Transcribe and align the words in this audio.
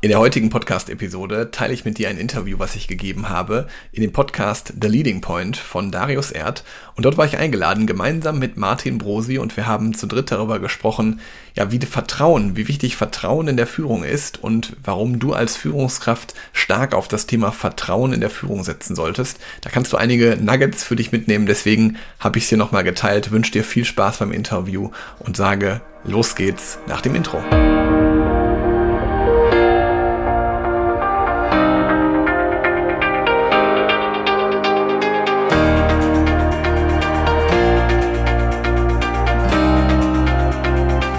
In 0.00 0.10
der 0.10 0.20
heutigen 0.20 0.48
Podcast-Episode 0.48 1.50
teile 1.50 1.74
ich 1.74 1.84
mit 1.84 1.98
dir 1.98 2.08
ein 2.08 2.18
Interview, 2.18 2.60
was 2.60 2.76
ich 2.76 2.86
gegeben 2.86 3.30
habe, 3.30 3.66
in 3.90 4.00
dem 4.00 4.12
Podcast 4.12 4.74
The 4.80 4.86
Leading 4.86 5.20
Point 5.20 5.56
von 5.56 5.90
Darius 5.90 6.30
Erd. 6.30 6.62
Und 6.94 7.04
dort 7.04 7.16
war 7.16 7.26
ich 7.26 7.36
eingeladen, 7.36 7.88
gemeinsam 7.88 8.38
mit 8.38 8.56
Martin 8.56 8.98
Brosi, 8.98 9.38
und 9.38 9.56
wir 9.56 9.66
haben 9.66 9.94
zu 9.94 10.06
dritt 10.06 10.30
darüber 10.30 10.60
gesprochen, 10.60 11.18
ja, 11.56 11.72
wie 11.72 11.80
Vertrauen, 11.80 12.56
wie 12.56 12.68
wichtig 12.68 12.94
Vertrauen 12.94 13.48
in 13.48 13.56
der 13.56 13.66
Führung 13.66 14.04
ist 14.04 14.40
und 14.40 14.76
warum 14.84 15.18
du 15.18 15.32
als 15.32 15.56
Führungskraft 15.56 16.32
stark 16.52 16.94
auf 16.94 17.08
das 17.08 17.26
Thema 17.26 17.50
Vertrauen 17.50 18.12
in 18.12 18.20
der 18.20 18.30
Führung 18.30 18.62
setzen 18.62 18.94
solltest. 18.94 19.40
Da 19.62 19.70
kannst 19.70 19.92
du 19.92 19.96
einige 19.96 20.38
Nuggets 20.40 20.84
für 20.84 20.94
dich 20.94 21.10
mitnehmen, 21.10 21.46
deswegen 21.46 21.96
habe 22.20 22.38
ich 22.38 22.44
es 22.44 22.50
hier 22.50 22.58
nochmal 22.58 22.84
geteilt. 22.84 23.32
Wünsche 23.32 23.50
dir 23.50 23.64
viel 23.64 23.84
Spaß 23.84 24.18
beim 24.18 24.30
Interview 24.30 24.92
und 25.18 25.36
sage, 25.36 25.80
los 26.04 26.36
geht's 26.36 26.78
nach 26.86 27.00
dem 27.00 27.16
Intro. 27.16 27.42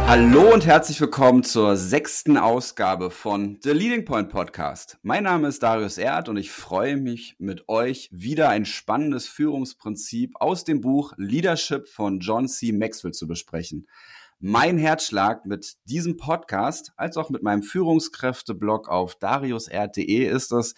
Hallo 0.09 0.51
und 0.51 0.65
herzlich 0.65 0.99
willkommen 1.01 1.43
zur 1.43 1.77
sechsten 1.77 2.35
Ausgabe 2.35 3.11
von 3.11 3.59
The 3.61 3.69
Leading 3.69 4.05
Point 4.05 4.29
Podcast. 4.29 4.97
Mein 5.03 5.21
Name 5.21 5.47
ist 5.47 5.61
Darius 5.61 5.99
Erd 5.99 6.29
und 6.29 6.37
ich 6.37 6.49
freue 6.49 6.97
mich 6.97 7.35
mit 7.37 7.69
euch 7.69 8.09
wieder 8.11 8.49
ein 8.49 8.65
spannendes 8.65 9.27
Führungsprinzip 9.27 10.31
aus 10.39 10.63
dem 10.63 10.81
Buch 10.81 11.13
Leadership 11.17 11.87
von 11.87 12.21
John 12.21 12.47
C. 12.47 12.71
Maxwell 12.71 13.13
zu 13.13 13.27
besprechen. 13.27 13.87
Mein 14.39 14.79
Herzschlag 14.79 15.45
mit 15.45 15.75
diesem 15.85 16.17
Podcast 16.17 16.91
als 16.97 17.15
auch 17.15 17.29
mit 17.29 17.43
meinem 17.43 17.61
Führungskräfteblog 17.61 18.89
auf 18.89 19.13
dariusr.de 19.13 20.25
ist 20.25 20.51
es, 20.51 20.73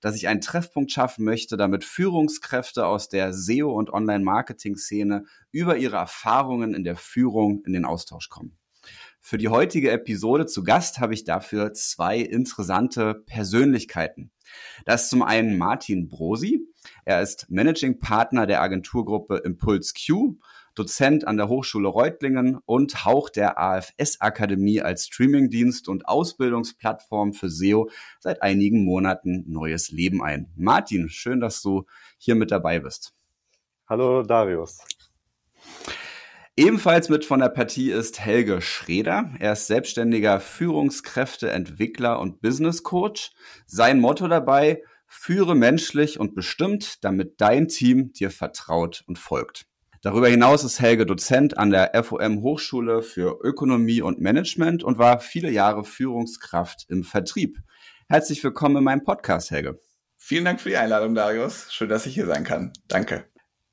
dass 0.00 0.14
ich 0.14 0.28
einen 0.28 0.42
Treffpunkt 0.42 0.92
schaffen 0.92 1.24
möchte, 1.24 1.56
damit 1.56 1.82
Führungskräfte 1.82 2.86
aus 2.86 3.08
der 3.08 3.32
SEO 3.32 3.72
und 3.72 3.92
Online-Marketing-Szene 3.92 5.24
über 5.50 5.76
ihre 5.76 5.96
Erfahrungen 5.96 6.72
in 6.72 6.84
der 6.84 6.94
Führung 6.94 7.64
in 7.66 7.72
den 7.72 7.84
Austausch 7.84 8.28
kommen. 8.28 8.56
Für 9.28 9.38
die 9.38 9.48
heutige 9.48 9.90
Episode 9.90 10.46
zu 10.46 10.62
Gast 10.62 11.00
habe 11.00 11.12
ich 11.12 11.24
dafür 11.24 11.72
zwei 11.72 12.20
interessante 12.20 13.12
Persönlichkeiten. 13.26 14.30
Das 14.84 15.02
ist 15.02 15.10
zum 15.10 15.22
einen 15.22 15.58
Martin 15.58 16.08
Brosi. 16.08 16.60
Er 17.04 17.22
ist 17.22 17.50
Managing 17.50 17.98
Partner 17.98 18.46
der 18.46 18.62
Agenturgruppe 18.62 19.38
Impulse 19.38 19.94
Q, 19.94 20.36
Dozent 20.76 21.26
an 21.26 21.36
der 21.38 21.48
Hochschule 21.48 21.88
Reutlingen 21.88 22.58
und 22.66 23.04
Hauch 23.04 23.28
der 23.28 23.58
AFS 23.58 24.20
Akademie 24.20 24.80
als 24.80 25.06
Streamingdienst 25.06 25.88
und 25.88 26.06
Ausbildungsplattform 26.06 27.32
für 27.32 27.50
SEO 27.50 27.90
seit 28.20 28.42
einigen 28.42 28.84
Monaten 28.84 29.42
neues 29.48 29.90
Leben 29.90 30.22
ein. 30.22 30.52
Martin, 30.54 31.08
schön, 31.08 31.40
dass 31.40 31.62
du 31.62 31.84
hier 32.16 32.36
mit 32.36 32.52
dabei 32.52 32.78
bist. 32.78 33.12
Hallo 33.88 34.22
Darius. 34.22 34.78
Ebenfalls 36.58 37.10
mit 37.10 37.26
von 37.26 37.40
der 37.40 37.50
Partie 37.50 37.90
ist 37.90 38.18
Helge 38.18 38.62
Schreder. 38.62 39.30
Er 39.40 39.52
ist 39.52 39.66
selbstständiger 39.66 40.40
Führungskräfteentwickler 40.40 42.18
und 42.18 42.40
Business 42.40 42.82
Coach. 42.82 43.32
Sein 43.66 44.00
Motto 44.00 44.26
dabei, 44.26 44.82
führe 45.06 45.54
menschlich 45.54 46.18
und 46.18 46.34
bestimmt, 46.34 47.04
damit 47.04 47.42
dein 47.42 47.68
Team 47.68 48.14
dir 48.14 48.30
vertraut 48.30 49.04
und 49.06 49.18
folgt. 49.18 49.66
Darüber 50.00 50.28
hinaus 50.28 50.64
ist 50.64 50.80
Helge 50.80 51.04
Dozent 51.04 51.58
an 51.58 51.68
der 51.68 51.92
FOM 52.02 52.40
Hochschule 52.40 53.02
für 53.02 53.38
Ökonomie 53.42 54.00
und 54.00 54.22
Management 54.22 54.82
und 54.82 54.96
war 54.96 55.20
viele 55.20 55.50
Jahre 55.50 55.84
Führungskraft 55.84 56.86
im 56.88 57.04
Vertrieb. 57.04 57.58
Herzlich 58.08 58.42
willkommen 58.42 58.78
in 58.78 58.84
meinem 58.84 59.04
Podcast, 59.04 59.50
Helge. 59.50 59.78
Vielen 60.16 60.46
Dank 60.46 60.62
für 60.62 60.70
die 60.70 60.78
Einladung, 60.78 61.14
Darius. 61.14 61.70
Schön, 61.70 61.90
dass 61.90 62.06
ich 62.06 62.14
hier 62.14 62.26
sein 62.26 62.44
kann. 62.44 62.72
Danke. 62.88 63.26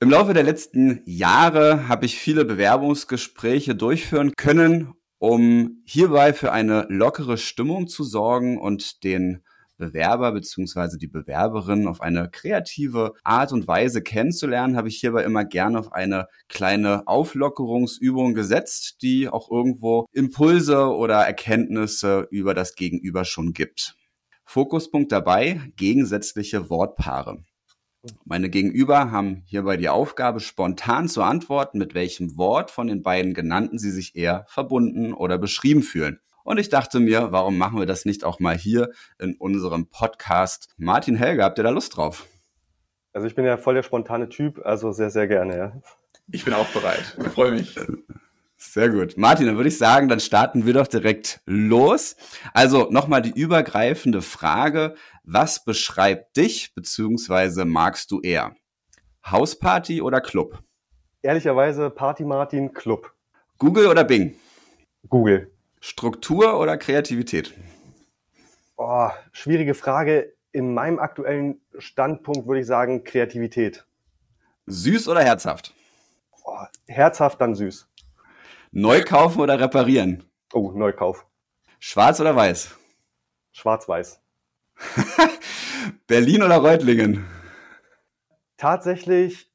Im 0.04 0.10
Laufe 0.10 0.34
der 0.34 0.44
letzten 0.44 1.00
Jahre 1.06 1.88
habe 1.88 2.06
ich 2.06 2.20
viele 2.20 2.44
Bewerbungsgespräche 2.44 3.74
durchführen 3.74 4.34
können, 4.36 4.96
um 5.18 5.82
hierbei 5.86 6.34
für 6.34 6.52
eine 6.52 6.86
lockere 6.90 7.38
Stimmung 7.38 7.88
zu 7.88 8.04
sorgen 8.04 8.58
und 8.60 9.06
den 9.06 9.46
Bewerber 9.78 10.34
bzw. 10.34 10.98
die 10.98 11.08
Bewerberin 11.08 11.88
auf 11.88 12.02
eine 12.02 12.30
kreative 12.30 13.14
Art 13.24 13.54
und 13.54 13.66
Weise 13.66 14.02
kennenzulernen, 14.02 14.76
habe 14.76 14.90
ich 14.90 14.98
hierbei 14.98 15.24
immer 15.24 15.46
gerne 15.46 15.80
auf 15.80 15.94
eine 15.94 16.28
kleine 16.50 17.08
Auflockerungsübung 17.08 18.34
gesetzt, 18.34 18.98
die 19.04 19.30
auch 19.30 19.50
irgendwo 19.50 20.06
Impulse 20.12 20.88
oder 20.88 21.22
Erkenntnisse 21.22 22.28
über 22.30 22.54
das 22.54 22.76
Gegenüber 22.76 23.24
schon 23.24 23.54
gibt. 23.54 23.96
Fokuspunkt 24.44 25.14
dabei, 25.14 25.62
gegensätzliche 25.78 26.70
Wortpaare. 26.70 27.46
Meine 28.26 28.50
Gegenüber 28.50 29.12
haben 29.12 29.44
hierbei 29.46 29.78
die 29.78 29.88
Aufgabe, 29.88 30.42
spontan 30.42 31.08
zu 31.08 31.22
antworten, 31.22 31.78
mit 31.78 31.94
welchem 31.94 32.38
Wort 32.38 32.70
von 32.70 32.88
den 32.88 33.02
beiden 33.02 33.34
genannten 33.34 33.78
sie 33.80 33.92
sich 33.92 34.16
eher 34.16 34.46
verbunden 34.50 35.14
oder 35.14 35.38
beschrieben 35.38 35.84
fühlen. 35.84 36.20
Und 36.44 36.58
ich 36.58 36.68
dachte 36.68 37.00
mir, 37.00 37.32
warum 37.32 37.58
machen 37.58 37.80
wir 37.80 37.86
das 37.86 38.04
nicht 38.04 38.26
auch 38.26 38.40
mal 38.42 38.58
hier 38.58 38.92
in 39.20 39.36
unserem 39.36 39.88
Podcast? 39.88 40.74
Martin 40.78 41.16
Helge, 41.16 41.44
habt 41.44 41.58
ihr 41.58 41.64
da 41.64 41.70
Lust 41.70 41.96
drauf? 41.96 42.26
Also 43.14 43.28
ich 43.28 43.36
bin 43.36 43.46
ja 43.46 43.56
voll 43.58 43.76
der 43.76 43.84
spontane 43.84 44.28
Typ, 44.28 44.60
also 44.66 44.92
sehr, 44.92 45.10
sehr 45.10 45.28
gerne, 45.28 45.58
ja. 45.58 45.82
Ich 46.32 46.44
bin 46.44 46.54
auch 46.54 46.68
bereit. 46.68 47.18
Ich 47.20 47.32
freue 47.32 47.52
mich. 47.52 47.80
Sehr 48.66 48.90
gut. 48.90 49.18
Martin, 49.18 49.46
dann 49.46 49.58
würde 49.58 49.68
ich 49.68 49.78
sagen, 49.78 50.08
dann 50.08 50.20
starten 50.20 50.66
wir 50.66 50.74
doch 50.74 50.88
direkt 50.88 51.42
los. 51.46 52.16
Also 52.54 52.88
nochmal 52.90 53.22
die 53.22 53.30
übergreifende 53.30 54.22
Frage. 54.22 54.96
Was 55.24 55.64
beschreibt 55.64 56.38
dich 56.38 56.74
beziehungsweise 56.74 57.66
magst 57.66 58.10
du 58.10 58.22
eher? 58.22 58.56
Hausparty 59.30 60.02
oder 60.02 60.22
Club? 60.22 60.64
Ehrlicherweise 61.22 61.90
Party 61.90 62.24
Martin 62.24 62.74
Club. 62.74 63.14
Google 63.60 63.88
oder 63.88 64.06
Bing? 64.06 64.36
Google. 65.08 65.52
Struktur 65.80 66.60
oder 66.60 66.78
Kreativität? 66.78 67.54
Oh, 68.78 69.10
schwierige 69.34 69.76
Frage. 69.76 70.34
In 70.52 70.74
meinem 70.74 71.00
aktuellen 71.00 71.62
Standpunkt 71.78 72.48
würde 72.48 72.62
ich 72.62 72.68
sagen 72.68 73.04
Kreativität. 73.04 73.86
Süß 74.68 75.10
oder 75.10 75.22
herzhaft? 75.22 75.74
Oh, 76.46 76.58
herzhaft, 76.88 77.40
dann 77.42 77.56
süß. 77.56 77.88
Neu 78.76 79.04
kaufen 79.04 79.40
oder 79.40 79.60
reparieren? 79.60 80.24
Oh, 80.52 80.72
Neukauf. 80.72 81.28
Schwarz 81.78 82.20
oder 82.20 82.36
weiß? 82.36 82.76
Schwarz-weiß. 83.52 84.20
Berlin 86.08 86.42
oder 86.42 86.58
Reutlingen? 86.58 87.24
Tatsächlich 88.58 89.52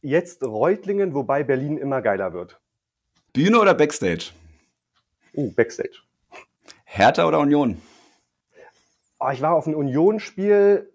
jetzt 0.00 0.42
Reutlingen, 0.42 1.12
wobei 1.12 1.44
Berlin 1.44 1.76
immer 1.76 2.00
geiler 2.00 2.32
wird. 2.32 2.58
Bühne 3.34 3.60
oder 3.60 3.74
Backstage? 3.74 4.30
Uh, 5.34 5.50
Backstage. 5.50 5.98
Hertha 6.86 7.28
oder 7.28 7.40
Union? 7.40 7.82
Oh, 9.20 9.28
ich 9.30 9.42
war 9.42 9.52
auf 9.52 9.66
einem 9.66 9.76
Union-Spiel, 9.76 10.90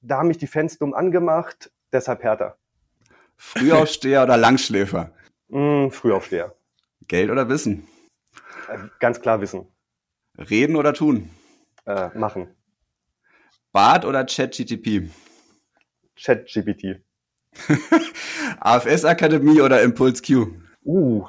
da 0.00 0.16
haben 0.16 0.28
mich 0.28 0.38
die 0.38 0.46
Fans 0.46 0.78
dumm 0.78 0.94
angemacht, 0.94 1.70
deshalb 1.92 2.22
Hertha. 2.22 2.56
Frühaufsteher 3.36 4.22
oder 4.22 4.38
Langschläfer? 4.38 5.12
Mm, 5.48 5.90
Frühaufsteher. 5.90 6.54
Geld 7.08 7.30
oder 7.30 7.48
Wissen? 7.48 7.86
Äh, 8.68 8.78
ganz 8.98 9.20
klar 9.20 9.40
Wissen. 9.40 9.66
Reden 10.38 10.76
oder 10.76 10.94
tun? 10.94 11.30
Äh, 11.86 12.16
machen. 12.16 12.54
Bart 13.72 14.04
oder 14.04 14.24
ChatGTP? 14.24 15.10
ChatGPT. 16.16 17.02
AFS 18.60 19.04
Akademie 19.04 19.60
oder 19.60 19.82
Impuls 19.82 20.22
Q? 20.22 20.46
Uh, 20.84 21.26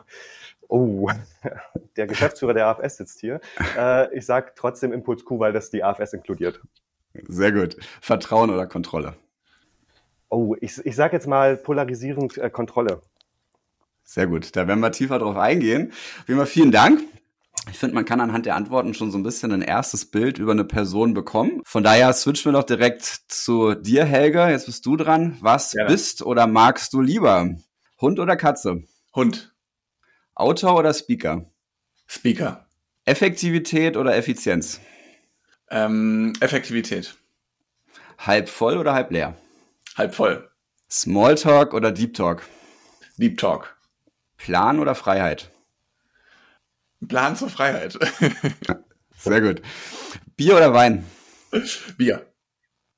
oh, 0.67 1.09
der 1.97 2.07
Geschäftsführer 2.07 2.53
der 2.53 2.67
AFS 2.67 2.97
sitzt 2.97 3.19
hier. 3.19 3.39
Äh, 3.77 4.15
ich 4.15 4.25
sage 4.25 4.51
trotzdem 4.55 4.93
Impuls 4.93 5.25
Q, 5.25 5.39
weil 5.39 5.53
das 5.53 5.69
die 5.69 5.83
AFS 5.83 6.13
inkludiert. 6.13 6.61
Sehr 7.27 7.51
gut. 7.51 7.77
Vertrauen 8.01 8.49
oder 8.49 8.67
Kontrolle? 8.67 9.15
Oh, 10.29 10.55
ich, 10.61 10.83
ich 10.83 10.95
sage 10.95 11.15
jetzt 11.15 11.27
mal 11.27 11.57
polarisierend 11.57 12.37
äh, 12.37 12.49
Kontrolle. 12.49 13.01
Sehr 14.03 14.27
gut. 14.27 14.55
Da 14.55 14.67
werden 14.67 14.79
wir 14.79 14.91
tiefer 14.91 15.19
drauf 15.19 15.37
eingehen. 15.37 15.91
Wie 16.25 16.33
immer 16.33 16.45
vielen 16.45 16.71
Dank. 16.71 17.01
Ich 17.71 17.79
finde, 17.79 17.95
man 17.95 18.05
kann 18.05 18.19
anhand 18.19 18.45
der 18.45 18.55
Antworten 18.55 18.93
schon 18.93 19.11
so 19.11 19.17
ein 19.17 19.23
bisschen 19.23 19.51
ein 19.51 19.61
erstes 19.61 20.05
Bild 20.05 20.37
über 20.37 20.51
eine 20.51 20.65
Person 20.65 21.13
bekommen. 21.13 21.61
Von 21.65 21.83
daher 21.83 22.11
switchen 22.13 22.51
wir 22.51 22.59
doch 22.59 22.65
direkt 22.65 23.03
zu 23.03 23.73
dir, 23.73 24.03
Helge. 24.05 24.47
Jetzt 24.49 24.65
bist 24.65 24.85
du 24.85 24.97
dran. 24.97 25.37
Was 25.39 25.73
ja. 25.73 25.85
bist 25.85 26.21
oder 26.23 26.45
magst 26.45 26.93
du 26.93 27.01
lieber? 27.01 27.55
Hund 28.01 28.19
oder 28.19 28.35
Katze? 28.35 28.83
Hund. 29.15 29.55
Autor 30.35 30.77
oder 30.77 30.93
Speaker? 30.93 31.45
Speaker. 32.05 32.67
Effektivität 33.05 33.97
oder 33.97 34.15
Effizienz? 34.15 34.81
Ähm, 35.69 36.33
Effektivität. 36.41 37.15
Halb 38.17 38.49
voll 38.49 38.77
oder 38.77 38.93
halb 38.93 39.11
leer? 39.11 39.35
Halb 39.95 40.15
voll. 40.15 40.49
Smalltalk 40.89 41.73
oder 41.73 41.91
Deep 41.91 42.13
Talk? 42.13 42.43
Deep 43.17 43.37
Talk. 43.37 43.77
Plan 44.43 44.79
oder 44.79 44.93
Freiheit? 44.93 45.49
Plan 47.07 47.37
zur 47.37 47.49
Freiheit. 47.49 47.93
Sehr 49.17 49.39
gut. 49.39 49.61
Bier 50.35 50.57
oder 50.57 50.73
Wein? 50.73 51.05
Bier. 51.97 52.29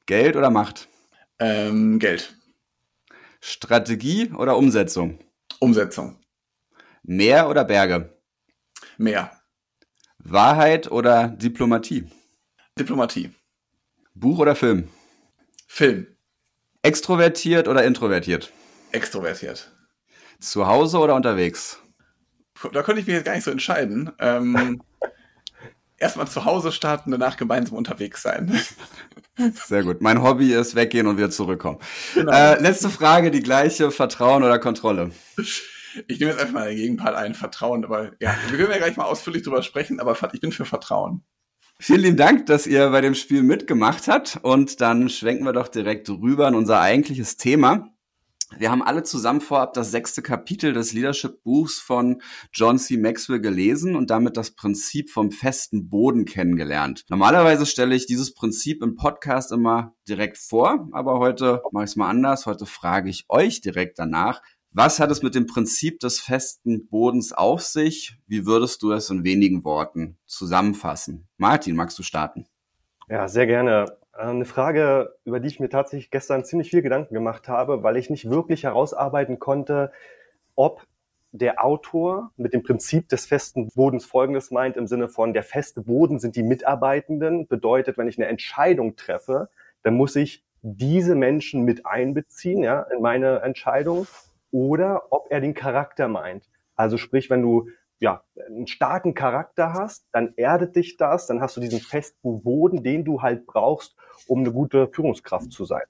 Geld 0.07 0.35
oder 0.35 0.49
Macht? 0.49 0.87
Ähm, 1.37 1.99
Geld. 1.99 2.35
Strategie 3.41 4.31
oder 4.31 4.57
Umsetzung? 4.57 5.19
Umsetzung. 5.59 6.19
Meer 7.03 7.47
oder 7.47 7.63
Berge? 7.63 8.17
Meer. 8.97 9.29
Wahrheit 10.17 10.89
oder 10.89 11.27
Diplomatie? 11.27 12.07
Diplomatie. 12.79 13.29
Buch 14.15 14.39
oder 14.39 14.55
Film? 14.55 14.89
Film. 15.67 16.07
Extrovertiert 16.81 17.67
oder 17.67 17.83
introvertiert? 17.83 18.51
Extrovertiert. 18.91 19.74
Zu 20.39 20.67
Hause 20.67 20.99
oder 20.99 21.15
unterwegs? 21.15 21.79
Da 22.73 22.83
könnte 22.83 23.01
ich 23.01 23.07
mich 23.07 23.15
jetzt 23.15 23.25
gar 23.25 23.35
nicht 23.35 23.43
so 23.43 23.51
entscheiden. 23.51 24.11
Ähm, 24.19 24.81
Erstmal 25.97 26.27
zu 26.27 26.43
Hause 26.43 26.73
starten, 26.73 27.11
danach 27.11 27.37
gemeinsam 27.37 27.77
unterwegs 27.77 28.21
sein. 28.21 28.59
Sehr 29.65 29.83
gut. 29.83 30.01
Mein 30.01 30.21
Hobby 30.21 30.53
ist 30.53 30.75
weggehen 30.75 31.07
und 31.07 31.17
wieder 31.17 31.29
zurückkommen. 31.29 31.79
Genau. 32.13 32.31
Äh, 32.31 32.61
letzte 32.61 32.89
Frage, 32.89 33.31
die 33.31 33.41
gleiche. 33.41 33.91
Vertrauen 33.91 34.43
oder 34.43 34.59
Kontrolle? 34.59 35.11
Ich 36.07 36.19
nehme 36.19 36.31
jetzt 36.31 36.41
einfach 36.41 36.53
mal 36.53 36.67
den 36.67 36.77
Gegenpart 36.77 37.15
ein, 37.15 37.33
Vertrauen. 37.33 37.85
Aber 37.85 38.11
ja, 38.19 38.35
wir 38.49 38.57
können 38.57 38.71
ja 38.71 38.77
gleich 38.77 38.97
mal 38.97 39.05
ausführlich 39.05 39.43
drüber 39.43 39.61
sprechen, 39.61 40.01
aber 40.01 40.17
ich 40.33 40.41
bin 40.41 40.51
für 40.51 40.65
Vertrauen. 40.65 41.23
Vielen 41.79 42.01
lieben 42.01 42.17
Dank, 42.17 42.45
dass 42.45 42.67
ihr 42.67 42.89
bei 42.89 43.01
dem 43.01 43.15
Spiel 43.15 43.43
mitgemacht 43.43 44.07
habt. 44.07 44.39
Und 44.41 44.81
dann 44.81 45.09
schwenken 45.09 45.45
wir 45.45 45.53
doch 45.53 45.69
direkt 45.69 46.09
rüber 46.09 46.47
in 46.47 46.55
unser 46.55 46.81
eigentliches 46.81 47.37
Thema. 47.37 47.94
Wir 48.57 48.71
haben 48.71 48.81
alle 48.81 49.03
zusammen 49.03 49.41
vorab 49.41 49.73
das 49.73 49.91
sechste 49.91 50.21
Kapitel 50.21 50.71
des 50.71 50.93
Leadership-Buchs 50.93 51.79
von 51.79 52.21
John 52.53 52.79
C. 52.79 52.95
Maxwell 52.95 53.41
gelesen 53.41 53.97
und 53.97 54.09
damit 54.09 54.37
das 54.37 54.51
Prinzip 54.51 55.09
vom 55.09 55.31
festen 55.31 55.89
Boden 55.89 56.23
kennengelernt. 56.23 57.03
Normalerweise 57.09 57.65
stelle 57.65 57.95
ich 57.95 58.05
dieses 58.05 58.33
Prinzip 58.33 58.81
im 58.81 58.95
Podcast 58.95 59.51
immer 59.51 59.93
direkt 60.07 60.37
vor, 60.37 60.87
aber 60.93 61.19
heute 61.19 61.61
mache 61.71 61.83
ich 61.83 61.91
es 61.91 61.95
mal 61.97 62.09
anders. 62.09 62.45
Heute 62.45 62.65
frage 62.65 63.09
ich 63.09 63.25
euch 63.27 63.59
direkt 63.59 63.99
danach, 63.99 64.41
was 64.71 64.99
hat 64.99 65.11
es 65.11 65.21
mit 65.21 65.35
dem 65.35 65.47
Prinzip 65.47 65.99
des 65.99 66.19
festen 66.19 66.87
Bodens 66.87 67.33
auf 67.33 67.61
sich? 67.61 68.17
Wie 68.27 68.45
würdest 68.45 68.83
du 68.83 68.91
es 68.91 69.09
in 69.09 69.25
wenigen 69.25 69.65
Worten 69.65 70.17
zusammenfassen? 70.25 71.27
Martin, 71.37 71.75
magst 71.75 71.99
du 71.99 72.03
starten? 72.03 72.45
Ja, 73.09 73.27
sehr 73.27 73.47
gerne. 73.47 73.85
Äh, 74.15 74.21
eine 74.21 74.45
Frage, 74.45 75.15
über 75.25 75.39
die 75.39 75.47
ich 75.47 75.59
mir 75.59 75.69
tatsächlich 75.69 76.11
gestern 76.11 76.45
ziemlich 76.45 76.69
viel 76.69 76.81
Gedanken 76.81 77.13
gemacht 77.13 77.47
habe, 77.47 77.83
weil 77.83 77.97
ich 77.97 78.09
nicht 78.09 78.29
wirklich 78.29 78.63
herausarbeiten 78.63 79.39
konnte, 79.39 79.91
ob 80.55 80.85
der 81.31 81.65
Autor 81.65 82.31
mit 82.37 82.53
dem 82.53 82.63
Prinzip 82.63 83.09
des 83.09 83.25
festen 83.25 83.69
Bodens 83.75 84.05
Folgendes 84.05 84.51
meint, 84.51 84.77
im 84.77 84.87
Sinne 84.87 85.09
von, 85.09 85.33
der 85.33 85.43
feste 85.43 85.81
Boden 85.81 86.17
sind 86.17 86.37
die 86.37 86.43
Mitarbeitenden, 86.43 87.47
bedeutet, 87.47 87.97
wenn 87.97 88.07
ich 88.07 88.17
eine 88.17 88.27
Entscheidung 88.27 88.95
treffe, 88.95 89.49
dann 89.83 89.95
muss 89.95 90.15
ich 90.15 90.45
diese 90.61 91.13
Menschen 91.13 91.63
mit 91.63 91.85
einbeziehen, 91.85 92.63
ja, 92.63 92.81
in 92.83 93.01
meine 93.01 93.41
Entscheidung, 93.41 94.07
oder 94.51 95.11
ob 95.11 95.27
er 95.29 95.41
den 95.41 95.53
Charakter 95.53 96.07
meint. 96.07 96.47
Also 96.75 96.97
sprich, 96.97 97.29
wenn 97.29 97.41
du 97.41 97.67
ja, 97.99 98.23
einen 98.47 98.67
starken 98.67 99.13
Charakter 99.13 99.73
hast, 99.73 100.05
dann 100.11 100.33
erdet 100.35 100.75
dich 100.75 100.97
das, 100.97 101.27
dann 101.27 101.41
hast 101.41 101.57
du 101.57 101.61
diesen 101.61 101.79
festen 101.79 102.43
Boden, 102.43 102.83
den 102.83 103.05
du 103.05 103.21
halt 103.21 103.45
brauchst, 103.45 103.95
um 104.27 104.39
eine 104.39 104.51
gute 104.51 104.89
Führungskraft 104.91 105.51
zu 105.51 105.65
sein. 105.65 105.83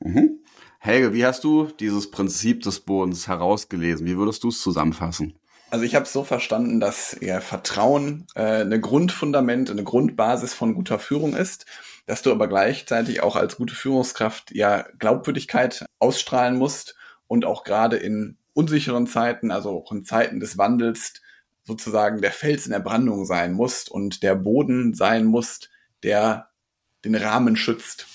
Mhm. 0.00 0.40
Helge, 0.78 1.12
wie 1.12 1.24
hast 1.24 1.44
du 1.44 1.66
dieses 1.66 2.10
Prinzip 2.10 2.62
des 2.62 2.80
Bodens 2.80 3.28
herausgelesen? 3.28 4.06
Wie 4.06 4.16
würdest 4.16 4.42
du 4.42 4.48
es 4.48 4.60
zusammenfassen? 4.60 5.38
Also 5.70 5.84
ich 5.84 5.94
habe 5.94 6.04
es 6.04 6.12
so 6.12 6.22
verstanden, 6.22 6.80
dass 6.80 7.16
ja, 7.20 7.40
Vertrauen 7.40 8.26
äh, 8.34 8.60
eine 8.60 8.78
Grundfundament, 8.80 9.70
eine 9.70 9.84
Grundbasis 9.84 10.52
von 10.52 10.74
guter 10.74 10.98
Führung 10.98 11.34
ist, 11.34 11.66
dass 12.06 12.20
du 12.20 12.30
aber 12.30 12.46
gleichzeitig 12.46 13.22
auch 13.22 13.36
als 13.36 13.56
gute 13.56 13.74
Führungskraft 13.74 14.50
ja 14.50 14.84
Glaubwürdigkeit 14.98 15.86
ausstrahlen 15.98 16.58
musst 16.58 16.94
und 17.26 17.46
auch 17.46 17.64
gerade 17.64 17.96
in 17.96 18.36
unsicheren 18.54 19.06
Zeiten, 19.06 19.50
also 19.50 19.70
auch 19.70 19.92
in 19.92 20.04
Zeiten 20.04 20.40
des 20.40 20.58
Wandels, 20.58 21.14
sozusagen 21.64 22.20
der 22.20 22.32
Fels 22.32 22.66
in 22.66 22.72
der 22.72 22.80
Brandung 22.80 23.24
sein 23.24 23.52
muss 23.52 23.88
und 23.88 24.22
der 24.22 24.34
Boden 24.34 24.94
sein 24.94 25.24
muss, 25.26 25.60
der 26.02 26.50
den 27.04 27.14
Rahmen 27.14 27.56
schützt. 27.56 28.06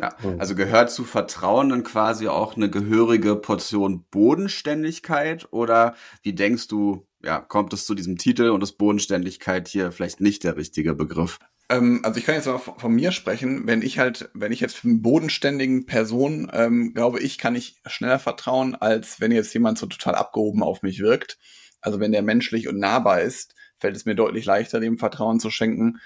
Ja, 0.00 0.14
also 0.38 0.54
gehört 0.54 0.90
zu 0.90 1.04
Vertrauen 1.04 1.70
dann 1.70 1.82
quasi 1.82 2.28
auch 2.28 2.56
eine 2.56 2.70
gehörige 2.70 3.36
Portion 3.36 4.04
Bodenständigkeit 4.10 5.48
oder 5.50 5.94
wie 6.22 6.34
denkst 6.34 6.68
du, 6.68 7.06
ja, 7.24 7.40
kommt 7.40 7.72
es 7.72 7.86
zu 7.86 7.94
diesem 7.94 8.18
Titel 8.18 8.50
und 8.50 8.62
ist 8.62 8.78
Bodenständigkeit 8.78 9.66
hier 9.66 9.90
vielleicht 9.90 10.20
nicht 10.20 10.44
der 10.44 10.56
richtige 10.56 10.94
Begriff? 10.94 11.38
Ähm, 11.68 12.00
also 12.02 12.18
ich 12.18 12.24
kann 12.24 12.34
jetzt 12.34 12.46
mal 12.46 12.58
von 12.58 12.94
mir 12.94 13.12
sprechen, 13.12 13.66
wenn 13.66 13.82
ich 13.82 13.98
halt, 13.98 14.30
wenn 14.34 14.52
ich 14.52 14.60
jetzt 14.60 14.84
einen 14.84 15.02
bodenständigen 15.02 15.86
Person, 15.86 16.50
ähm, 16.52 16.94
glaube 16.94 17.20
ich, 17.20 17.38
kann 17.38 17.54
ich 17.54 17.80
schneller 17.86 18.18
vertrauen, 18.18 18.74
als 18.74 19.20
wenn 19.20 19.32
jetzt 19.32 19.52
jemand 19.54 19.78
so 19.78 19.86
total 19.86 20.14
abgehoben 20.14 20.62
auf 20.62 20.82
mich 20.82 21.00
wirkt. 21.00 21.38
Also 21.80 22.00
wenn 22.00 22.12
der 22.12 22.22
menschlich 22.22 22.68
und 22.68 22.78
nahbar 22.78 23.20
ist, 23.20 23.54
fällt 23.78 23.96
es 23.96 24.06
mir 24.06 24.14
deutlich 24.14 24.44
leichter, 24.44 24.80
dem 24.80 24.98
Vertrauen 24.98 25.40
zu 25.40 25.50
schenken, 25.50 26.00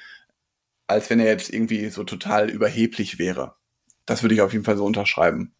als 0.86 1.08
wenn 1.10 1.20
er 1.20 1.26
jetzt 1.26 1.52
irgendwie 1.52 1.88
so 1.88 2.04
total 2.04 2.50
überheblich 2.50 3.18
wäre. 3.18 3.54
Das 4.04 4.22
würde 4.22 4.34
ich 4.34 4.42
auf 4.42 4.52
jeden 4.52 4.64
Fall 4.64 4.76
so 4.76 4.84
unterschreiben. 4.84 5.54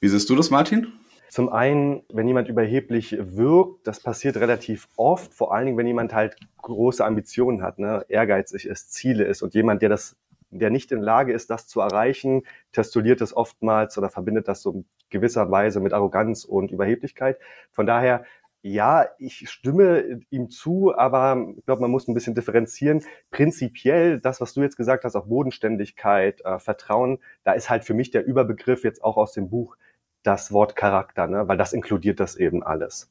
Wie 0.00 0.08
siehst 0.08 0.30
du 0.30 0.34
das, 0.34 0.50
Martin? 0.50 0.99
Zum 1.30 1.48
einen, 1.48 2.02
wenn 2.12 2.26
jemand 2.26 2.48
überheblich 2.48 3.16
wirkt, 3.20 3.86
das 3.86 4.00
passiert 4.00 4.36
relativ 4.38 4.88
oft, 4.96 5.32
vor 5.32 5.54
allen 5.54 5.66
Dingen, 5.66 5.78
wenn 5.78 5.86
jemand 5.86 6.12
halt 6.12 6.36
große 6.60 7.04
Ambitionen 7.04 7.62
hat, 7.62 7.78
ne, 7.78 8.04
ehrgeizig 8.08 8.66
ist, 8.66 8.92
Ziele 8.92 9.22
ist 9.24 9.40
und 9.40 9.54
jemand, 9.54 9.80
der 9.80 9.90
das, 9.90 10.16
der 10.50 10.70
nicht 10.70 10.90
in 10.90 11.00
Lage 11.00 11.32
ist, 11.32 11.48
das 11.48 11.68
zu 11.68 11.80
erreichen, 11.80 12.42
testuliert 12.72 13.20
das 13.20 13.32
oftmals 13.32 13.96
oder 13.96 14.10
verbindet 14.10 14.48
das 14.48 14.60
so 14.60 14.72
in 14.72 14.84
gewisser 15.08 15.48
Weise 15.52 15.78
mit 15.78 15.92
Arroganz 15.92 16.44
und 16.44 16.72
Überheblichkeit. 16.72 17.38
Von 17.70 17.86
daher, 17.86 18.24
ja, 18.62 19.06
ich 19.18 19.48
stimme 19.48 20.20
ihm 20.30 20.50
zu, 20.50 20.92
aber 20.96 21.46
ich 21.56 21.64
glaube, 21.64 21.82
man 21.82 21.92
muss 21.92 22.08
ein 22.08 22.14
bisschen 22.14 22.34
differenzieren. 22.34 23.04
Prinzipiell, 23.30 24.18
das, 24.18 24.40
was 24.40 24.52
du 24.52 24.62
jetzt 24.62 24.76
gesagt 24.76 25.04
hast, 25.04 25.14
auch 25.14 25.26
Bodenständigkeit, 25.26 26.44
äh, 26.44 26.58
Vertrauen, 26.58 27.20
da 27.44 27.52
ist 27.52 27.70
halt 27.70 27.84
für 27.84 27.94
mich 27.94 28.10
der 28.10 28.26
Überbegriff 28.26 28.82
jetzt 28.82 29.04
auch 29.04 29.16
aus 29.16 29.32
dem 29.32 29.48
Buch 29.48 29.76
das 30.22 30.52
Wort 30.52 30.76
Charakter, 30.76 31.26
ne? 31.26 31.48
weil 31.48 31.56
das 31.56 31.72
inkludiert 31.72 32.20
das 32.20 32.36
eben 32.36 32.62
alles. 32.62 33.10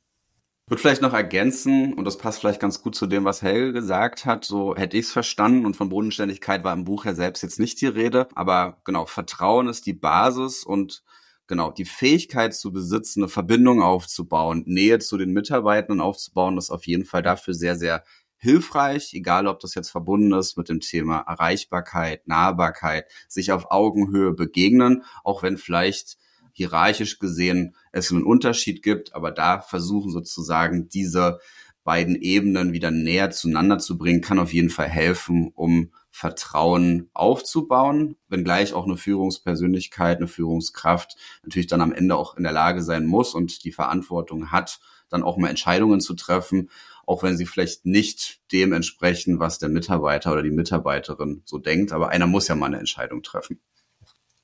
Ich 0.66 0.72
würde 0.72 0.82
vielleicht 0.82 1.02
noch 1.02 1.14
ergänzen, 1.14 1.96
und 1.96 2.06
das 2.06 2.20
passt 2.20 2.40
vielleicht 2.40 2.60
ganz 2.60 2.84
gut 2.84 2.94
zu 2.94 3.08
dem, 3.08 3.26
was 3.26 3.42
Helge 3.42 3.74
gesagt 3.74 4.26
hat, 4.26 4.46
so 4.46 4.76
hätte 4.76 4.98
ich 4.98 5.06
es 5.06 5.12
verstanden 5.12 5.66
und 5.66 5.76
von 5.76 5.90
Bodenständigkeit 5.90 6.64
war 6.64 6.74
im 6.74 6.84
Buch 6.84 7.06
ja 7.06 7.16
selbst 7.16 7.42
jetzt 7.42 7.60
nicht 7.60 7.82
die 7.82 7.88
Rede, 7.88 8.28
aber 8.36 8.78
genau, 8.84 9.08
Vertrauen 9.08 9.68
ist 9.68 9.88
die 9.88 9.94
Basis 9.94 10.64
und 10.64 11.04
genau, 11.48 11.72
die 11.72 11.86
Fähigkeit 11.86 12.54
zu 12.54 12.72
besitzen, 12.72 13.24
eine 13.24 13.30
Verbindung 13.30 13.82
aufzubauen, 13.82 14.64
Nähe 14.68 15.00
zu 15.00 15.18
den 15.18 15.34
Mitarbeitern 15.34 16.02
aufzubauen, 16.02 16.60
ist 16.60 16.70
auf 16.70 16.86
jeden 16.86 17.06
Fall 17.06 17.24
dafür 17.24 17.56
sehr, 17.56 17.76
sehr 17.76 18.04
hilfreich, 18.38 19.14
egal 19.16 19.48
ob 19.48 19.60
das 19.60 19.74
jetzt 19.74 19.90
verbunden 19.90 20.34
ist 20.34 20.56
mit 20.56 20.70
dem 20.70 20.80
Thema 20.80 21.22
Erreichbarkeit, 21.22 22.28
Nahbarkeit, 22.28 23.06
sich 23.28 23.52
auf 23.52 23.72
Augenhöhe 23.72 24.34
begegnen, 24.34 25.04
auch 25.24 25.42
wenn 25.42 25.58
vielleicht 25.58 26.18
hierarchisch 26.54 27.20
gesehen 27.20 27.76
es 27.92 28.12
einen 28.12 28.24
Unterschied 28.24 28.84
gibt, 28.84 29.14
aber 29.14 29.32
da 29.32 29.62
versuchen 29.62 30.12
sozusagen 30.12 30.90
diese 30.90 31.40
beiden 31.84 32.16
Ebenen 32.16 32.74
wieder 32.74 32.92
näher 32.92 33.32
zueinander 33.32 33.80
zu 33.80 33.98
bringen, 33.98 34.22
kann 34.22 34.40
auf 34.40 34.54
jeden 34.54 34.70
Fall 34.70 34.88
helfen, 34.88 35.52
um 35.56 35.92
Vertrauen 36.12 37.10
aufzubauen, 37.14 38.16
wenngleich 38.28 38.74
auch 38.74 38.86
eine 38.86 38.98
Führungspersönlichkeit, 38.98 40.18
eine 40.18 40.28
Führungskraft 40.28 41.16
natürlich 41.44 41.68
dann 41.68 41.82
am 41.82 41.94
Ende 41.94 42.16
auch 42.16 42.36
in 42.36 42.44
der 42.44 42.52
Lage 42.52 42.82
sein 42.82 43.06
muss 43.06 43.34
und 43.34 43.64
die 43.64 43.72
Verantwortung 43.72 44.52
hat, 44.52 44.80
dann 45.10 45.24
auch 45.24 45.38
mal 45.38 45.50
Entscheidungen 45.50 46.02
zu 46.02 46.14
treffen, 46.14 46.70
auch 47.06 47.24
wenn 47.24 47.38
sie 47.38 47.46
vielleicht 47.46 47.86
nicht 47.86 48.42
dem 48.52 48.74
entsprechen, 48.74 49.40
was 49.40 49.60
der 49.60 49.70
Mitarbeiter 49.70 50.32
oder 50.32 50.44
die 50.44 50.52
Mitarbeiterin 50.52 51.42
so 51.46 51.58
denkt. 51.58 51.92
Aber 51.92 52.10
einer 52.10 52.28
muss 52.28 52.48
ja 52.48 52.56
mal 52.56 52.68
eine 52.68 52.78
Entscheidung 52.78 53.24
treffen. 53.24 53.60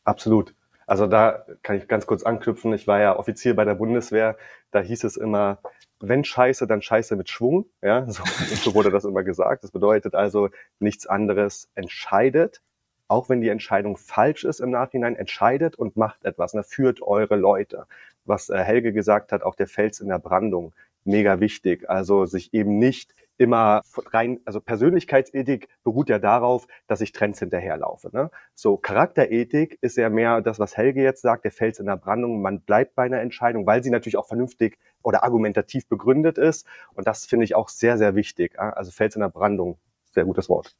Absolut. 0.04 0.56
Also 0.88 1.08
da 1.08 1.46
kann 1.64 1.78
ich 1.78 1.88
ganz 1.88 2.06
kurz 2.06 2.24
anknüpfen. 2.24 2.74
Ich 2.74 2.88
war 2.88 3.00
ja 3.00 3.18
Offizier 3.18 3.56
bei 3.56 3.66
der 3.66 3.76
Bundeswehr. 3.76 4.38
Da 4.72 4.82
hieß 4.82 5.04
es 5.04 5.18
immer, 5.18 5.60
wenn 6.00 6.24
Scheiße, 6.24 6.68
dann 6.68 6.82
Scheiße 6.82 7.16
mit 7.16 7.30
Schwung. 7.30 7.66
Ja, 7.82 8.06
so, 8.10 8.24
so 8.56 8.74
wurde 8.76 8.92
das 8.92 9.06
immer 9.06 9.24
gesagt. 9.24 9.64
Das 9.64 9.72
bedeutet 9.72 10.16
also 10.16 10.50
nichts 10.80 11.08
anderes. 11.08 11.70
Entscheidet, 11.76 12.62
auch 13.08 13.30
wenn 13.30 13.42
die 13.42 13.50
Entscheidung 13.50 13.98
falsch 13.98 14.44
ist 14.44 14.60
im 14.60 14.72
Nachhinein, 14.72 15.16
entscheidet 15.16 15.76
und 15.76 15.98
macht 15.98 16.26
etwas. 16.26 16.54
Ne, 16.54 16.64
führt 16.64 17.02
eure 17.02 17.36
Leute. 17.36 17.88
Was 18.26 18.50
äh, 18.50 18.58
Helge 18.58 18.94
gesagt 18.94 19.32
hat, 19.32 19.44
auch 19.44 19.56
der 19.56 19.68
Fels 19.68 20.00
in 20.00 20.10
der 20.10 20.20
Brandung, 20.20 20.74
mega 21.04 21.40
wichtig. 21.40 21.90
Also 21.90 22.26
sich 22.26 22.54
eben 22.54 22.78
nicht 22.80 23.14
immer 23.38 23.82
rein, 24.12 24.40
also 24.46 24.62
Persönlichkeitsethik 24.62 25.68
beruht 25.84 26.10
ja 26.10 26.20
darauf, 26.20 26.68
dass 26.88 27.02
ich 27.02 27.12
Trends 27.12 27.40
hinterherlaufe. 27.40 28.10
Ne? 28.14 28.32
So 28.54 28.78
Charakterethik 28.78 29.78
ist 29.82 29.98
ja 29.98 30.10
mehr 30.10 30.42
das, 30.42 30.60
was 30.60 30.78
Helge 30.78 31.04
jetzt 31.04 31.22
sagt, 31.22 31.44
der 31.44 31.52
Fels 31.52 31.80
in 31.80 31.86
der 31.86 31.98
Brandung, 31.98 32.42
man 32.42 32.62
bleibt 32.62 32.96
bei 32.96 33.04
einer 33.04 33.20
Entscheidung, 33.20 33.66
weil 33.66 33.84
sie 33.84 33.90
natürlich 33.90 34.18
auch 34.18 34.28
vernünftig 34.28 34.78
oder 35.04 35.24
argumentativ 35.24 35.88
begründet 35.88 36.38
ist. 36.38 36.66
Und 36.94 37.08
das 37.08 37.26
finde 37.26 37.46
ich 37.46 37.56
auch 37.56 37.70
sehr, 37.70 37.98
sehr 37.98 38.16
wichtig. 38.16 38.60
Also 38.60 38.92
Fels 38.92 39.16
in 39.16 39.22
der 39.22 39.30
Brandung, 39.30 39.78
sehr 40.14 40.26
gutes 40.26 40.50
Wort. 40.50 40.76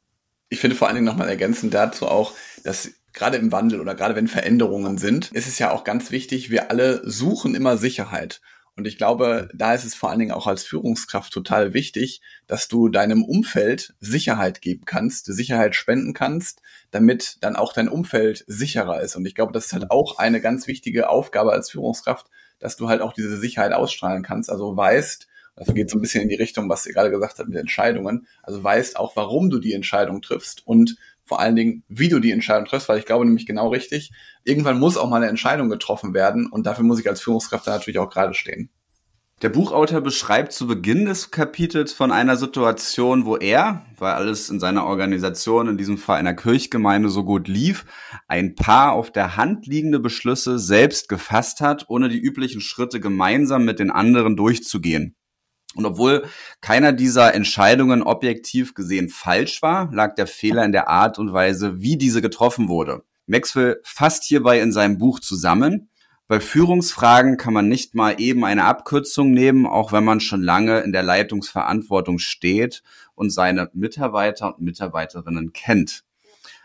Ich 0.48 0.60
finde 0.60 0.76
vor 0.76 0.86
allen 0.86 0.96
Dingen 0.96 1.06
nochmal 1.06 1.28
ergänzend 1.28 1.74
dazu 1.74 2.06
auch, 2.06 2.32
dass 2.62 2.92
gerade 3.12 3.36
im 3.36 3.50
Wandel 3.50 3.80
oder 3.80 3.94
gerade 3.94 4.14
wenn 4.14 4.28
Veränderungen 4.28 4.98
sind, 4.98 5.32
ist 5.32 5.48
es 5.48 5.58
ja 5.58 5.72
auch 5.72 5.82
ganz 5.82 6.10
wichtig, 6.10 6.50
wir 6.50 6.70
alle 6.70 7.02
suchen 7.08 7.54
immer 7.54 7.76
Sicherheit. 7.76 8.40
Und 8.76 8.86
ich 8.86 8.98
glaube, 8.98 9.48
da 9.54 9.74
ist 9.74 9.84
es 9.84 9.94
vor 9.94 10.10
allen 10.10 10.18
Dingen 10.18 10.32
auch 10.32 10.46
als 10.46 10.62
Führungskraft 10.62 11.32
total 11.32 11.72
wichtig, 11.72 12.20
dass 12.46 12.68
du 12.68 12.90
deinem 12.90 13.24
Umfeld 13.24 13.94
Sicherheit 14.00 14.60
geben 14.60 14.84
kannst, 14.84 15.24
Sicherheit 15.24 15.74
spenden 15.74 16.12
kannst, 16.12 16.60
damit 16.90 17.38
dann 17.40 17.56
auch 17.56 17.72
dein 17.72 17.88
Umfeld 17.88 18.44
sicherer 18.46 19.00
ist. 19.00 19.16
Und 19.16 19.24
ich 19.24 19.34
glaube, 19.34 19.52
das 19.52 19.66
ist 19.66 19.72
halt 19.72 19.90
auch 19.90 20.18
eine 20.18 20.42
ganz 20.42 20.66
wichtige 20.66 21.08
Aufgabe 21.08 21.52
als 21.52 21.70
Führungskraft, 21.70 22.26
dass 22.58 22.76
du 22.76 22.88
halt 22.88 23.00
auch 23.00 23.14
diese 23.14 23.38
Sicherheit 23.38 23.72
ausstrahlen 23.72 24.22
kannst. 24.22 24.50
Also 24.50 24.76
weißt, 24.76 25.26
das 25.56 25.74
geht 25.74 25.88
so 25.88 25.96
ein 25.96 26.02
bisschen 26.02 26.22
in 26.22 26.28
die 26.28 26.34
Richtung, 26.34 26.68
was 26.68 26.84
ihr 26.84 26.92
gerade 26.92 27.10
gesagt 27.10 27.38
habt 27.38 27.48
mit 27.48 27.58
Entscheidungen. 27.58 28.26
Also 28.42 28.62
weißt 28.62 28.98
auch, 28.98 29.16
warum 29.16 29.48
du 29.48 29.58
die 29.58 29.72
Entscheidung 29.72 30.20
triffst 30.20 30.66
und 30.66 30.96
vor 31.26 31.40
allen 31.40 31.56
Dingen, 31.56 31.82
wie 31.88 32.08
du 32.08 32.20
die 32.20 32.30
Entscheidung 32.30 32.66
triffst, 32.66 32.88
weil 32.88 32.98
ich 32.98 33.04
glaube 33.04 33.26
nämlich 33.26 33.46
genau 33.46 33.68
richtig, 33.68 34.12
irgendwann 34.44 34.78
muss 34.78 34.96
auch 34.96 35.10
mal 35.10 35.16
eine 35.16 35.28
Entscheidung 35.28 35.68
getroffen 35.68 36.14
werden 36.14 36.48
und 36.50 36.66
dafür 36.66 36.84
muss 36.84 37.00
ich 37.00 37.08
als 37.08 37.20
Führungskraft 37.20 37.66
da 37.66 37.72
natürlich 37.72 37.98
auch 37.98 38.10
gerade 38.10 38.32
stehen. 38.32 38.70
Der 39.42 39.50
Buchautor 39.50 40.00
beschreibt 40.00 40.52
zu 40.52 40.66
Beginn 40.66 41.04
des 41.04 41.30
Kapitels 41.30 41.92
von 41.92 42.10
einer 42.10 42.36
Situation, 42.38 43.26
wo 43.26 43.36
er, 43.36 43.84
weil 43.98 44.14
alles 44.14 44.48
in 44.48 44.60
seiner 44.60 44.86
Organisation, 44.86 45.68
in 45.68 45.76
diesem 45.76 45.98
Fall 45.98 46.18
einer 46.18 46.32
Kirchgemeinde, 46.32 47.10
so 47.10 47.22
gut 47.22 47.46
lief, 47.46 47.84
ein 48.28 48.54
paar 48.54 48.92
auf 48.92 49.10
der 49.12 49.36
Hand 49.36 49.66
liegende 49.66 50.00
Beschlüsse 50.00 50.58
selbst 50.58 51.10
gefasst 51.10 51.60
hat, 51.60 51.84
ohne 51.88 52.08
die 52.08 52.18
üblichen 52.18 52.62
Schritte 52.62 52.98
gemeinsam 52.98 53.66
mit 53.66 53.78
den 53.78 53.90
anderen 53.90 54.36
durchzugehen. 54.36 55.16
Und 55.76 55.86
obwohl 55.86 56.26
keiner 56.60 56.92
dieser 56.92 57.34
Entscheidungen 57.34 58.02
objektiv 58.02 58.74
gesehen 58.74 59.08
falsch 59.08 59.62
war, 59.62 59.92
lag 59.92 60.14
der 60.14 60.26
Fehler 60.26 60.64
in 60.64 60.72
der 60.72 60.88
Art 60.88 61.18
und 61.18 61.32
Weise, 61.32 61.80
wie 61.80 61.96
diese 61.96 62.22
getroffen 62.22 62.68
wurde. 62.68 63.02
Maxwell 63.26 63.80
fasst 63.82 64.24
hierbei 64.24 64.60
in 64.60 64.72
seinem 64.72 64.98
Buch 64.98 65.20
zusammen, 65.20 65.88
bei 66.28 66.40
Führungsfragen 66.40 67.36
kann 67.36 67.52
man 67.52 67.68
nicht 67.68 67.94
mal 67.94 68.20
eben 68.20 68.44
eine 68.44 68.64
Abkürzung 68.64 69.30
nehmen, 69.30 69.64
auch 69.64 69.92
wenn 69.92 70.02
man 70.02 70.18
schon 70.18 70.42
lange 70.42 70.80
in 70.80 70.90
der 70.90 71.04
Leitungsverantwortung 71.04 72.18
steht 72.18 72.82
und 73.14 73.30
seine 73.30 73.70
Mitarbeiter 73.74 74.56
und 74.56 74.60
Mitarbeiterinnen 74.60 75.52
kennt. 75.52 76.02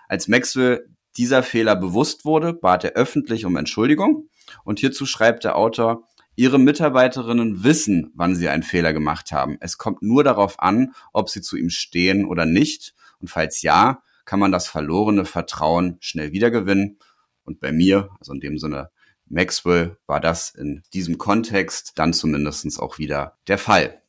Als 0.08 0.28
Maxwell 0.28 0.90
dieser 1.16 1.44
Fehler 1.44 1.76
bewusst 1.76 2.26
wurde, 2.26 2.54
bat 2.54 2.86
er 2.86 2.94
öffentlich 2.94 3.46
um 3.46 3.56
Entschuldigung 3.56 4.30
und 4.64 4.80
hierzu 4.80 5.06
schreibt 5.06 5.44
der 5.44 5.56
Autor, 5.56 6.08
Ihre 6.42 6.58
Mitarbeiterinnen 6.58 7.64
wissen, 7.64 8.12
wann 8.16 8.36
sie 8.36 8.50
einen 8.50 8.64
Fehler 8.64 8.94
gemacht 8.94 9.32
haben. 9.32 9.58
Es 9.60 9.78
kommt 9.78 10.02
nur 10.02 10.24
darauf 10.24 10.60
an, 10.60 10.96
ob 11.14 11.30
sie 11.30 11.42
zu 11.42 11.56
ihm 11.56 11.70
stehen 11.70 12.26
oder 12.26 12.48
nicht. 12.48 12.96
Und 13.20 13.28
falls 13.28 13.62
ja, 13.62 14.02
kann 14.26 14.40
man 14.40 14.52
das 14.52 14.68
verlorene 14.68 15.26
Vertrauen 15.26 15.98
schnell 16.00 16.32
wiedergewinnen. 16.32 16.98
Und 17.44 17.60
bei 17.60 17.72
mir, 17.72 18.10
also 18.18 18.34
in 18.34 18.40
dem 18.40 18.58
Sinne 18.58 18.90
Maxwell, 19.28 19.98
war 20.08 20.20
das 20.20 20.50
in 20.50 20.82
diesem 20.96 21.20
Kontext 21.20 21.92
dann 22.00 22.12
zumindestens 22.12 22.80
auch 22.80 22.98
wieder 22.98 23.38
der 23.48 23.60
Fall. 23.60 24.02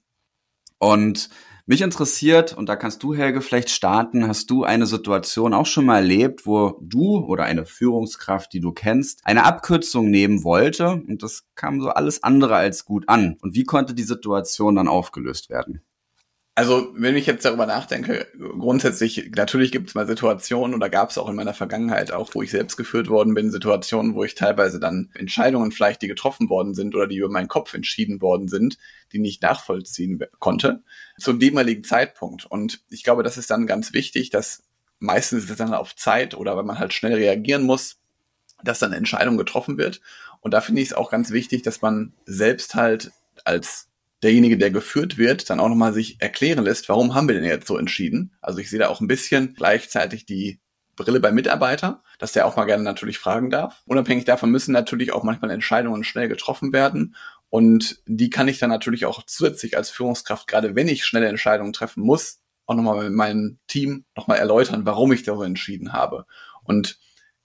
Und 0.79 1.29
mich 1.67 1.81
interessiert, 1.81 2.57
und 2.57 2.69
da 2.69 2.77
kannst 2.77 3.03
du, 3.03 3.15
Helge, 3.15 3.41
vielleicht 3.41 3.71
starten, 3.71 4.27
hast 4.27 4.51
du 4.51 4.65
eine 4.65 4.87
Situation 4.87 5.55
auch 5.55 5.67
schon 5.67 5.87
mal 5.87 5.97
erlebt, 5.97 6.47
wo 6.47 6.79
du 6.81 7.19
oder 7.19 7.45
eine 7.45 7.67
Führungskraft, 7.67 8.53
die 8.53 8.61
du 8.61 8.73
kennst, 8.73 9.21
eine 9.25 9.45
Abkürzung 9.45 10.11
nehmen 10.11 10.45
wollte 10.45 11.03
und 11.07 11.23
das 11.23 11.45
kam 11.55 11.81
so 11.81 11.91
alles 11.91 12.23
andere 12.23 12.57
als 12.57 12.85
gut 12.85 13.09
an. 13.09 13.37
Und 13.41 13.55
wie 13.55 13.65
konnte 13.65 13.95
die 13.95 14.03
Situation 14.03 14.75
dann 14.75 14.89
aufgelöst 14.89 15.51
werden? 15.51 15.83
Also, 16.55 16.93
wenn 16.95 17.17
ich 17.17 17.25
jetzt 17.25 17.47
darüber 17.47 17.65
nachdenke, 17.65 18.27
grundsätzlich, 18.39 19.31
natürlich 19.35 19.73
gibt 19.73 19.89
es 19.89 19.95
mal 19.95 20.07
Situationen 20.07 20.75
oder 20.75 20.91
gab 20.91 21.09
es 21.09 21.17
auch 21.17 21.31
in 21.31 21.35
meiner 21.35 21.55
Vergangenheit 21.55 22.13
auch, 22.13 22.35
wo 22.35 22.43
ich 22.43 22.51
selbst 22.51 22.77
geführt 22.77 23.09
worden 23.09 23.33
bin, 23.33 23.51
Situationen, 23.51 24.15
wo 24.15 24.23
ich 24.23 24.35
teilweise 24.35 24.79
dann 24.79 25.09
Entscheidungen 25.15 25.73
vielleicht, 25.73 26.03
die 26.03 26.09
getroffen 26.09 26.51
worden 26.51 26.75
sind 26.75 26.95
oder 26.95 27.07
die 27.07 27.17
über 27.17 27.31
meinen 27.31 27.49
Kopf 27.49 27.73
entschieden 27.73 28.21
worden 28.21 28.49
sind, 28.49 28.77
die 29.13 29.19
nicht 29.19 29.41
nachvollziehen 29.41 30.21
konnte, 30.41 30.83
zum 31.19 31.41
damaligen 31.41 31.85
Zeitpunkt. 31.85 32.45
Und 32.45 32.83
ich 32.91 33.03
glaube, 33.03 33.23
das 33.23 33.39
ist 33.39 33.51
dann 33.51 33.67
ganz 33.67 33.95
wichtig, 33.95 34.29
dass 34.29 34.63
meistens 34.99 35.45
ist 35.45 35.51
es 35.51 35.57
dann 35.57 35.73
auf 35.73 35.97
Zeit 35.97 36.35
oder 36.35 36.59
wenn 36.59 36.67
man 36.67 36.79
halt 36.79 36.93
schnell 36.93 37.15
reagieren 37.15 37.63
muss, 37.63 37.97
dass 38.63 38.79
dann 38.79 38.91
eine 38.91 38.99
Entscheidung 38.99 39.39
getroffen 39.39 39.79
wird. 39.79 40.03
Und 40.41 40.53
da 40.53 40.61
finde 40.61 40.83
ich 40.83 40.89
es 40.89 40.95
auch 40.95 41.11
ganz 41.11 41.31
wichtig, 41.31 41.63
dass 41.63 41.81
man 41.81 42.13
selbst 42.27 42.75
halt 42.75 43.11
als 43.45 43.89
derjenige, 44.23 44.59
der 44.59 44.71
geführt 44.71 45.19
wird, 45.19 45.51
dann 45.51 45.61
auch 45.61 45.69
nochmal 45.69 45.93
sich 45.93 46.21
erklären 46.21 46.65
lässt, 46.65 46.89
warum 46.89 47.15
haben 47.15 47.29
wir 47.29 47.35
denn 47.35 47.45
jetzt 47.45 47.67
so 47.67 47.77
entschieden? 47.77 48.33
Also 48.41 48.59
ich 48.59 48.71
sehe 48.71 48.79
da 48.79 48.89
auch 48.89 49.01
ein 49.01 49.09
bisschen 49.09 49.55
gleichzeitig 49.55 50.27
die 50.27 50.61
Brille 50.97 51.21
beim 51.21 51.35
Mitarbeiter, 51.35 52.03
dass 52.19 52.33
der 52.33 52.47
auch 52.47 52.57
mal 52.57 52.65
gerne 52.65 52.85
natürlich 52.85 53.19
fragen 53.19 53.51
darf. 53.51 53.83
Unabhängig 53.87 54.25
davon 54.25 54.51
müssen 54.51 54.73
natürlich 54.73 55.13
auch 55.13 55.23
manchmal 55.23 55.51
Entscheidungen 55.51 56.05
schnell 56.05 56.29
getroffen 56.29 56.73
werden. 56.73 57.17
Und 57.49 58.03
die 58.07 58.31
kann 58.31 58.49
ich 58.49 58.59
dann 58.59 58.71
natürlich 58.71 59.07
auch 59.07 59.25
zusätzlich 59.27 59.77
als 59.77 59.91
Führungskraft, 59.91 60.47
gerade 60.47 60.75
wenn 60.75 60.89
ich 60.89 61.05
schnelle 61.05 61.29
Entscheidungen 61.29 61.73
treffen 61.73 62.03
muss, 62.03 62.41
auch 62.67 62.75
nochmal 62.75 63.05
mit 63.05 63.13
meinem 63.13 63.59
Team 63.67 64.05
nochmal 64.17 64.39
erläutern, 64.39 64.87
warum 64.87 65.13
ich 65.13 65.23
da 65.23 65.35
so 65.35 65.43
entschieden 65.43 65.93
habe. 65.93 66.27
Und 66.63 66.99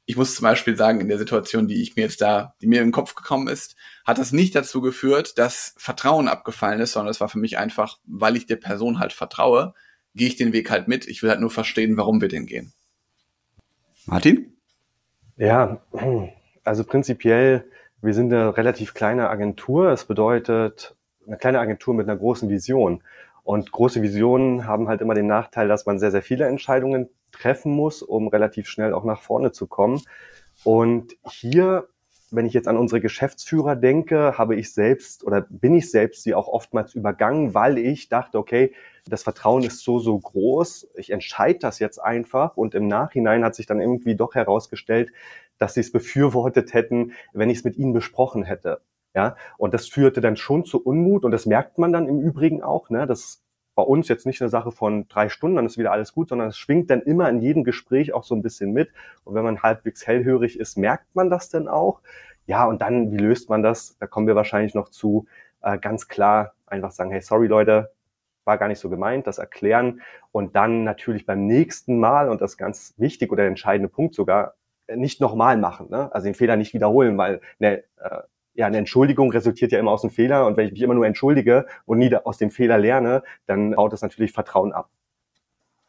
ich 0.08 0.16
muss 0.16 0.36
zum 0.36 0.44
Beispiel 0.44 0.78
sagen, 0.78 1.02
in 1.02 1.10
der 1.10 1.18
Situation, 1.18 1.68
die 1.68 1.82
ich 1.82 1.98
mir 1.98 2.04
jetzt 2.04 2.22
da, 2.22 2.56
die 2.62 2.68
mir 2.68 2.82
im 2.82 2.94
Kopf 2.94 3.14
gekommen 3.14 3.50
ist, 3.50 3.76
hat 4.06 4.18
das 4.18 4.32
nicht 4.32 4.56
dazu 4.56 4.80
geführt, 4.80 5.38
dass 5.38 5.76
Vertrauen 5.78 6.30
abgefallen 6.30 6.80
ist, 6.80 6.94
sondern 6.94 7.12
es 7.12 7.20
war 7.20 7.28
für 7.28 7.40
mich 7.40 7.58
einfach, 7.58 8.00
weil 8.06 8.38
ich 8.38 8.46
der 8.46 8.56
Person 8.56 9.00
halt 9.00 9.12
vertraue, 9.12 9.74
gehe 10.16 10.30
ich 10.30 10.38
den 10.38 10.54
Weg 10.54 10.72
halt 10.72 10.88
mit. 10.88 11.06
Ich 11.08 11.22
will 11.22 11.30
halt 11.30 11.42
nur 11.42 11.52
verstehen, 11.52 11.98
warum 11.98 12.22
wir 12.22 12.30
den 12.30 12.46
gehen. 12.46 12.72
Martin? 14.06 14.54
Ja, 15.36 15.82
also 16.64 16.86
prinzipiell, 16.86 17.70
wir 18.02 18.14
sind 18.14 18.32
eine 18.32 18.56
relativ 18.56 18.94
kleine 18.94 19.30
Agentur. 19.30 19.90
Das 19.90 20.06
bedeutet, 20.06 20.96
eine 21.28 21.36
kleine 21.36 21.60
Agentur 21.60 21.94
mit 21.94 22.08
einer 22.08 22.18
großen 22.18 22.50
Vision. 22.50 23.04
Und 23.48 23.72
große 23.72 24.02
Visionen 24.02 24.68
haben 24.68 24.90
halt 24.90 25.00
immer 25.00 25.14
den 25.14 25.28
Nachteil, 25.28 25.70
dass 25.70 25.86
man 25.86 26.00
sehr, 26.00 26.12
sehr 26.12 26.22
viele 26.22 26.48
Entscheidungen 26.48 27.08
treffen 27.32 27.72
muss, 27.72 28.04
um 28.04 28.28
relativ 28.28 28.68
schnell 28.68 28.94
auch 28.94 29.06
nach 29.06 29.22
vorne 29.22 29.54
zu 29.54 29.68
kommen. 29.68 30.02
Und 30.66 31.16
hier, 31.32 31.88
wenn 32.30 32.46
ich 32.46 32.52
jetzt 32.52 32.68
an 32.68 32.76
unsere 32.76 33.00
Geschäftsführer 33.00 33.78
denke, 33.78 34.38
habe 34.38 34.58
ich 34.58 34.74
selbst 34.74 35.24
oder 35.24 35.48
bin 35.50 35.76
ich 35.76 35.90
selbst 35.90 36.24
sie 36.24 36.36
auch 36.36 36.50
oftmals 36.50 36.94
übergangen, 36.94 37.54
weil 37.54 37.78
ich 37.78 38.10
dachte, 38.10 38.38
okay, 38.38 38.74
das 39.08 39.24
Vertrauen 39.24 39.64
ist 39.64 39.82
so, 39.82 39.98
so 39.98 40.20
groß, 40.20 40.90
ich 40.96 41.12
entscheide 41.12 41.60
das 41.60 41.80
jetzt 41.80 42.00
einfach. 42.00 42.58
Und 42.58 42.76
im 42.76 42.90
Nachhinein 42.90 43.46
hat 43.46 43.56
sich 43.56 43.66
dann 43.66 43.80
irgendwie 43.80 44.18
doch 44.18 44.36
herausgestellt, 44.36 45.14
dass 45.58 45.76
sie 45.76 45.80
es 45.80 45.94
befürwortet 45.94 46.74
hätten, 46.74 47.14
wenn 47.32 47.50
ich 47.50 47.60
es 47.60 47.64
mit 47.64 47.78
ihnen 47.78 47.94
besprochen 47.94 48.44
hätte. 48.44 48.82
Ja, 49.18 49.36
und 49.58 49.74
das 49.74 49.88
führte 49.88 50.22
dann 50.22 50.38
schon 50.38 50.64
zu 50.64 50.80
Unmut 50.80 51.26
und 51.26 51.32
das 51.32 51.48
merkt 51.48 51.80
man 51.80 51.92
dann 51.92 52.08
im 52.08 52.20
Übrigen 52.20 52.62
auch. 52.62 52.92
Ne? 52.92 53.08
Das 53.08 53.44
bei 53.74 53.82
uns 53.82 54.08
jetzt 54.10 54.28
nicht 54.28 54.40
eine 54.44 54.50
Sache 54.50 54.72
von 54.72 55.08
drei 55.08 55.28
Stunden, 55.28 55.56
dann 55.56 55.66
ist 55.66 55.80
wieder 55.80 55.92
alles 55.92 56.14
gut, 56.14 56.30
sondern 56.30 56.50
es 56.50 56.58
schwingt 56.60 56.92
dann 56.92 57.02
immer 57.02 57.28
in 57.28 57.42
jedem 57.42 57.64
Gespräch 57.64 58.14
auch 58.14 58.24
so 58.24 58.36
ein 58.36 58.44
bisschen 58.44 58.74
mit. 58.74 58.92
Und 59.24 59.34
wenn 59.34 59.44
man 59.44 59.64
halbwegs 59.64 60.06
hellhörig 60.06 60.60
ist, 60.60 60.78
merkt 60.78 61.16
man 61.16 61.32
das 61.32 61.50
dann 61.50 61.68
auch. 61.68 62.02
Ja, 62.46 62.66
und 62.66 62.84
dann, 62.84 63.12
wie 63.12 63.18
löst 63.18 63.50
man 63.50 63.64
das? 63.64 63.98
Da 63.98 64.06
kommen 64.06 64.28
wir 64.28 64.36
wahrscheinlich 64.36 64.76
noch 64.76 64.90
zu, 64.90 65.26
äh, 65.64 65.80
ganz 65.80 66.08
klar 66.08 66.54
einfach 66.68 66.92
sagen, 66.92 67.10
hey, 67.10 67.22
sorry 67.22 67.48
Leute, 67.48 67.90
war 68.46 68.60
gar 68.60 68.68
nicht 68.68 68.80
so 68.80 68.88
gemeint, 68.88 69.26
das 69.26 69.40
erklären 69.40 70.02
und 70.32 70.56
dann 70.56 70.84
natürlich 70.84 71.26
beim 71.26 71.48
nächsten 71.48 72.00
Mal 72.00 72.30
und 72.30 72.40
das 72.40 72.56
ganz 72.56 72.94
wichtig 72.98 73.32
oder 73.32 73.48
entscheidende 73.48 73.90
Punkt 73.90 74.14
sogar, 74.14 74.54
nicht 74.96 75.20
nochmal 75.22 75.58
machen, 75.58 75.90
ne? 75.90 76.14
also 76.14 76.26
den 76.26 76.36
Fehler 76.36 76.56
nicht 76.56 76.76
wiederholen, 76.76 77.18
weil 77.18 77.42
ne, 77.58 77.84
äh, 77.98 78.22
ja, 78.58 78.66
eine 78.66 78.80
Entschuldigung 78.80 79.32
resultiert 79.32 79.72
ja 79.72 79.80
immer 79.80 79.92
aus 79.92 80.04
einem 80.04 80.12
Fehler 80.12 80.48
und 80.48 80.58
wenn 80.58 80.66
ich 80.66 80.74
mich 80.74 80.82
immer 80.82 80.96
nur 80.96 81.06
entschuldige 81.06 81.68
und 81.86 82.00
nie 82.00 82.14
aus 82.16 82.40
dem 82.40 82.50
Fehler 82.50 82.80
lerne, 82.80 83.24
dann 83.46 83.72
baut 83.72 83.94
das 83.94 84.02
natürlich 84.02 84.32
Vertrauen 84.32 84.74
ab. 84.74 84.90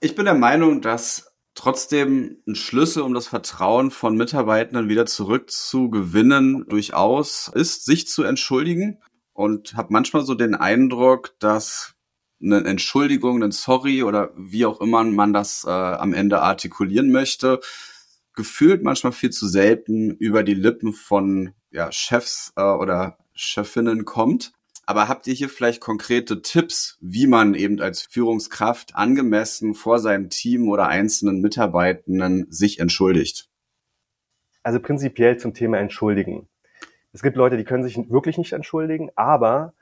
Ich 0.01 0.15
bin 0.15 0.27
der 0.27 0.35
Meinung, 0.35 0.83
dass 0.83 1.35
trotzdem 1.55 2.37
ein 2.47 2.55
Schlüssel, 2.55 3.03
um 3.03 3.15
das 3.15 3.27
Vertrauen 3.27 3.91
von 3.91 4.17
Mitarbeitenden 4.17 4.91
wieder 4.91 5.07
zurückzugewinnen, 5.07 6.67
durchaus 6.69 7.51
ist, 7.53 7.87
sich 7.87 8.07
zu 8.07 8.23
entschuldigen 8.23 8.99
und 9.33 9.75
habe 9.75 9.89
manchmal 9.91 10.25
so 10.25 10.35
den 10.35 10.55
Eindruck, 10.55 11.35
dass 11.39 11.95
eine 12.41 12.65
Entschuldigung, 12.65 13.43
ein 13.43 13.51
Sorry 13.51 14.03
oder 14.03 14.31
wie 14.37 14.67
auch 14.67 14.83
immer 14.83 15.03
man 15.05 15.33
das 15.33 15.65
äh, 15.67 15.71
am 15.71 16.13
Ende 16.13 16.43
artikulieren 16.43 17.11
möchte, 17.11 17.61
gefühlt 18.35 18.83
manchmal 18.83 19.13
viel 19.13 19.31
zu 19.31 19.49
selten 19.49 20.11
über 20.11 20.43
die 20.43 20.55
Lippen 20.55 20.93
von 20.93 21.55
ja, 21.71 21.91
Chefs 21.93 22.53
äh, 22.57 22.63
oder 22.63 23.19
Chefinnen 23.35 24.05
kommt. 24.05 24.53
Aber 24.87 25.07
habt 25.07 25.27
ihr 25.27 25.35
hier 25.35 25.51
vielleicht 25.51 25.83
konkrete 25.83 26.41
Tipps, 26.41 26.97
wie 27.03 27.27
man 27.27 27.55
eben 27.55 27.79
als 27.81 28.03
Führungskraft 28.03 28.97
angemessen 28.97 29.75
vor 29.75 29.99
seinem 29.99 30.31
Team 30.31 30.69
oder 30.69 30.89
einzelnen 30.89 31.43
Mitarbeitenden 31.43 32.47
sich 32.51 32.81
entschuldigt? 32.81 33.51
Also 34.63 34.81
prinzipiell 34.81 35.37
zum 35.37 35.53
Thema 35.53 35.79
Entschuldigen. 35.79 36.49
Es 37.13 37.23
gibt 37.23 37.37
Leute, 37.37 37.57
die 37.57 37.65
können 37.65 37.83
sich 37.83 37.99
wirklich 38.11 38.39
nicht 38.39 38.53
entschuldigen, 38.53 39.11
aber 39.15 39.75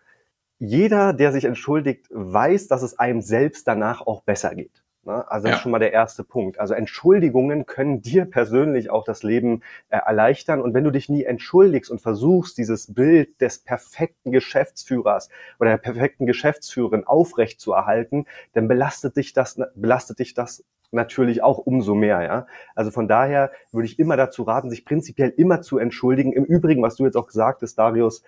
jeder, 0.58 1.12
der 1.12 1.32
sich 1.32 1.44
entschuldigt, 1.44 2.06
weiß, 2.10 2.66
dass 2.66 2.82
es 2.82 2.98
einem 2.98 3.20
selbst 3.20 3.68
danach 3.68 4.00
auch 4.00 4.22
besser 4.22 4.54
geht. 4.54 4.82
Ne? 5.06 5.30
Also 5.30 5.44
das 5.44 5.50
ja. 5.50 5.56
ist 5.56 5.62
schon 5.62 5.72
mal 5.72 5.78
der 5.78 5.92
erste 5.92 6.24
Punkt. 6.24 6.58
Also 6.58 6.74
Entschuldigungen 6.74 7.64
können 7.64 8.00
dir 8.02 8.24
persönlich 8.24 8.90
auch 8.90 9.04
das 9.04 9.22
Leben 9.22 9.62
äh, 9.88 9.98
erleichtern. 9.98 10.60
Und 10.60 10.74
wenn 10.74 10.84
du 10.84 10.90
dich 10.90 11.08
nie 11.08 11.24
entschuldigst 11.24 11.90
und 11.90 12.00
versuchst, 12.00 12.58
dieses 12.58 12.92
Bild 12.92 13.40
des 13.40 13.60
perfekten 13.60 14.32
Geschäftsführers 14.32 15.30
oder 15.60 15.70
der 15.70 15.78
perfekten 15.78 16.26
Geschäftsführerin 16.26 17.06
aufrecht 17.06 17.60
zu 17.60 17.72
erhalten, 17.72 18.26
dann 18.52 18.68
belastet 18.68 19.16
dich 19.16 19.32
das, 19.32 19.60
belastet 19.74 20.18
dich 20.18 20.34
das 20.34 20.64
natürlich 20.92 21.42
auch 21.42 21.58
umso 21.58 21.94
mehr, 21.94 22.22
ja. 22.22 22.46
Also 22.74 22.90
von 22.90 23.08
daher 23.08 23.50
würde 23.72 23.86
ich 23.86 23.98
immer 23.98 24.16
dazu 24.16 24.44
raten, 24.44 24.70
sich 24.70 24.84
prinzipiell 24.84 25.32
immer 25.36 25.60
zu 25.60 25.78
entschuldigen. 25.78 26.32
Im 26.32 26.44
Übrigen, 26.44 26.82
was 26.82 26.96
du 26.96 27.04
jetzt 27.04 27.16
auch 27.16 27.26
gesagt 27.26 27.62
hast, 27.62 27.74
Darius, 27.74 28.22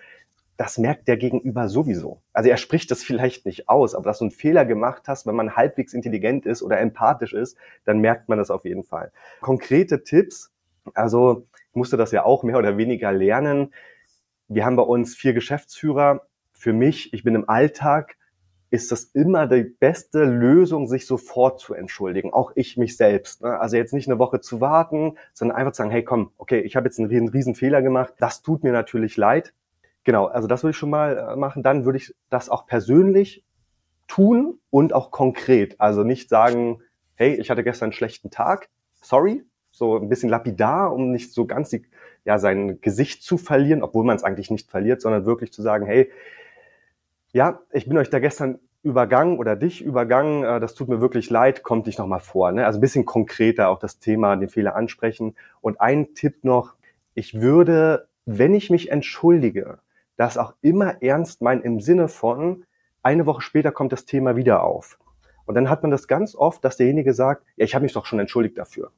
das 0.59 0.77
merkt 0.77 1.07
der 1.07 1.15
Gegenüber 1.15 1.69
sowieso. 1.69 2.21
Also 2.33 2.49
er 2.49 2.57
spricht 2.57 2.91
das 2.91 3.01
vielleicht 3.01 3.45
nicht 3.45 3.69
aus, 3.69 3.95
aber 3.95 4.03
dass 4.03 4.19
du 4.19 4.25
einen 4.25 4.31
Fehler 4.31 4.65
gemacht 4.65 5.03
hast, 5.07 5.25
wenn 5.25 5.35
man 5.35 5.55
halbwegs 5.55 5.93
intelligent 5.93 6.45
ist 6.45 6.61
oder 6.61 6.81
empathisch 6.81 7.31
ist, 7.31 7.55
dann 7.85 7.99
merkt 7.99 8.27
man 8.27 8.37
das 8.37 8.51
auf 8.51 8.65
jeden 8.65 8.83
Fall. 8.83 9.13
Konkrete 9.39 10.03
Tipps, 10.03 10.51
also 10.93 11.47
ich 11.69 11.75
musste 11.75 11.95
das 11.95 12.11
ja 12.11 12.25
auch 12.25 12.43
mehr 12.43 12.57
oder 12.57 12.77
weniger 12.77 13.13
lernen. 13.13 13.73
Wir 14.49 14.65
haben 14.65 14.75
bei 14.75 14.83
uns 14.83 15.15
vier 15.15 15.31
Geschäftsführer. 15.31 16.27
Für 16.51 16.73
mich, 16.73 17.13
ich 17.13 17.23
bin 17.23 17.35
im 17.35 17.47
Alltag, 17.47 18.17
ist 18.69 18.91
das 18.91 19.05
immer 19.05 19.47
die 19.47 19.63
beste 19.63 20.25
Lösung, 20.25 20.87
sich 20.87 21.07
sofort 21.07 21.61
zu 21.61 21.73
entschuldigen. 21.73 22.33
Auch 22.33 22.51
ich 22.55 22.75
mich 22.75 22.97
selbst. 22.97 23.43
Ne? 23.43 23.57
Also 23.57 23.77
jetzt 23.77 23.93
nicht 23.93 24.09
eine 24.09 24.19
Woche 24.19 24.41
zu 24.41 24.59
warten, 24.59 25.17
sondern 25.33 25.55
einfach 25.55 25.71
zu 25.71 25.77
sagen, 25.77 25.91
hey 25.91 26.03
komm, 26.03 26.33
okay, 26.37 26.59
ich 26.59 26.75
habe 26.75 26.87
jetzt 26.87 26.99
einen 26.99 27.29
riesen 27.29 27.55
Fehler 27.55 27.81
gemacht. 27.81 28.13
Das 28.19 28.41
tut 28.41 28.65
mir 28.65 28.73
natürlich 28.73 29.15
leid 29.15 29.53
Genau, 30.03 30.25
also 30.25 30.47
das 30.47 30.63
würde 30.63 30.71
ich 30.71 30.77
schon 30.77 30.89
mal 30.89 31.17
äh, 31.17 31.35
machen. 31.35 31.63
Dann 31.63 31.85
würde 31.85 31.97
ich 31.97 32.15
das 32.29 32.49
auch 32.49 32.65
persönlich 32.65 33.43
tun 34.07 34.59
und 34.69 34.93
auch 34.93 35.11
konkret. 35.11 35.79
Also 35.79 36.03
nicht 36.03 36.29
sagen, 36.29 36.81
hey, 37.15 37.35
ich 37.35 37.49
hatte 37.49 37.63
gestern 37.63 37.87
einen 37.87 37.93
schlechten 37.93 38.31
Tag, 38.31 38.69
sorry, 39.01 39.43
so 39.71 39.97
ein 39.97 40.09
bisschen 40.09 40.29
lapidar, 40.29 40.93
um 40.93 41.11
nicht 41.11 41.33
so 41.33 41.45
ganz 41.45 41.69
die, 41.69 41.85
ja, 42.25 42.39
sein 42.39 42.81
Gesicht 42.81 43.23
zu 43.23 43.37
verlieren, 43.37 43.83
obwohl 43.83 44.03
man 44.03 44.15
es 44.15 44.23
eigentlich 44.23 44.51
nicht 44.51 44.69
verliert, 44.69 45.01
sondern 45.01 45.25
wirklich 45.25 45.53
zu 45.53 45.61
sagen, 45.61 45.85
hey, 45.85 46.11
ja, 47.31 47.61
ich 47.71 47.87
bin 47.87 47.97
euch 47.97 48.09
da 48.09 48.19
gestern 48.19 48.59
übergangen 48.81 49.37
oder 49.37 49.55
dich 49.55 49.83
übergangen, 49.83 50.43
äh, 50.43 50.59
das 50.59 50.73
tut 50.73 50.89
mir 50.89 51.01
wirklich 51.01 51.29
leid, 51.29 51.63
kommt 51.63 51.87
dich 51.87 51.97
nochmal 51.97 52.19
vor. 52.19 52.51
Ne? 52.51 52.65
Also 52.65 52.79
ein 52.79 52.81
bisschen 52.81 53.05
konkreter 53.05 53.69
auch 53.69 53.79
das 53.79 53.99
Thema, 53.99 54.35
den 54.35 54.49
Fehler 54.49 54.75
ansprechen. 54.75 55.35
Und 55.61 55.81
ein 55.81 56.13
Tipp 56.13 56.43
noch, 56.43 56.75
ich 57.13 57.41
würde, 57.41 58.07
wenn 58.25 58.53
ich 58.53 58.69
mich 58.69 58.91
entschuldige, 58.91 59.79
das 60.19 60.37
auch 60.37 60.53
immer 60.61 61.01
ernst 61.01 61.41
meinen 61.41 61.61
im 61.61 61.79
Sinne 61.79 62.09
von, 62.09 62.65
eine 63.01 63.25
Woche 63.25 63.41
später 63.41 63.71
kommt 63.71 63.93
das 63.93 64.03
Thema 64.03 64.35
wieder 64.35 64.63
auf. 64.63 64.99
Und 65.45 65.55
dann 65.55 65.69
hat 65.69 65.81
man 65.81 65.91
das 65.91 66.09
ganz 66.09 66.35
oft, 66.35 66.63
dass 66.65 66.75
derjenige 66.75 67.13
sagt, 67.13 67.45
ja, 67.55 67.63
ich 67.63 67.73
habe 67.73 67.83
mich 67.83 67.93
doch 67.93 68.05
schon 68.05 68.19
entschuldigt 68.19 68.57
dafür. 68.57 68.91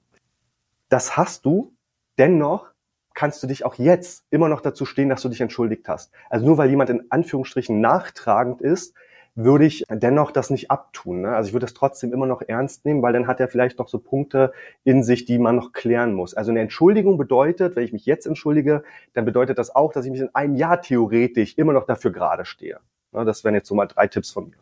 Das 0.90 1.18
hast 1.18 1.46
du, 1.46 1.74
dennoch 2.18 2.72
kannst 3.14 3.44
du 3.44 3.48
dich 3.48 3.66
auch 3.66 3.76
jetzt 3.76 4.26
immer 4.32 4.50
noch 4.50 4.62
dazu 4.62 4.86
stehen, 4.86 5.10
dass 5.10 5.22
du 5.22 5.30
dich 5.30 5.42
entschuldigt 5.42 5.88
hast. 5.88 6.12
Also 6.32 6.44
nur 6.44 6.58
weil 6.58 6.72
jemand 6.72 6.90
in 6.90 7.06
Anführungsstrichen 7.12 7.80
nachtragend 7.80 8.60
ist, 8.60 8.96
würde 9.36 9.66
ich 9.66 9.86
dennoch 9.90 10.32
das 10.32 10.50
nicht 10.50 10.72
abtun. 10.72 11.22
Ne? 11.22 11.36
Also 11.36 11.48
ich 11.48 11.54
würde 11.54 11.66
das 11.66 11.74
trotzdem 11.74 12.12
immer 12.12 12.26
noch 12.26 12.42
ernst 12.42 12.86
nehmen, 12.86 13.02
weil 13.02 13.14
dann 13.14 13.28
hat 13.28 13.40
er 13.40 13.48
vielleicht 13.48 13.80
noch 13.80 13.88
so 13.88 13.98
Punkte 14.00 14.52
in 14.84 15.04
sich, 15.04 15.26
die 15.26 15.40
man 15.40 15.56
noch 15.56 15.72
klären 15.72 16.14
muss. 16.14 16.34
Also 16.34 16.52
eine 16.52 16.60
Entschuldigung 16.60 17.18
bedeutet, 17.18 17.76
wenn 17.76 17.84
ich 17.84 17.94
mich 17.94 18.06
jetzt 18.06 18.26
entschuldige, 18.28 18.84
dann 19.14 19.26
bedeutet 19.26 19.58
das 19.58 19.74
auch, 19.74 19.94
dass 19.94 20.06
ich 20.06 20.12
mich 20.12 20.22
in 20.22 20.36
einem 20.36 20.56
Jahr 20.56 20.82
theoretisch 20.82 21.58
immer 21.58 21.74
noch 21.74 21.86
dafür 21.86 22.12
gerade 22.12 22.46
stehe. 22.46 22.80
Ne? 23.14 23.24
Das 23.24 23.44
wären 23.44 23.56
jetzt 23.56 23.68
so 23.68 23.76
mal 23.76 23.88
drei 23.88 24.08
Tipps 24.08 24.32
von 24.32 24.50
mir. 24.50 24.58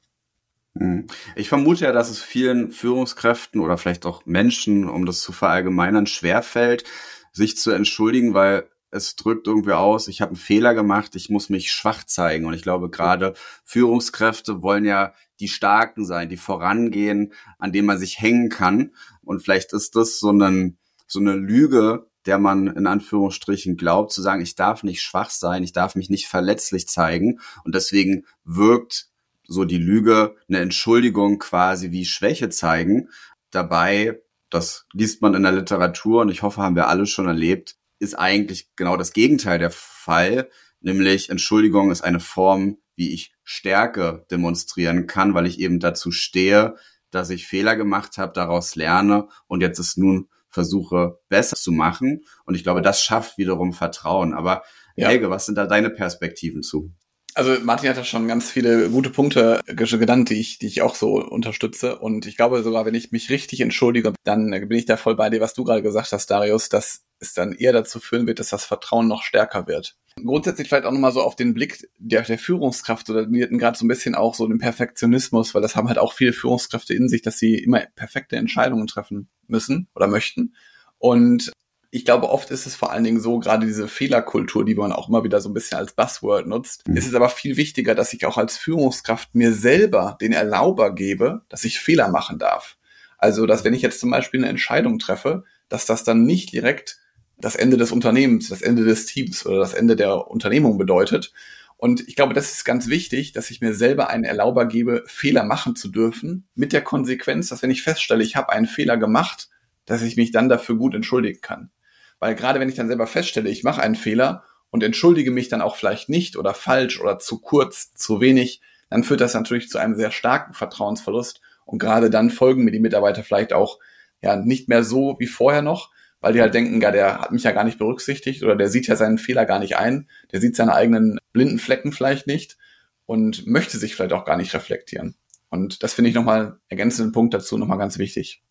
Hm. 0.77 1.07
Ich 1.35 1.49
vermute 1.49 1.85
ja, 1.85 1.91
dass 1.91 2.09
es 2.09 2.21
vielen 2.21 2.71
Führungskräften 2.71 3.61
oder 3.61 3.77
vielleicht 3.77 4.05
auch 4.05 4.25
Menschen, 4.25 4.87
um 4.87 5.05
das 5.05 5.21
zu 5.21 5.31
verallgemeinern, 5.31 6.05
schwerfällt, 6.05 6.83
sich 7.31 7.57
zu 7.57 7.71
entschuldigen, 7.71 8.33
weil 8.35 8.65
es 8.91 9.15
drückt 9.15 9.47
irgendwie 9.47 9.73
aus, 9.73 10.07
ich 10.07 10.21
habe 10.21 10.29
einen 10.29 10.37
Fehler 10.37 10.73
gemacht, 10.73 11.15
ich 11.15 11.29
muss 11.29 11.49
mich 11.49 11.71
schwach 11.71 12.03
zeigen. 12.03 12.45
Und 12.45 12.53
ich 12.53 12.63
glaube, 12.63 12.89
gerade 12.89 13.33
Führungskräfte 13.63 14.61
wollen 14.63 14.85
ja 14.85 15.13
die 15.39 15.47
Starken 15.47 16.05
sein, 16.05 16.29
die 16.29 16.37
vorangehen, 16.37 17.33
an 17.57 17.71
denen 17.71 17.87
man 17.87 17.99
sich 17.99 18.19
hängen 18.19 18.49
kann. 18.49 18.93
Und 19.21 19.41
vielleicht 19.41 19.73
ist 19.73 19.95
das 19.95 20.19
so, 20.19 20.29
eine 20.29 20.73
so 21.09 21.19
eine 21.19 21.33
Lüge, 21.33 22.07
der 22.25 22.37
man 22.37 22.67
in 22.67 22.85
Anführungsstrichen 22.85 23.77
glaubt, 23.77 24.11
zu 24.11 24.21
sagen, 24.21 24.41
ich 24.41 24.55
darf 24.55 24.83
nicht 24.83 25.01
schwach 25.01 25.31
sein, 25.31 25.63
ich 25.63 25.73
darf 25.73 25.95
mich 25.95 26.09
nicht 26.09 26.27
verletzlich 26.27 26.87
zeigen. 26.87 27.39
Und 27.63 27.73
deswegen 27.75 28.25
wirkt 28.43 29.07
so 29.47 29.65
die 29.65 29.77
Lüge, 29.77 30.35
eine 30.47 30.59
Entschuldigung 30.59 31.39
quasi 31.39 31.91
wie 31.91 32.05
Schwäche 32.05 32.49
zeigen. 32.49 33.09
Dabei, 33.49 34.21
das 34.51 34.85
liest 34.93 35.21
man 35.21 35.33
in 35.33 35.43
der 35.43 35.51
Literatur 35.51 36.21
und 36.21 36.29
ich 36.29 36.43
hoffe, 36.43 36.61
haben 36.61 36.75
wir 36.75 36.87
alle 36.87 37.07
schon 37.07 37.27
erlebt, 37.27 37.78
ist 37.99 38.15
eigentlich 38.15 38.69
genau 38.75 38.97
das 38.97 39.13
Gegenteil 39.13 39.59
der 39.59 39.71
Fall, 39.71 40.49
nämlich 40.79 41.29
Entschuldigung 41.29 41.91
ist 41.91 42.01
eine 42.01 42.19
Form, 42.19 42.77
wie 42.95 43.13
ich 43.13 43.33
Stärke 43.43 44.25
demonstrieren 44.31 45.07
kann, 45.07 45.33
weil 45.33 45.45
ich 45.45 45.59
eben 45.59 45.79
dazu 45.79 46.11
stehe, 46.11 46.75
dass 47.11 47.29
ich 47.29 47.47
Fehler 47.47 47.75
gemacht 47.75 48.17
habe, 48.17 48.33
daraus 48.33 48.75
lerne 48.75 49.27
und 49.47 49.61
jetzt 49.61 49.79
es 49.79 49.97
nun 49.97 50.29
versuche 50.49 51.19
besser 51.29 51.55
zu 51.55 51.71
machen. 51.71 52.23
Und 52.45 52.55
ich 52.55 52.63
glaube, 52.63 52.81
das 52.81 53.01
schafft 53.01 53.37
wiederum 53.37 53.73
Vertrauen. 53.73 54.33
Aber 54.33 54.63
ja. 54.95 55.07
Helge, 55.07 55.29
was 55.29 55.45
sind 55.45 55.55
da 55.55 55.65
deine 55.65 55.89
Perspektiven 55.89 56.63
zu? 56.63 56.91
Also 57.39 57.55
Martin 57.63 57.87
hat 57.87 57.95
ja 57.95 58.03
schon 58.03 58.27
ganz 58.27 58.51
viele 58.51 58.89
gute 58.89 59.09
Punkte 59.09 59.61
genannt, 59.65 60.29
die 60.29 60.41
ich, 60.41 60.59
die 60.59 60.67
ich 60.67 60.81
auch 60.81 60.93
so 60.93 61.23
unterstütze. 61.23 61.97
Und 61.97 62.25
ich 62.25 62.35
glaube 62.35 62.61
sogar, 62.63 62.85
wenn 62.85 62.95
ich 62.95 63.13
mich 63.13 63.29
richtig 63.29 63.61
entschuldige, 63.61 64.11
dann 64.25 64.49
bin 64.49 64.77
ich 64.77 64.85
da 64.85 64.97
voll 64.97 65.15
bei 65.15 65.29
dir, 65.29 65.39
was 65.39 65.53
du 65.53 65.63
gerade 65.63 65.81
gesagt 65.81 66.11
hast, 66.11 66.29
Darius, 66.29 66.67
dass 66.67 67.05
es 67.19 67.33
dann 67.33 67.53
eher 67.53 67.71
dazu 67.71 68.01
führen 68.01 68.27
wird, 68.27 68.39
dass 68.39 68.49
das 68.49 68.65
Vertrauen 68.65 69.07
noch 69.07 69.23
stärker 69.23 69.67
wird. 69.67 69.95
Grundsätzlich 70.21 70.67
vielleicht 70.67 70.83
auch 70.83 70.91
nochmal 70.91 71.13
so 71.13 71.21
auf 71.21 71.37
den 71.37 71.53
Blick 71.53 71.89
der, 71.97 72.23
der 72.23 72.39
Führungskraft 72.39 73.09
oder 73.09 73.31
wir 73.31 73.45
hatten 73.45 73.57
gerade 73.57 73.77
so 73.77 73.85
ein 73.85 73.89
bisschen 73.89 74.15
auch 74.15 74.35
so 74.35 74.45
den 74.45 74.59
Perfektionismus, 74.59 75.55
weil 75.55 75.61
das 75.61 75.77
haben 75.77 75.87
halt 75.87 75.97
auch 75.97 76.11
viele 76.11 76.33
Führungskräfte 76.33 76.93
in 76.93 77.07
sich, 77.07 77.21
dass 77.21 77.39
sie 77.39 77.55
immer 77.55 77.79
perfekte 77.95 78.35
Entscheidungen 78.35 78.87
treffen 78.87 79.29
müssen 79.47 79.87
oder 79.95 80.07
möchten. 80.07 80.55
Und 80.97 81.53
ich 81.91 82.05
glaube, 82.05 82.29
oft 82.29 82.51
ist 82.51 82.67
es 82.67 82.75
vor 82.75 82.91
allen 82.91 83.03
Dingen 83.03 83.19
so, 83.19 83.39
gerade 83.39 83.65
diese 83.65 83.87
Fehlerkultur, 83.87 84.63
die 84.63 84.75
man 84.75 84.91
auch 84.91 85.09
immer 85.09 85.23
wieder 85.23 85.41
so 85.41 85.49
ein 85.49 85.53
bisschen 85.53 85.79
als 85.79 85.93
Buzzword 85.93 86.45
nutzt, 86.45 86.87
mhm. 86.87 86.95
ist 86.95 87.07
es 87.07 87.15
aber 87.15 87.29
viel 87.29 87.57
wichtiger, 87.57 87.95
dass 87.95 88.13
ich 88.13 88.25
auch 88.25 88.37
als 88.37 88.57
Führungskraft 88.57 89.33
mir 89.33 89.53
selber 89.53 90.17
den 90.21 90.31
Erlauber 90.31 90.93
gebe, 90.93 91.41
dass 91.49 91.65
ich 91.65 91.79
Fehler 91.79 92.09
machen 92.09 92.37
darf. 92.37 92.77
Also, 93.17 93.45
dass 93.45 93.63
wenn 93.63 93.73
ich 93.73 93.81
jetzt 93.81 93.99
zum 93.99 94.11
Beispiel 94.11 94.39
eine 94.39 94.49
Entscheidung 94.49 94.99
treffe, 94.99 95.43
dass 95.67 95.85
das 95.85 96.03
dann 96.03 96.23
nicht 96.23 96.53
direkt 96.53 96.99
das 97.37 97.55
Ende 97.55 97.77
des 97.77 97.91
Unternehmens, 97.91 98.49
das 98.49 98.61
Ende 98.61 98.83
des 98.83 99.05
Teams 99.05 99.45
oder 99.45 99.59
das 99.59 99.73
Ende 99.73 99.95
der 99.95 100.27
Unternehmung 100.27 100.77
bedeutet. 100.77 101.33
Und 101.77 102.07
ich 102.07 102.15
glaube, 102.15 102.33
das 102.33 102.51
ist 102.51 102.65
ganz 102.65 102.87
wichtig, 102.87 103.31
dass 103.31 103.49
ich 103.49 103.61
mir 103.61 103.73
selber 103.73 104.09
einen 104.09 104.25
Erlauber 104.25 104.65
gebe, 104.65 105.03
Fehler 105.07 105.43
machen 105.43 105.75
zu 105.75 105.87
dürfen, 105.87 106.47
mit 106.53 106.73
der 106.73 106.81
Konsequenz, 106.81 107.47
dass 107.47 107.63
wenn 107.63 107.71
ich 107.71 107.81
feststelle, 107.81 108.23
ich 108.23 108.35
habe 108.35 108.49
einen 108.49 108.67
Fehler 108.67 108.97
gemacht, 108.97 109.49
dass 109.85 110.01
ich 110.01 110.17
mich 110.17 110.31
dann 110.31 110.49
dafür 110.49 110.75
gut 110.75 110.93
entschuldigen 110.93 111.41
kann. 111.41 111.71
Weil 112.19 112.35
gerade 112.35 112.59
wenn 112.59 112.69
ich 112.69 112.75
dann 112.75 112.87
selber 112.87 113.07
feststelle, 113.07 113.49
ich 113.49 113.63
mache 113.63 113.81
einen 113.81 113.95
Fehler 113.95 114.43
und 114.69 114.83
entschuldige 114.83 115.31
mich 115.31 115.49
dann 115.49 115.61
auch 115.61 115.75
vielleicht 115.75 116.09
nicht 116.09 116.37
oder 116.37 116.53
falsch 116.53 116.99
oder 116.99 117.19
zu 117.19 117.39
kurz, 117.39 117.93
zu 117.93 118.21
wenig, 118.21 118.61
dann 118.89 119.03
führt 119.03 119.21
das 119.21 119.33
natürlich 119.33 119.69
zu 119.69 119.77
einem 119.77 119.95
sehr 119.95 120.11
starken 120.11 120.53
Vertrauensverlust. 120.53 121.41
Und 121.65 121.79
gerade 121.79 122.09
dann 122.09 122.29
folgen 122.29 122.63
mir 122.63 122.71
die 122.71 122.79
Mitarbeiter 122.79 123.23
vielleicht 123.23 123.53
auch 123.53 123.79
ja 124.21 124.35
nicht 124.35 124.67
mehr 124.67 124.83
so 124.83 125.15
wie 125.19 125.27
vorher 125.27 125.61
noch, 125.61 125.91
weil 126.19 126.33
die 126.33 126.41
halt 126.41 126.53
denken, 126.53 126.81
ja, 126.81 126.91
der 126.91 127.19
hat 127.19 127.31
mich 127.31 127.43
ja 127.43 127.51
gar 127.51 127.63
nicht 127.63 127.77
berücksichtigt 127.77 128.43
oder 128.43 128.55
der 128.55 128.69
sieht 128.69 128.87
ja 128.87 128.95
seinen 128.95 129.17
Fehler 129.17 129.45
gar 129.45 129.59
nicht 129.59 129.77
ein, 129.77 130.09
der 130.31 130.41
sieht 130.41 130.55
seine 130.55 130.73
eigenen 130.73 131.19
blinden 131.31 131.59
Flecken 131.59 131.91
vielleicht 131.91 132.27
nicht 132.27 132.57
und 133.05 133.47
möchte 133.47 133.77
sich 133.77 133.95
vielleicht 133.95 134.13
auch 134.13 134.25
gar 134.25 134.37
nicht 134.37 134.53
reflektieren. 134.53 135.15
Und 135.49 135.83
das 135.83 135.93
finde 135.93 136.09
ich 136.09 136.15
nochmal 136.15 136.59
ergänzenden 136.67 137.11
Punkt 137.11 137.33
dazu 137.33 137.57
nochmal 137.57 137.77
ganz 137.77 137.97
wichtig. 137.97 138.43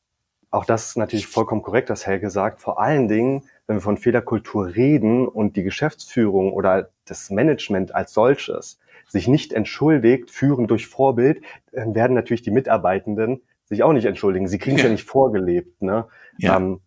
Auch 0.50 0.64
das 0.64 0.88
ist 0.88 0.96
natürlich 0.96 1.26
vollkommen 1.26 1.62
korrekt, 1.62 1.90
was 1.90 2.06
Helge 2.06 2.30
sagt. 2.30 2.60
Vor 2.60 2.80
allen 2.80 3.08
Dingen, 3.08 3.44
wenn 3.66 3.76
wir 3.76 3.80
von 3.82 3.98
Fehlerkultur 3.98 4.74
reden 4.74 5.28
und 5.28 5.56
die 5.56 5.62
Geschäftsführung 5.62 6.52
oder 6.52 6.90
das 7.04 7.30
Management 7.30 7.94
als 7.94 8.14
solches 8.14 8.78
sich 9.08 9.28
nicht 9.28 9.52
entschuldigt, 9.52 10.30
führen 10.30 10.66
durch 10.66 10.86
Vorbild, 10.86 11.42
dann 11.72 11.94
werden 11.94 12.14
natürlich 12.14 12.42
die 12.42 12.50
Mitarbeitenden 12.50 13.42
sich 13.64 13.82
auch 13.82 13.92
nicht 13.92 14.06
entschuldigen. 14.06 14.48
Sie 14.48 14.58
kriegen 14.58 14.76
es 14.76 14.82
ja. 14.82 14.88
ja. 14.88 14.92
nicht 14.92 15.06
vorgelebt. 15.06 15.82
Ne? 15.82 16.06
Ja. 16.38 16.56
Ähm, 16.56 16.80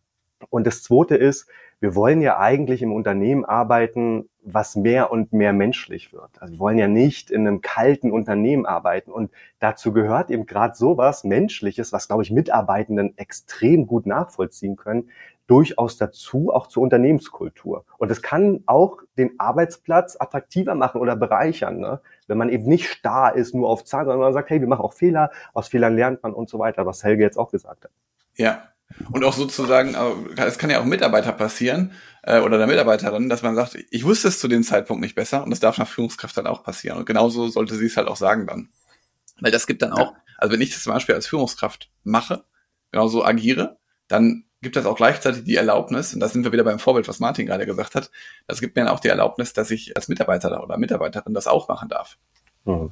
und 0.50 0.66
das 0.66 0.82
Zweite 0.82 1.16
ist, 1.16 1.48
wir 1.80 1.96
wollen 1.96 2.22
ja 2.22 2.40
eigentlich 2.40 2.82
im 2.82 2.94
Unternehmen 2.94 3.46
arbeiten, 3.46 4.30
was 4.44 4.76
mehr 4.76 5.12
und 5.12 5.34
mehr 5.34 5.54
menschlich 5.54 6.14
wird. 6.14 6.42
Also 6.42 6.54
wir 6.54 6.60
wollen 6.60 6.78
ja 6.78 6.88
nicht 6.88 7.30
in 7.30 7.48
einem 7.48 7.62
kalten 7.62 8.12
Unternehmen 8.12 8.66
arbeiten. 8.66 9.12
Und 9.12 9.32
dazu 9.60 9.94
gehört 9.94 10.32
eben 10.32 10.46
gerade 10.46 10.76
sowas 10.76 11.24
Menschliches, 11.24 11.94
was, 11.94 12.08
glaube 12.08 12.24
ich, 12.24 12.32
Mitarbeitenden 12.32 13.18
extrem 13.18 13.86
gut 13.86 14.06
nachvollziehen 14.06 14.76
können, 14.76 15.10
durchaus 15.48 15.98
dazu, 15.98 16.52
auch 16.54 16.68
zur 16.68 16.84
Unternehmenskultur. 16.84 17.86
Und 17.98 18.10
es 18.10 18.22
kann 18.22 18.64
auch 18.68 19.00
den 19.18 19.38
Arbeitsplatz 19.38 20.16
attraktiver 20.20 20.76
machen 20.76 21.02
oder 21.02 21.16
bereichern, 21.16 21.80
ne? 21.80 22.00
wenn 22.28 22.38
man 22.38 22.50
eben 22.50 22.66
nicht 22.66 22.88
starr 22.88 23.36
ist, 23.36 23.54
nur 23.54 23.70
auf 23.70 23.84
Zahlen, 23.84 24.06
sondern 24.06 24.22
man 24.22 24.34
sagt, 24.34 24.50
hey, 24.50 24.62
wir 24.62 24.68
machen 24.68 24.82
auch 24.82 24.94
Fehler, 24.94 25.30
aus 25.54 25.68
Fehlern 25.68 25.96
lernt 25.96 26.24
man 26.24 26.34
und 26.34 26.50
so 26.50 26.58
weiter, 26.58 26.86
was 26.86 27.04
Helge 27.04 27.24
jetzt 27.24 27.38
auch 27.38 27.52
gesagt 27.52 27.84
hat. 27.84 27.92
Ja, 28.38 28.64
und 29.12 29.24
auch 29.24 29.34
sozusagen, 29.34 29.96
es 30.38 30.58
kann 30.58 30.70
ja 30.70 30.80
auch 30.80 30.86
Mitarbeiter 30.86 31.32
passieren 31.34 31.92
äh, 32.24 32.40
oder 32.40 32.58
der 32.58 32.68
Mitarbeiterin, 32.68 33.30
dass 33.30 33.42
man 33.42 33.56
sagt, 33.56 33.78
ich 33.90 34.04
wusste 34.04 34.28
es 34.28 34.40
zu 34.40 34.48
dem 34.48 34.64
Zeitpunkt 34.64 35.02
nicht 35.02 35.16
besser 35.16 35.44
und 35.44 35.50
das 35.50 35.60
darf 35.60 35.78
nach 35.78 35.88
Führungskraft 35.88 36.38
dann 36.38 36.48
auch 36.48 36.64
passieren. 36.64 36.98
Und 36.98 37.06
genauso 37.06 37.48
sollte 37.48 37.76
sie 37.76 37.86
es 37.86 37.98
halt 37.98 38.08
auch 38.08 38.16
sagen 38.16 38.48
dann. 38.48 38.70
Weil 39.40 39.52
das 39.52 39.68
gibt 39.68 39.82
dann 39.82 39.94
auch, 39.94 40.14
also 40.38 40.54
wenn 40.54 40.62
ich 40.62 40.72
das 40.72 40.84
zum 40.84 40.94
Beispiel 40.94 41.16
als 41.16 41.28
Führungskraft 41.28 41.90
mache, 42.04 42.44
genauso 42.92 43.26
agiere, 43.26 43.78
dann 44.08 44.46
gibt 44.62 44.76
das 44.76 44.86
auch 44.86 44.96
gleichzeitig 44.96 45.44
die 45.44 45.56
Erlaubnis, 45.56 46.14
und 46.14 46.20
da 46.20 46.30
sind 46.30 46.44
wir 46.44 46.52
wieder 46.52 46.64
beim 46.64 46.78
Vorbild, 46.78 47.08
was 47.08 47.20
Martin 47.20 47.48
gerade 47.48 47.66
gesagt 47.66 47.96
hat, 47.96 48.12
das 48.46 48.62
gibt 48.62 48.76
mir 48.76 48.84
dann 48.84 48.94
auch 48.94 49.00
die 49.00 49.08
Erlaubnis, 49.08 49.54
dass 49.54 49.72
ich 49.72 49.96
als 49.96 50.08
Mitarbeiter 50.08 50.64
oder 50.64 50.78
Mitarbeiterin 50.78 51.34
das 51.34 51.48
auch 51.48 51.68
machen 51.68 51.90
darf. 51.90 52.18
Mhm. 52.66 52.92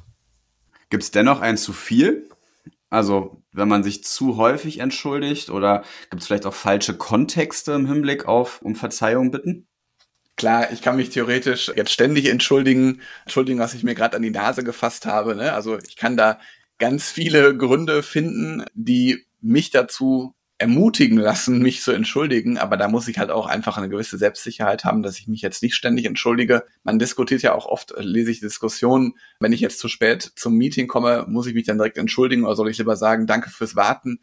Gibt 0.88 1.04
es 1.04 1.12
dennoch 1.12 1.40
ein 1.40 1.56
zu 1.56 1.72
viel? 1.72 2.28
Also 2.90 3.42
wenn 3.52 3.68
man 3.68 3.84
sich 3.84 4.04
zu 4.04 4.36
häufig 4.36 4.80
entschuldigt 4.80 5.48
oder 5.50 5.84
gibt 6.10 6.22
es 6.22 6.26
vielleicht 6.26 6.46
auch 6.46 6.54
falsche 6.54 6.96
Kontexte 6.96 7.72
im 7.72 7.86
Hinblick 7.86 8.26
auf 8.26 8.60
um 8.62 8.74
Verzeihung 8.74 9.30
bitten? 9.30 9.68
Klar, 10.36 10.72
ich 10.72 10.82
kann 10.82 10.96
mich 10.96 11.10
theoretisch 11.10 11.70
jetzt 11.76 11.92
ständig 11.92 12.28
entschuldigen, 12.28 13.00
entschuldigen, 13.22 13.60
was 13.60 13.74
ich 13.74 13.84
mir 13.84 13.94
gerade 13.94 14.16
an 14.16 14.22
die 14.22 14.30
Nase 14.30 14.64
gefasst 14.64 15.06
habe. 15.06 15.36
Ne? 15.36 15.52
Also 15.52 15.78
ich 15.78 15.96
kann 15.96 16.16
da 16.16 16.40
ganz 16.78 17.10
viele 17.10 17.56
Gründe 17.56 18.02
finden, 18.02 18.64
die 18.74 19.26
mich 19.40 19.70
dazu 19.70 20.34
ermutigen 20.60 21.16
lassen, 21.16 21.62
mich 21.62 21.80
zu 21.80 21.90
entschuldigen, 21.90 22.58
aber 22.58 22.76
da 22.76 22.86
muss 22.86 23.08
ich 23.08 23.18
halt 23.18 23.30
auch 23.30 23.46
einfach 23.46 23.78
eine 23.78 23.88
gewisse 23.88 24.18
Selbstsicherheit 24.18 24.84
haben, 24.84 25.02
dass 25.02 25.18
ich 25.18 25.26
mich 25.26 25.40
jetzt 25.40 25.62
nicht 25.62 25.74
ständig 25.74 26.04
entschuldige. 26.04 26.64
Man 26.82 26.98
diskutiert 26.98 27.40
ja 27.40 27.54
auch 27.54 27.64
oft, 27.64 27.92
äh, 27.92 28.02
lese 28.02 28.30
ich 28.30 28.40
Diskussionen, 28.40 29.14
wenn 29.40 29.54
ich 29.54 29.60
jetzt 29.60 29.78
zu 29.78 29.88
spät 29.88 30.32
zum 30.36 30.56
Meeting 30.56 30.86
komme, 30.86 31.24
muss 31.26 31.46
ich 31.46 31.54
mich 31.54 31.64
dann 31.64 31.78
direkt 31.78 31.96
entschuldigen 31.96 32.44
oder 32.44 32.56
soll 32.56 32.68
ich 32.68 32.76
lieber 32.76 32.96
sagen, 32.96 33.26
danke 33.26 33.48
fürs 33.48 33.74
Warten. 33.74 34.20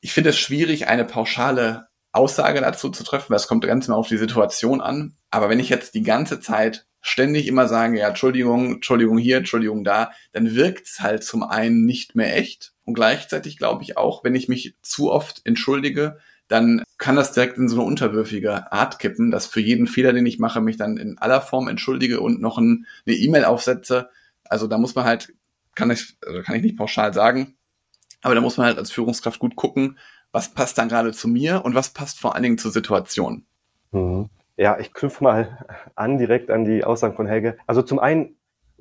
Ich 0.00 0.12
finde 0.12 0.30
es 0.30 0.38
schwierig, 0.38 0.86
eine 0.86 1.04
pauschale 1.04 1.88
Aussage 2.12 2.60
dazu 2.60 2.90
zu 2.90 3.02
treffen, 3.02 3.30
weil 3.30 3.36
es 3.36 3.48
kommt 3.48 3.66
ganz 3.66 3.88
mal 3.88 3.96
auf 3.96 4.08
die 4.08 4.16
Situation 4.16 4.80
an. 4.80 5.16
Aber 5.30 5.48
wenn 5.48 5.58
ich 5.58 5.70
jetzt 5.70 5.94
die 5.94 6.02
ganze 6.02 6.38
Zeit 6.38 6.86
ständig 7.00 7.48
immer 7.48 7.66
sage, 7.66 7.98
ja, 7.98 8.08
Entschuldigung, 8.08 8.74
Entschuldigung 8.74 9.18
hier, 9.18 9.38
Entschuldigung 9.38 9.82
da, 9.82 10.12
dann 10.32 10.54
wirkt 10.54 10.86
es 10.86 11.00
halt 11.00 11.24
zum 11.24 11.42
einen 11.42 11.84
nicht 11.84 12.14
mehr 12.14 12.36
echt 12.36 12.74
und 12.90 12.94
gleichzeitig 12.94 13.56
glaube 13.56 13.84
ich 13.84 13.96
auch, 13.96 14.24
wenn 14.24 14.34
ich 14.34 14.48
mich 14.48 14.74
zu 14.82 15.12
oft 15.12 15.42
entschuldige, 15.44 16.18
dann 16.48 16.82
kann 16.98 17.14
das 17.14 17.30
direkt 17.30 17.56
in 17.56 17.68
so 17.68 17.76
eine 17.76 17.84
unterwürfige 17.84 18.72
Art 18.72 18.98
kippen, 18.98 19.30
dass 19.30 19.46
für 19.46 19.60
jeden 19.60 19.86
Fehler, 19.86 20.12
den 20.12 20.26
ich 20.26 20.40
mache, 20.40 20.60
mich 20.60 20.76
dann 20.76 20.96
in 20.96 21.16
aller 21.18 21.40
Form 21.40 21.68
entschuldige 21.68 22.20
und 22.20 22.40
noch 22.40 22.58
ein, 22.58 22.86
eine 23.06 23.14
E-Mail 23.14 23.44
aufsetze. 23.44 24.10
Also 24.48 24.66
da 24.66 24.76
muss 24.76 24.96
man 24.96 25.04
halt, 25.04 25.32
kann 25.76 25.92
ich, 25.92 26.16
also 26.26 26.42
kann 26.42 26.56
ich 26.56 26.62
nicht 26.62 26.76
pauschal 26.76 27.14
sagen, 27.14 27.54
aber 28.22 28.34
da 28.34 28.40
muss 28.40 28.56
man 28.56 28.66
halt 28.66 28.78
als 28.78 28.90
Führungskraft 28.90 29.38
gut 29.38 29.54
gucken, 29.54 29.96
was 30.32 30.48
passt 30.48 30.76
dann 30.76 30.88
gerade 30.88 31.12
zu 31.12 31.28
mir 31.28 31.64
und 31.64 31.76
was 31.76 31.90
passt 31.90 32.18
vor 32.18 32.34
allen 32.34 32.42
Dingen 32.42 32.58
zur 32.58 32.72
Situation. 32.72 33.46
Mhm. 33.92 34.28
Ja, 34.56 34.80
ich 34.80 34.92
knüpfe 34.92 35.22
mal 35.22 35.64
an 35.94 36.18
direkt 36.18 36.50
an 36.50 36.64
die 36.64 36.82
Aussagen 36.82 37.14
von 37.14 37.28
Helge. 37.28 37.56
Also 37.68 37.82
zum 37.82 38.00
einen 38.00 38.34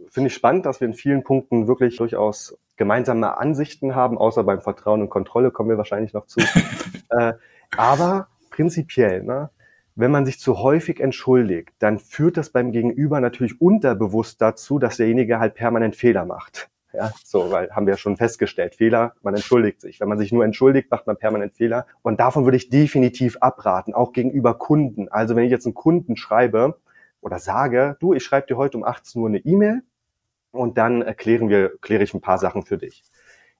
finde 0.07 0.29
ich 0.29 0.33
spannend, 0.33 0.65
dass 0.65 0.81
wir 0.81 0.87
in 0.87 0.95
vielen 0.95 1.23
Punkten 1.23 1.67
wirklich 1.67 1.97
durchaus 1.97 2.57
gemeinsame 2.79 3.37
Ansichten 3.37 3.93
haben, 3.93 4.17
außer 4.17 4.43
beim 4.43 4.61
Vertrauen 4.61 5.01
und 5.01 5.09
Kontrolle 5.09 5.51
kommen 5.51 5.69
wir 5.69 5.77
wahrscheinlich 5.77 6.13
noch 6.13 6.25
zu. 6.25 6.39
äh, 7.09 7.33
aber 7.77 8.29
prinzipiell, 8.49 9.21
ne, 9.21 9.49
wenn 9.95 10.11
man 10.11 10.25
sich 10.25 10.39
zu 10.39 10.59
häufig 10.59 11.01
entschuldigt, 11.01 11.73
dann 11.79 11.99
führt 11.99 12.37
das 12.37 12.51
beim 12.51 12.71
Gegenüber 12.71 13.19
natürlich 13.19 13.59
unterbewusst 13.59 14.41
dazu, 14.41 14.79
dass 14.79 14.95
derjenige 14.95 15.39
halt 15.39 15.55
permanent 15.55 15.97
Fehler 15.97 16.23
macht. 16.25 16.69
Ja, 16.93 17.11
so, 17.23 17.51
weil 17.51 17.69
haben 17.71 17.85
wir 17.85 17.97
schon 17.97 18.15
festgestellt, 18.15 18.75
Fehler, 18.75 19.13
man 19.21 19.35
entschuldigt 19.35 19.81
sich. 19.81 19.99
Wenn 19.99 20.07
man 20.07 20.17
sich 20.17 20.31
nur 20.31 20.45
entschuldigt, 20.45 20.89
macht 20.89 21.05
man 21.05 21.17
permanent 21.17 21.53
Fehler. 21.55 21.85
Und 22.01 22.21
davon 22.21 22.45
würde 22.45 22.57
ich 22.57 22.69
definitiv 22.69 23.37
abraten, 23.41 23.93
auch 23.93 24.13
gegenüber 24.13 24.57
Kunden. 24.57 25.09
Also 25.09 25.35
wenn 25.35 25.43
ich 25.43 25.51
jetzt 25.51 25.65
einen 25.65 25.75
Kunden 25.75 26.15
schreibe 26.15 26.79
oder 27.19 27.39
sage, 27.39 27.97
du, 27.99 28.13
ich 28.13 28.23
schreibe 28.23 28.47
dir 28.47 28.55
heute 28.55 28.77
um 28.77 28.85
18 28.85 29.21
Uhr 29.21 29.27
eine 29.27 29.39
E-Mail, 29.39 29.83
und 30.51 30.77
dann 30.77 31.01
erklären 31.01 31.49
wir, 31.49 31.77
kläre 31.79 32.03
ich 32.03 32.13
ein 32.13 32.21
paar 32.21 32.37
Sachen 32.37 32.63
für 32.63 32.77
dich. 32.77 33.03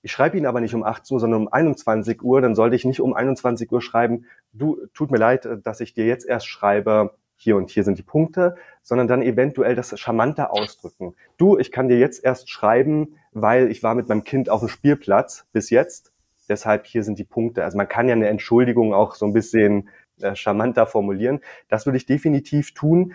Ich 0.02 0.12
schreibe 0.12 0.38
ihn 0.38 0.46
aber 0.46 0.62
nicht 0.62 0.74
um 0.74 0.84
18 0.84 1.16
Uhr, 1.16 1.20
sondern 1.20 1.42
um 1.42 1.48
21 1.50 2.22
Uhr. 2.24 2.42
Dann 2.42 2.56
sollte 2.56 2.76
ich 2.76 2.86
nicht 2.86 3.02
um 3.02 3.14
21 3.14 3.72
Uhr 3.72 3.82
schreiben, 3.82 4.26
du, 4.54 4.78
tut 4.94 5.12
mir 5.12 5.18
leid, 5.18 5.48
dass 5.64 5.82
ich 5.82 5.94
dir 5.94 6.06
jetzt 6.06 6.26
erst 6.26 6.48
schreibe, 6.48 7.16
hier 7.36 7.56
und 7.56 7.70
hier 7.70 7.86
sind 7.86 7.98
die 7.98 8.04
Punkte, 8.04 8.56
sondern 8.82 9.08
dann 9.08 9.22
eventuell 9.22 9.74
das 9.74 9.98
charmanter 9.98 10.52
ausdrücken. 10.52 11.16
Du, 11.38 11.58
ich 11.58 11.72
kann 11.72 11.88
dir 11.88 11.98
jetzt 11.98 12.24
erst 12.24 12.50
schreiben, 12.50 13.16
weil 13.32 13.72
ich 13.72 13.82
war 13.82 13.96
mit 13.96 14.10
meinem 14.10 14.26
Kind 14.26 14.50
auf 14.50 14.60
dem 14.60 14.68
Spielplatz 14.68 15.46
bis 15.54 15.70
jetzt. 15.70 16.12
Deshalb 16.50 16.86
hier 16.86 17.04
sind 17.04 17.18
die 17.18 17.24
Punkte. 17.24 17.64
Also 17.64 17.78
man 17.78 17.88
kann 17.88 18.10
ja 18.10 18.14
eine 18.14 18.28
Entschuldigung 18.28 18.94
auch 18.94 19.16
so 19.16 19.26
ein 19.26 19.34
bisschen 19.34 19.88
äh, 20.20 20.36
charmanter 20.36 20.86
formulieren. 20.86 21.40
Das 21.70 21.86
würde 21.86 21.98
ich 21.98 22.06
definitiv 22.06 22.74
tun. 22.74 23.14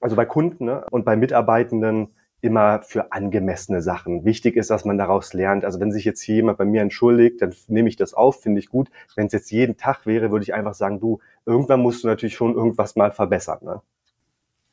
Also 0.00 0.14
bei 0.14 0.24
Kunden 0.24 0.66
ne, 0.66 0.86
und 0.90 1.04
bei 1.04 1.16
Mitarbeitenden 1.16 2.14
immer 2.40 2.82
für 2.82 3.12
angemessene 3.12 3.82
Sachen. 3.82 4.24
Wichtig 4.24 4.56
ist, 4.56 4.70
dass 4.70 4.84
man 4.84 4.98
daraus 4.98 5.32
lernt. 5.32 5.64
Also 5.64 5.80
wenn 5.80 5.90
sich 5.90 6.04
jetzt 6.04 6.20
hier 6.20 6.36
jemand 6.36 6.58
bei 6.58 6.64
mir 6.64 6.82
entschuldigt, 6.82 7.42
dann 7.42 7.54
nehme 7.66 7.88
ich 7.88 7.96
das 7.96 8.14
auf, 8.14 8.42
finde 8.42 8.60
ich 8.60 8.68
gut. 8.68 8.88
Wenn 9.16 9.26
es 9.26 9.32
jetzt 9.32 9.50
jeden 9.50 9.76
Tag 9.76 10.06
wäre, 10.06 10.30
würde 10.30 10.44
ich 10.44 10.54
einfach 10.54 10.74
sagen, 10.74 11.00
du, 11.00 11.20
irgendwann 11.46 11.80
musst 11.80 12.04
du 12.04 12.08
natürlich 12.08 12.36
schon 12.36 12.54
irgendwas 12.54 12.94
mal 12.96 13.10
verbessern. 13.10 13.58
Ne? 13.62 13.82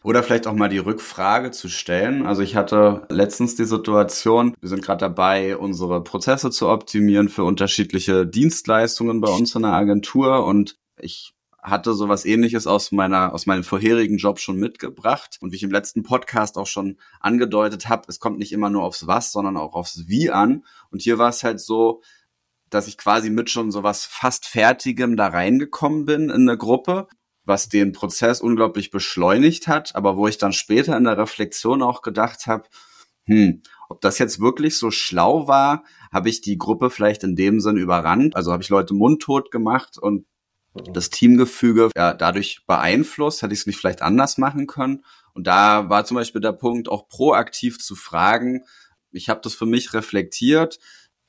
Oder 0.03 0.21
vielleicht 0.21 0.45
auch 0.45 0.53
mal 0.53 0.69
die 0.69 0.77
Rückfrage 0.77 1.49
zu 1.49 1.67
stellen. 1.67 2.27
Also 2.27 2.43
ich 2.43 2.55
hatte 2.55 3.07
letztens 3.09 3.55
die 3.55 3.65
Situation, 3.65 4.55
wir 4.59 4.69
sind 4.69 4.83
gerade 4.83 4.99
dabei, 4.99 5.57
unsere 5.57 6.03
Prozesse 6.03 6.51
zu 6.51 6.69
optimieren 6.69 7.27
für 7.27 7.43
unterschiedliche 7.43 8.27
Dienstleistungen 8.27 9.19
bei 9.19 9.29
uns 9.29 9.55
in 9.55 9.63
der 9.63 9.73
Agentur 9.73 10.45
und 10.45 10.77
ich 10.99 11.34
hatte 11.65 11.93
sowas 11.93 12.25
ähnliches 12.25 12.67
aus 12.67 12.91
meiner, 12.91 13.33
aus 13.33 13.47
meinem 13.47 13.63
vorherigen 13.63 14.17
Job 14.17 14.39
schon 14.39 14.57
mitgebracht. 14.57 15.37
Und 15.41 15.51
wie 15.51 15.55
ich 15.55 15.63
im 15.63 15.71
letzten 15.71 16.03
Podcast 16.03 16.57
auch 16.57 16.67
schon 16.67 16.97
angedeutet 17.19 17.89
habe, 17.89 18.03
es 18.07 18.19
kommt 18.19 18.37
nicht 18.37 18.51
immer 18.51 18.69
nur 18.69 18.83
aufs 18.83 19.07
Was, 19.07 19.31
sondern 19.31 19.57
auch 19.57 19.73
aufs 19.73 20.07
Wie 20.07 20.29
an. 20.29 20.63
Und 20.91 21.01
hier 21.01 21.17
war 21.17 21.29
es 21.29 21.43
halt 21.43 21.59
so, 21.59 22.01
dass 22.69 22.87
ich 22.87 22.97
quasi 22.97 23.29
mit 23.31 23.49
schon 23.49 23.71
sowas 23.71 24.05
fast 24.05 24.45
Fertigem 24.45 25.17
da 25.17 25.27
reingekommen 25.27 26.05
bin 26.05 26.29
in 26.29 26.47
eine 26.47 26.57
Gruppe, 26.57 27.07
was 27.45 27.67
den 27.67 27.93
Prozess 27.93 28.41
unglaublich 28.41 28.91
beschleunigt 28.91 29.67
hat, 29.67 29.95
aber 29.95 30.17
wo 30.17 30.27
ich 30.27 30.37
dann 30.37 30.53
später 30.53 30.95
in 30.97 31.03
der 31.03 31.17
Reflexion 31.17 31.81
auch 31.81 32.01
gedacht 32.01 32.47
habe, 32.47 32.67
hm, 33.25 33.63
ob 33.89 34.01
das 34.01 34.19
jetzt 34.19 34.39
wirklich 34.39 34.77
so 34.77 34.91
schlau 34.91 35.47
war, 35.47 35.83
habe 36.11 36.29
ich 36.29 36.41
die 36.41 36.57
Gruppe 36.57 36.89
vielleicht 36.89 37.23
in 37.23 37.35
dem 37.35 37.59
Sinn 37.59 37.77
überrannt, 37.77 38.35
also 38.35 38.51
habe 38.51 38.61
ich 38.63 38.69
Leute 38.69 38.93
mundtot 38.93 39.51
gemacht 39.51 39.97
und 39.97 40.25
das 40.91 41.09
Teamgefüge 41.09 41.89
ja, 41.95 42.13
dadurch 42.13 42.65
beeinflusst? 42.67 43.41
Hätte 43.41 43.53
ich 43.53 43.61
es 43.61 43.65
nicht 43.65 43.77
vielleicht 43.77 44.01
anders 44.01 44.37
machen 44.37 44.67
können? 44.67 45.03
Und 45.33 45.47
da 45.47 45.89
war 45.89 46.05
zum 46.05 46.15
Beispiel 46.15 46.41
der 46.41 46.53
Punkt, 46.53 46.89
auch 46.89 47.07
proaktiv 47.07 47.79
zu 47.79 47.95
fragen. 47.95 48.63
Ich 49.11 49.29
habe 49.29 49.41
das 49.43 49.53
für 49.53 49.65
mich 49.65 49.93
reflektiert. 49.93 50.79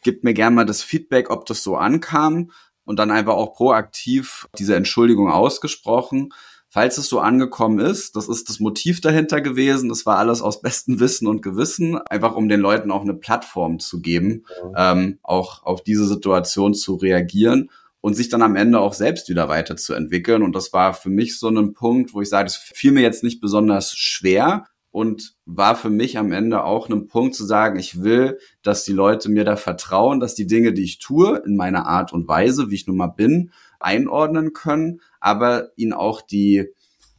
Gib 0.03 0.25
mir 0.25 0.35
gern 0.35 0.55
mal 0.55 0.67
das 0.67 0.83
Feedback, 0.83 1.31
ob 1.31 1.47
das 1.47 1.63
so 1.63 1.77
ankam. 1.77 2.51
Und 2.85 3.01
dann 3.01 3.11
einfach 3.11 3.35
auch 3.35 3.55
proaktiv 3.55 4.47
diese 4.59 4.77
Entschuldigung 4.77 5.31
ausgesprochen. 5.31 6.33
Falls 6.69 6.99
es 6.99 7.09
so 7.09 7.21
angekommen 7.21 7.79
ist, 7.79 8.17
das 8.17 8.29
ist 8.29 8.49
das 8.49 8.61
Motiv 8.61 9.01
dahinter 9.01 9.41
gewesen. 9.41 9.89
Das 9.89 10.07
war 10.07 10.19
alles 10.19 10.43
aus 10.43 10.61
bestem 10.61 11.01
Wissen 11.01 11.27
und 11.27 11.43
Gewissen, 11.43 11.99
einfach 11.99 12.37
um 12.37 12.49
den 12.49 12.61
Leuten 12.61 12.91
auch 12.91 13.03
eine 13.03 13.15
Plattform 13.15 13.79
zu 13.79 14.01
geben, 14.01 14.45
ähm, 14.77 15.19
auch 15.23 15.65
auf 15.65 15.83
diese 15.83 16.07
Situation 16.07 16.75
zu 16.75 16.95
reagieren 16.97 17.71
und 18.07 18.15
sich 18.15 18.29
dann 18.29 18.43
am 18.43 18.55
Ende 18.55 18.79
auch 18.79 18.93
selbst 18.93 19.29
wieder 19.29 19.49
weiterzuentwickeln. 19.49 20.45
Und 20.45 20.55
das 20.55 20.73
war 20.73 20.95
für 20.95 21.11
mich 21.11 21.41
so 21.41 21.49
ein 21.49 21.73
Punkt, 21.73 22.15
wo 22.15 22.23
ich 22.23 22.29
sage, 22.29 22.45
das 22.45 22.55
fiel 22.55 22.93
mir 22.93 23.01
jetzt 23.01 23.25
nicht 23.25 23.41
besonders 23.41 23.97
schwer 23.97 24.69
und 24.93 25.35
war 25.45 25.75
für 25.75 25.91
mich 25.91 26.17
am 26.17 26.31
Ende 26.31 26.63
auch 26.63 26.89
ein 26.89 27.09
Punkt 27.09 27.35
zu 27.35 27.45
sagen, 27.45 27.81
ich 27.81 28.05
will, 28.05 28.39
dass 28.63 28.85
die 28.85 28.93
Leute 28.93 29.29
mir 29.29 29.43
da 29.43 29.57
vertrauen, 29.57 30.21
dass 30.21 30.37
die 30.37 30.47
Dinge, 30.47 30.73
die 30.73 30.85
ich 30.85 31.01
tue, 31.01 31.43
in 31.45 31.57
meiner 31.57 31.89
Art 31.89 32.13
und 32.13 32.29
Weise, 32.29 32.71
wie 32.71 32.77
ich 32.77 32.87
nun 32.87 32.97
mal 32.97 33.09
bin, 33.09 33.51
einordnen 33.81 34.53
können, 34.53 35.01
aber 35.19 35.71
ihnen 35.75 35.93
auch 35.93 36.23
die 36.23 36.69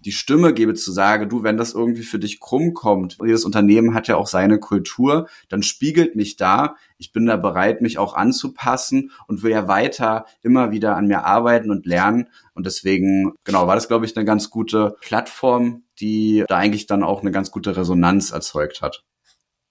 die 0.08 0.14
Stimme 0.14 0.54
gebe 0.54 0.74
zu 0.74 0.94
sagen, 0.94 1.28
du, 1.28 1.44
wenn 1.44 1.58
das 1.58 1.74
irgendwie 1.74 2.04
für 2.04 2.18
dich 2.18 2.40
krumm 2.40 2.74
kommt, 2.74 3.18
jedes 3.22 3.44
Unternehmen 3.44 3.94
hat 3.94 4.08
ja 4.08 4.16
auch 4.16 4.28
seine 4.28 4.58
Kultur, 4.58 5.28
dann 5.50 5.64
spiegelt 5.64 6.16
mich 6.16 6.38
da. 6.38 6.78
Ich 6.98 7.12
bin 7.12 7.26
da 7.26 7.36
bereit, 7.36 7.82
mich 7.82 7.98
auch 7.98 8.14
anzupassen 8.14 9.12
und 9.28 9.44
will 9.44 9.52
ja 9.52 9.68
weiter 9.68 10.26
immer 10.42 10.72
wieder 10.72 10.96
an 10.96 11.08
mir 11.08 11.26
arbeiten 11.26 11.72
und 11.72 11.86
lernen. 11.86 12.30
Und 12.54 12.66
deswegen, 12.66 13.34
genau, 13.44 13.68
war 13.68 13.76
das, 13.76 13.90
glaube 13.90 14.06
ich, 14.06 14.16
eine 14.16 14.24
ganz 14.24 14.50
gute 14.50 14.96
Plattform, 15.02 15.84
die 16.00 16.46
da 16.48 16.56
eigentlich 16.56 16.88
dann 16.88 17.04
auch 17.04 17.20
eine 17.20 17.32
ganz 17.32 17.52
gute 17.52 17.76
Resonanz 17.76 18.32
erzeugt 18.32 18.82
hat. 18.82 19.04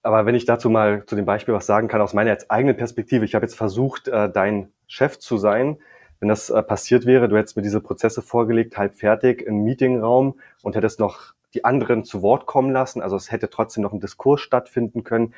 Aber 0.03 0.27
wenn 0.27 0.35
ich 0.35 0.45
dazu 0.45 0.69
mal 0.69 1.03
zu 1.07 1.15
dem 1.15 1.25
Beispiel 1.25 1.55
was 1.55 1.65
sagen 1.65 1.87
kann, 1.87 1.99
aus 1.99 2.13
meiner 2.13 2.29
jetzt 2.29 2.51
eigenen 2.51 2.77
Perspektive, 2.77 3.25
ich 3.25 3.33
habe 3.33 3.47
jetzt 3.47 3.55
versucht, 3.55 4.07
äh, 4.07 4.31
dein 4.31 4.71
Chef 4.85 5.17
zu 5.17 5.39
sein. 5.39 5.79
Wenn 6.19 6.29
das 6.29 6.49
äh, 6.49 6.61
passiert 6.63 7.05
wäre, 7.05 7.29
du 7.29 7.37
hättest 7.37 7.55
mir 7.55 7.63
diese 7.63 7.81
Prozesse 7.81 8.21
vorgelegt, 8.21 8.77
halb 8.77 8.95
fertig, 8.95 9.41
im 9.41 9.63
Meetingraum 9.63 10.39
und 10.63 10.75
hättest 10.75 10.99
noch 10.99 11.33
die 11.53 11.63
anderen 11.63 12.03
zu 12.03 12.21
Wort 12.21 12.45
kommen 12.45 12.71
lassen, 12.71 13.01
also 13.01 13.15
es 13.15 13.31
hätte 13.31 13.49
trotzdem 13.49 13.83
noch 13.83 13.93
ein 13.93 13.99
Diskurs 13.99 14.41
stattfinden 14.41 15.03
können, 15.03 15.33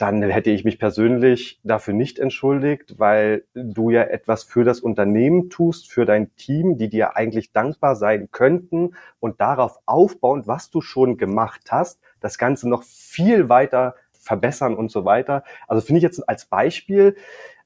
dann 0.00 0.22
hätte 0.22 0.50
ich 0.50 0.64
mich 0.64 0.78
persönlich 0.78 1.60
dafür 1.62 1.92
nicht 1.92 2.18
entschuldigt, 2.18 2.98
weil 2.98 3.44
du 3.52 3.90
ja 3.90 4.02
etwas 4.02 4.44
für 4.44 4.64
das 4.64 4.80
Unternehmen 4.80 5.50
tust, 5.50 5.92
für 5.92 6.06
dein 6.06 6.34
Team, 6.36 6.78
die 6.78 6.88
dir 6.88 7.16
eigentlich 7.16 7.52
dankbar 7.52 7.96
sein 7.96 8.30
könnten 8.30 8.94
und 9.18 9.42
darauf 9.42 9.78
aufbauend, 9.84 10.46
was 10.46 10.70
du 10.70 10.80
schon 10.80 11.18
gemacht 11.18 11.70
hast, 11.70 12.00
das 12.20 12.38
Ganze 12.38 12.66
noch 12.66 12.82
viel 12.82 13.50
weiter 13.50 13.94
verbessern 14.12 14.74
und 14.74 14.90
so 14.90 15.04
weiter. 15.04 15.44
Also 15.68 15.84
finde 15.84 15.98
ich 15.98 16.04
jetzt 16.04 16.26
als 16.26 16.46
Beispiel, 16.46 17.14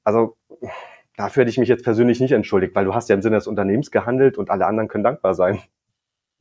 also 0.02 0.36
dafür 1.16 1.42
hätte 1.42 1.50
ich 1.50 1.58
mich 1.58 1.68
jetzt 1.68 1.84
persönlich 1.84 2.20
nicht 2.20 2.32
entschuldigt, 2.32 2.74
weil 2.74 2.84
du 2.84 2.94
hast 2.94 3.08
ja 3.08 3.14
im 3.14 3.22
Sinne 3.22 3.36
des 3.36 3.46
Unternehmens 3.46 3.90
gehandelt 3.90 4.38
und 4.38 4.50
alle 4.50 4.66
anderen 4.66 4.88
können 4.88 5.04
dankbar 5.04 5.34
sein. 5.34 5.60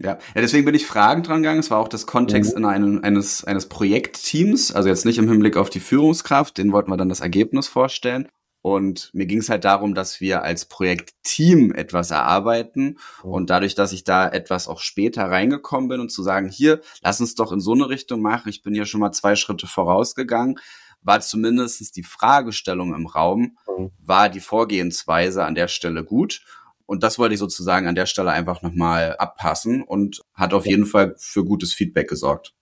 Ja. 0.01 0.17
ja, 0.36 0.41
deswegen 0.41 0.65
bin 0.65 0.75
ich 0.75 0.86
Fragen 0.86 1.23
dran 1.23 1.43
gegangen. 1.43 1.59
Es 1.59 1.71
war 1.71 1.79
auch 1.79 1.88
das 1.88 2.07
Kontext 2.07 2.53
mhm. 2.53 2.57
in 2.57 2.65
einem, 2.65 2.99
eines, 3.03 3.43
eines 3.45 3.69
Projektteams, 3.69 4.73
also 4.73 4.89
jetzt 4.89 5.05
nicht 5.05 5.17
im 5.17 5.29
Hinblick 5.29 5.55
auf 5.55 5.69
die 5.69 5.79
Führungskraft, 5.79 6.57
den 6.57 6.71
wollten 6.71 6.91
wir 6.91 6.97
dann 6.97 7.09
das 7.09 7.21
Ergebnis 7.21 7.67
vorstellen. 7.67 8.27
Und 8.63 9.09
mir 9.13 9.25
ging 9.25 9.39
es 9.39 9.49
halt 9.49 9.65
darum, 9.65 9.93
dass 9.93 10.21
wir 10.21 10.41
als 10.43 10.65
Projektteam 10.65 11.73
etwas 11.73 12.12
erarbeiten. 12.12 12.97
Mhm. 13.23 13.29
Und 13.29 13.49
dadurch, 13.49 13.75
dass 13.75 13.91
ich 13.91 14.05
da 14.05 14.27
etwas 14.27 14.69
auch 14.69 14.79
später 14.79 15.25
reingekommen 15.25 15.89
bin 15.89 15.99
und 15.99 16.09
zu 16.09 16.23
sagen, 16.23 16.47
hier, 16.47 16.79
lass 17.01 17.19
uns 17.19 17.36
doch 17.36 17.51
in 17.51 17.59
so 17.59 17.73
eine 17.73 17.89
Richtung 17.89 18.21
machen, 18.21 18.49
ich 18.49 18.63
bin 18.63 18.73
hier 18.73 18.86
schon 18.86 19.01
mal 19.01 19.12
zwei 19.12 19.36
Schritte 19.36 19.67
vorausgegangen, 19.67 20.59
war 21.03 21.19
zumindest 21.21 21.95
die 21.95 22.03
Fragestellung 22.03 22.93
im 22.93 23.07
Raum, 23.07 23.57
mhm. 23.67 23.91
war 23.99 24.29
die 24.29 24.39
Vorgehensweise 24.39 25.45
an 25.45 25.55
der 25.55 25.67
Stelle 25.67 26.03
gut. 26.03 26.41
Und 26.85 27.03
das 27.03 27.17
wollte 27.17 27.33
ich 27.33 27.39
sozusagen 27.39 27.87
an 27.87 27.95
der 27.95 28.05
Stelle 28.05 28.31
einfach 28.31 28.61
nochmal 28.61 29.15
abpassen 29.17 29.81
und 29.83 30.21
hat 30.33 30.53
auf 30.53 30.65
jeden 30.65 30.85
Fall 30.85 31.15
für 31.17 31.45
gutes 31.45 31.73
Feedback 31.73 32.09
gesorgt. 32.09 32.53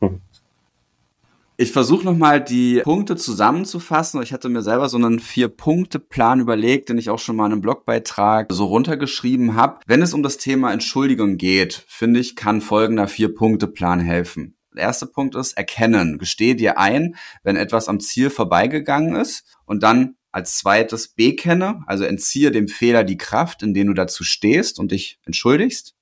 Mhm. 0.00 0.20
Ich 1.56 1.70
versuche 1.70 2.04
nochmal 2.04 2.42
die 2.42 2.80
Punkte 2.80 3.14
zusammenzufassen. 3.14 4.20
Ich 4.22 4.32
hatte 4.32 4.48
mir 4.48 4.62
selber 4.62 4.88
so 4.88 4.96
einen 4.96 5.20
Vier-Punkte-Plan 5.20 6.40
überlegt, 6.40 6.88
den 6.88 6.98
ich 6.98 7.10
auch 7.10 7.20
schon 7.20 7.36
mal 7.36 7.46
in 7.46 7.52
einem 7.52 7.60
Blogbeitrag 7.60 8.48
so 8.50 8.64
runtergeschrieben 8.64 9.54
habe. 9.54 9.78
Wenn 9.86 10.02
es 10.02 10.14
um 10.14 10.24
das 10.24 10.36
Thema 10.36 10.72
Entschuldigung 10.72 11.36
geht, 11.36 11.84
finde 11.86 12.18
ich, 12.18 12.34
kann 12.34 12.60
folgender 12.60 13.06
Vier-Punkte-Plan 13.06 14.00
helfen. 14.00 14.53
Der 14.74 14.82
erste 14.82 15.06
Punkt 15.06 15.34
ist 15.36 15.56
erkennen. 15.56 16.18
Gestehe 16.18 16.56
dir 16.56 16.78
ein, 16.78 17.16
wenn 17.42 17.56
etwas 17.56 17.88
am 17.88 18.00
Ziel 18.00 18.30
vorbeigegangen 18.30 19.16
ist 19.16 19.44
und 19.66 19.82
dann 19.82 20.16
als 20.32 20.58
zweites 20.58 21.08
bekenne, 21.08 21.84
also 21.86 22.02
entziehe 22.04 22.50
dem 22.50 22.66
Fehler 22.66 23.04
die 23.04 23.16
Kraft, 23.16 23.62
in 23.62 23.72
dem 23.72 23.86
du 23.86 23.94
dazu 23.94 24.24
stehst 24.24 24.80
und 24.80 24.90
dich 24.90 25.20
entschuldigst. 25.24 25.94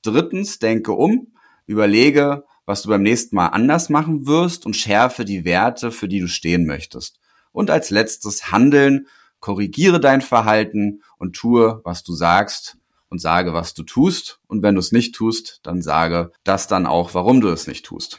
Drittens, 0.00 0.58
denke 0.58 0.92
um, 0.92 1.34
überlege, 1.66 2.44
was 2.64 2.82
du 2.82 2.88
beim 2.88 3.02
nächsten 3.02 3.36
Mal 3.36 3.48
anders 3.48 3.90
machen 3.90 4.26
wirst 4.26 4.64
und 4.64 4.74
schärfe 4.74 5.26
die 5.26 5.44
Werte, 5.44 5.90
für 5.90 6.08
die 6.08 6.20
du 6.20 6.28
stehen 6.28 6.64
möchtest. 6.64 7.18
Und 7.52 7.70
als 7.70 7.90
letztes 7.90 8.50
handeln, 8.50 9.06
korrigiere 9.38 10.00
dein 10.00 10.22
Verhalten 10.22 11.02
und 11.18 11.36
tue, 11.36 11.82
was 11.84 12.02
du 12.02 12.14
sagst 12.14 12.78
und 13.14 13.20
sage, 13.20 13.52
was 13.52 13.74
du 13.74 13.84
tust. 13.84 14.40
Und 14.48 14.64
wenn 14.64 14.74
du 14.74 14.80
es 14.80 14.90
nicht 14.90 15.14
tust, 15.14 15.60
dann 15.62 15.82
sage 15.82 16.32
das 16.42 16.66
dann 16.66 16.84
auch, 16.84 17.14
warum 17.14 17.40
du 17.40 17.48
es 17.48 17.68
nicht 17.68 17.86
tust. 17.86 18.18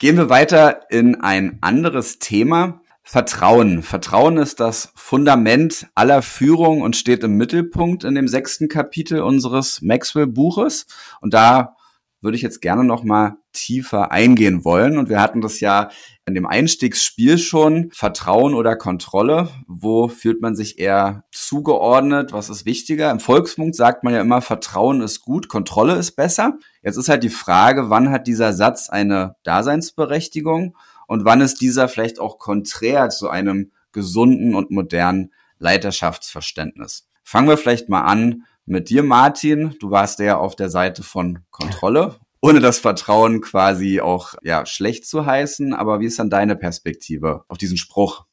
Gehen 0.00 0.16
wir 0.16 0.28
weiter 0.28 0.90
in 0.90 1.20
ein 1.20 1.58
anderes 1.60 2.18
Thema. 2.18 2.80
Vertrauen. 3.04 3.84
Vertrauen 3.84 4.38
ist 4.38 4.58
das 4.58 4.92
Fundament 4.96 5.86
aller 5.94 6.20
Führung 6.20 6.82
und 6.82 6.96
steht 6.96 7.22
im 7.22 7.36
Mittelpunkt 7.36 8.02
in 8.02 8.16
dem 8.16 8.26
sechsten 8.26 8.68
Kapitel 8.68 9.20
unseres 9.20 9.82
Maxwell-Buches. 9.82 10.86
Und 11.20 11.32
da 11.32 11.76
würde 12.20 12.36
ich 12.36 12.42
jetzt 12.42 12.60
gerne 12.60 12.82
noch 12.82 13.04
mal 13.04 13.36
tiefer 13.52 14.10
eingehen 14.12 14.64
wollen. 14.64 14.98
Und 14.98 15.08
wir 15.08 15.20
hatten 15.20 15.40
das 15.40 15.60
ja 15.60 15.90
in 16.26 16.34
dem 16.34 16.46
Einstiegsspiel 16.46 17.38
schon, 17.38 17.90
Vertrauen 17.92 18.54
oder 18.54 18.76
Kontrolle. 18.76 19.48
Wo 19.66 20.08
fühlt 20.08 20.40
man 20.40 20.54
sich 20.54 20.78
eher 20.78 21.24
zugeordnet? 21.32 22.32
Was 22.32 22.50
ist 22.50 22.66
wichtiger? 22.66 23.10
Im 23.10 23.20
Volksmund 23.20 23.74
sagt 23.74 24.04
man 24.04 24.14
ja 24.14 24.20
immer, 24.20 24.42
Vertrauen 24.42 25.00
ist 25.00 25.20
gut, 25.20 25.48
Kontrolle 25.48 25.96
ist 25.96 26.12
besser. 26.12 26.58
Jetzt 26.82 26.96
ist 26.96 27.08
halt 27.08 27.24
die 27.24 27.30
Frage, 27.30 27.90
wann 27.90 28.10
hat 28.10 28.26
dieser 28.26 28.52
Satz 28.52 28.88
eine 28.88 29.36
Daseinsberechtigung 29.42 30.76
und 31.06 31.24
wann 31.24 31.40
ist 31.40 31.60
dieser 31.60 31.88
vielleicht 31.88 32.20
auch 32.20 32.38
konträr 32.38 33.10
zu 33.10 33.28
einem 33.28 33.72
gesunden 33.92 34.54
und 34.54 34.70
modernen 34.70 35.32
Leiterschaftsverständnis? 35.58 37.08
Fangen 37.24 37.48
wir 37.48 37.56
vielleicht 37.56 37.88
mal 37.88 38.02
an 38.02 38.44
mit 38.64 38.88
dir, 38.88 39.02
Martin. 39.02 39.74
Du 39.80 39.90
warst 39.90 40.20
ja 40.20 40.38
auf 40.38 40.54
der 40.54 40.70
Seite 40.70 41.02
von 41.02 41.40
Kontrolle, 41.50 42.16
ohne 42.42 42.60
das 42.60 42.78
Vertrauen 42.78 43.40
quasi 43.40 44.00
auch 44.00 44.34
ja 44.42 44.66
schlecht 44.66 45.06
zu 45.06 45.26
heißen. 45.26 45.74
Aber 45.74 46.00
wie 46.00 46.06
ist 46.06 46.18
dann 46.18 46.30
deine 46.30 46.56
Perspektive 46.56 47.44
auf 47.48 47.58
diesen 47.58 47.76
Spruch? 47.76 48.24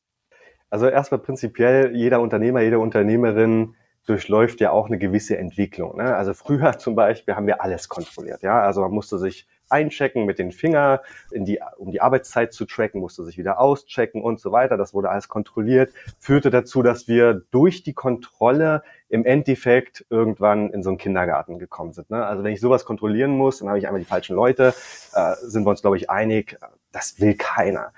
Also 0.69 0.87
erstmal 0.87 1.19
prinzipiell 1.19 1.95
jeder 1.95 2.21
Unternehmer, 2.21 2.61
jede 2.61 2.79
Unternehmerin 2.79 3.75
durchläuft 4.05 4.61
ja 4.61 4.71
auch 4.71 4.87
eine 4.87 4.97
gewisse 4.97 5.37
Entwicklung. 5.37 5.97
Ne? 5.97 6.15
Also 6.15 6.33
früher 6.33 6.77
zum 6.77 6.95
Beispiel 6.95 7.35
haben 7.35 7.47
wir 7.47 7.61
alles 7.61 7.89
kontrolliert. 7.89 8.41
Ja, 8.41 8.61
also 8.61 8.81
man 8.81 8.91
musste 8.91 9.17
sich 9.17 9.47
einchecken 9.69 10.25
mit 10.25 10.39
den 10.39 10.53
Finger, 10.53 11.01
in 11.31 11.43
die, 11.43 11.59
um 11.77 11.91
die 11.91 11.99
Arbeitszeit 11.99 12.53
zu 12.53 12.65
tracken, 12.65 13.01
musste 13.01 13.25
sich 13.25 13.37
wieder 13.37 13.59
auschecken 13.59 14.21
und 14.21 14.39
so 14.39 14.53
weiter. 14.53 14.77
Das 14.77 14.93
wurde 14.93 15.09
alles 15.09 15.27
kontrolliert, 15.27 15.91
führte 16.19 16.49
dazu, 16.49 16.83
dass 16.83 17.09
wir 17.09 17.41
durch 17.51 17.83
die 17.83 17.93
Kontrolle 17.93 18.81
im 19.09 19.25
Endeffekt 19.25 20.05
irgendwann 20.09 20.69
in 20.71 20.83
so 20.83 20.89
einen 20.89 20.97
Kindergarten 20.97 21.59
gekommen 21.59 21.93
sind. 21.93 22.09
Ne? 22.09 22.25
Also 22.25 22.43
wenn 22.43 22.53
ich 22.53 22.59
sowas 22.59 22.85
kontrollieren 22.85 23.31
muss, 23.31 23.59
dann 23.59 23.69
habe 23.69 23.79
ich 23.79 23.87
einmal 23.87 24.01
die 24.01 24.07
falschen 24.07 24.35
Leute, 24.35 24.73
äh, 25.13 25.33
sind 25.41 25.65
wir 25.65 25.69
uns, 25.69 25.81
glaube 25.81 25.97
ich, 25.97 26.09
einig, 26.09 26.57
das 26.91 27.19
will 27.19 27.35
keiner. 27.35 27.93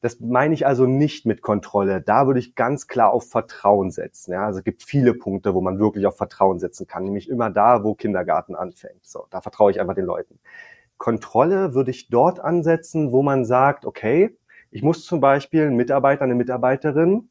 Das 0.00 0.20
meine 0.20 0.54
ich 0.54 0.66
also 0.66 0.86
nicht 0.86 1.26
mit 1.26 1.42
Kontrolle. 1.42 2.00
Da 2.00 2.26
würde 2.26 2.38
ich 2.38 2.54
ganz 2.54 2.86
klar 2.86 3.12
auf 3.12 3.28
Vertrauen 3.28 3.90
setzen. 3.90 4.32
Ja? 4.32 4.46
Also 4.46 4.58
es 4.58 4.64
gibt 4.64 4.82
viele 4.82 5.14
Punkte, 5.14 5.54
wo 5.54 5.60
man 5.60 5.78
wirklich 5.78 6.06
auf 6.06 6.16
Vertrauen 6.16 6.60
setzen 6.60 6.86
kann, 6.86 7.04
nämlich 7.04 7.28
immer 7.28 7.50
da, 7.50 7.82
wo 7.82 7.94
Kindergarten 7.94 8.54
anfängt. 8.54 9.04
So, 9.04 9.26
da 9.30 9.40
vertraue 9.40 9.70
ich 9.70 9.80
einfach 9.80 9.94
den 9.94 10.04
Leuten. 10.04 10.38
Kontrolle 10.98 11.74
würde 11.74 11.90
ich 11.90 12.08
dort 12.10 12.40
ansetzen, 12.40 13.12
wo 13.12 13.22
man 13.22 13.44
sagt, 13.44 13.86
okay, 13.86 14.36
ich 14.70 14.82
muss 14.82 15.04
zum 15.04 15.20
Beispiel 15.20 15.62
einen 15.62 15.76
Mitarbeiter, 15.76 16.22
eine 16.22 16.34
Mitarbeiterin, 16.34 17.30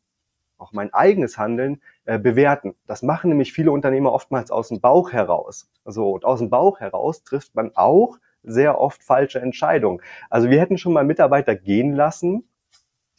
auch 0.57 0.71
mein 0.73 0.93
eigenes 0.93 1.37
Handeln 1.37 1.81
äh, 2.05 2.19
bewerten. 2.19 2.75
Das 2.87 3.03
machen 3.03 3.29
nämlich 3.29 3.53
viele 3.53 3.71
Unternehmer 3.71 4.11
oftmals 4.13 4.51
aus 4.51 4.69
dem 4.69 4.79
Bauch 4.79 5.11
heraus. 5.11 5.69
So, 5.85 6.11
und 6.11 6.25
aus 6.25 6.39
dem 6.39 6.49
Bauch 6.49 6.79
heraus 6.79 7.23
trifft 7.23 7.55
man 7.55 7.71
auch 7.75 8.17
sehr 8.43 8.79
oft 8.79 9.03
falsche 9.03 9.39
Entscheidungen. 9.39 10.01
Also 10.29 10.49
wir 10.49 10.59
hätten 10.59 10.77
schon 10.77 10.93
mal 10.93 11.03
Mitarbeiter 11.03 11.55
gehen 11.55 11.93
lassen, 11.93 12.47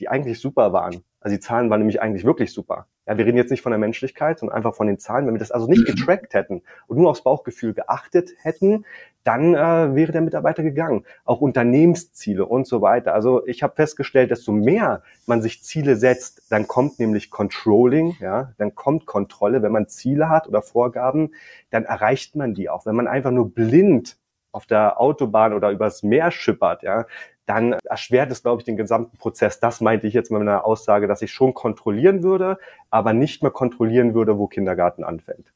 die 0.01 0.09
eigentlich 0.09 0.41
super 0.41 0.73
waren. 0.73 1.03
Also 1.21 1.37
die 1.37 1.41
Zahlen 1.41 1.69
waren 1.71 1.81
nämlich 1.81 2.01
eigentlich 2.01 2.25
wirklich 2.25 2.53
super. 2.53 2.87
Ja, 3.07 3.19
wir 3.19 3.27
reden 3.27 3.37
jetzt 3.37 3.51
nicht 3.51 3.63
von 3.63 3.73
der 3.73 3.79
Menschlichkeit, 3.79 4.39
sondern 4.39 4.57
einfach 4.57 4.75
von 4.75 4.87
den 4.87 4.99
Zahlen. 4.99 5.27
Wenn 5.27 5.35
wir 5.35 5.39
das 5.41 5.51
also 5.51 5.67
nicht 5.67 5.89
mhm. 5.89 5.97
getrackt 5.97 6.35
hätten 6.35 6.63
und 6.87 6.99
nur 6.99 7.11
aufs 7.11 7.23
Bauchgefühl 7.23 7.75
geachtet 7.75 8.31
hätten, 8.43 8.85
dann 9.25 9.55
äh, 9.55 9.95
wäre 9.95 10.13
der 10.13 10.21
Mitarbeiter 10.21 10.63
gegangen. 10.63 11.05
Auch 11.25 11.41
Unternehmensziele 11.41 12.47
und 12.47 12.67
so 12.67 12.81
weiter. 12.81 13.15
Also 13.15 13.47
ich 13.47 13.63
habe 13.63 13.75
festgestellt, 13.75 14.31
desto 14.31 14.53
mehr 14.53 15.03
man 15.27 15.43
sich 15.43 15.63
Ziele 15.63 15.97
setzt, 15.97 16.51
dann 16.51 16.67
kommt 16.67 16.99
nämlich 16.99 17.31
Controlling, 17.31 18.17
ja, 18.21 18.53
dann 18.59 18.75
kommt 18.75 19.07
Kontrolle. 19.07 19.63
Wenn 19.63 19.73
man 19.73 19.89
Ziele 19.89 20.29
hat 20.29 20.49
oder 20.49 20.63
Vorgaben, 20.63 21.33
dann 21.71 21.85
erreicht 21.85 22.37
man 22.37 22.55
die 22.55 22.71
auch. 22.71 22.87
Wenn 22.87 22.97
man 22.97 23.07
einfach 23.07 23.31
nur 23.31 23.53
blind 23.53 24.17
auf 24.53 24.67
der 24.67 25.01
Autobahn 25.01 25.53
oder 25.53 25.71
übers 25.71 26.03
Meer 26.03 26.31
schippert, 26.31 26.83
ja, 26.83 27.05
dann 27.45 27.75
erschwert 27.85 28.31
es, 28.31 28.43
glaube 28.43 28.61
ich, 28.61 28.67
den 28.67 28.77
gesamten 28.77 29.17
Prozess. 29.17 29.59
Das 29.59 29.81
meinte 29.81 30.07
ich 30.07 30.15
jetzt 30.15 30.31
mit 30.31 30.39
meiner 30.39 30.67
Aussage, 30.67 31.07
dass 31.07 31.23
ich 31.23 31.33
schon 31.33 31.55
kontrollieren 31.55 32.23
würde, 32.23 32.59
aber 32.91 33.13
nicht 33.13 33.43
mehr 33.43 33.53
kontrollieren 33.53 34.15
würde, 34.15 34.39
wo 34.39 34.47
Kindergarten 34.47 35.03
anfängt. 35.03 35.53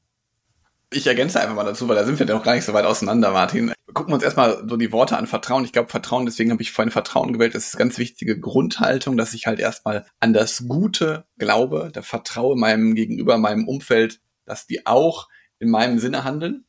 Ich 0.93 1.07
ergänze 1.07 1.41
einfach 1.41 1.55
mal 1.55 1.65
dazu, 1.65 1.89
weil 1.89 1.97
da 1.97 2.05
sind 2.05 2.19
wir 2.19 2.27
noch 2.27 2.43
gar 2.43 2.55
nicht 2.55 2.65
so 2.65 2.73
weit 2.73 2.85
auseinander, 2.85 3.31
Martin. 3.31 3.73
Gucken 3.95 4.11
wir 4.11 4.15
uns 4.15 4.25
erstmal 4.25 4.63
so 4.69 4.77
die 4.77 4.93
Worte 4.93 5.17
an 5.17 5.27
Vertrauen. 5.27 5.65
Ich 5.65 5.73
glaube, 5.73 5.89
Vertrauen, 5.89 6.27
deswegen 6.27 6.51
habe 6.51 6.63
ich 6.63 6.73
vorhin 6.73 6.91
Vertrauen 6.91 7.33
gewählt. 7.33 7.55
Das 7.55 7.67
ist 7.67 7.75
eine 7.75 7.85
ganz 7.85 7.99
wichtige 7.99 8.39
Grundhaltung, 8.39 9.17
dass 9.17 9.35
ich 9.35 9.47
halt 9.47 9.59
erstmal 9.59 10.07
an 10.21 10.33
das 10.33 10.67
Gute 10.69 11.25
glaube, 11.39 11.91
da 11.93 12.03
vertraue 12.03 12.57
meinem 12.57 12.95
Gegenüber, 12.95 13.39
meinem 13.39 13.69
Umfeld, 13.69 14.21
dass 14.45 14.67
die 14.67 14.87
auch 14.87 15.29
in 15.59 15.71
meinem 15.71 15.99
Sinne 15.99 16.25
handeln. 16.25 16.65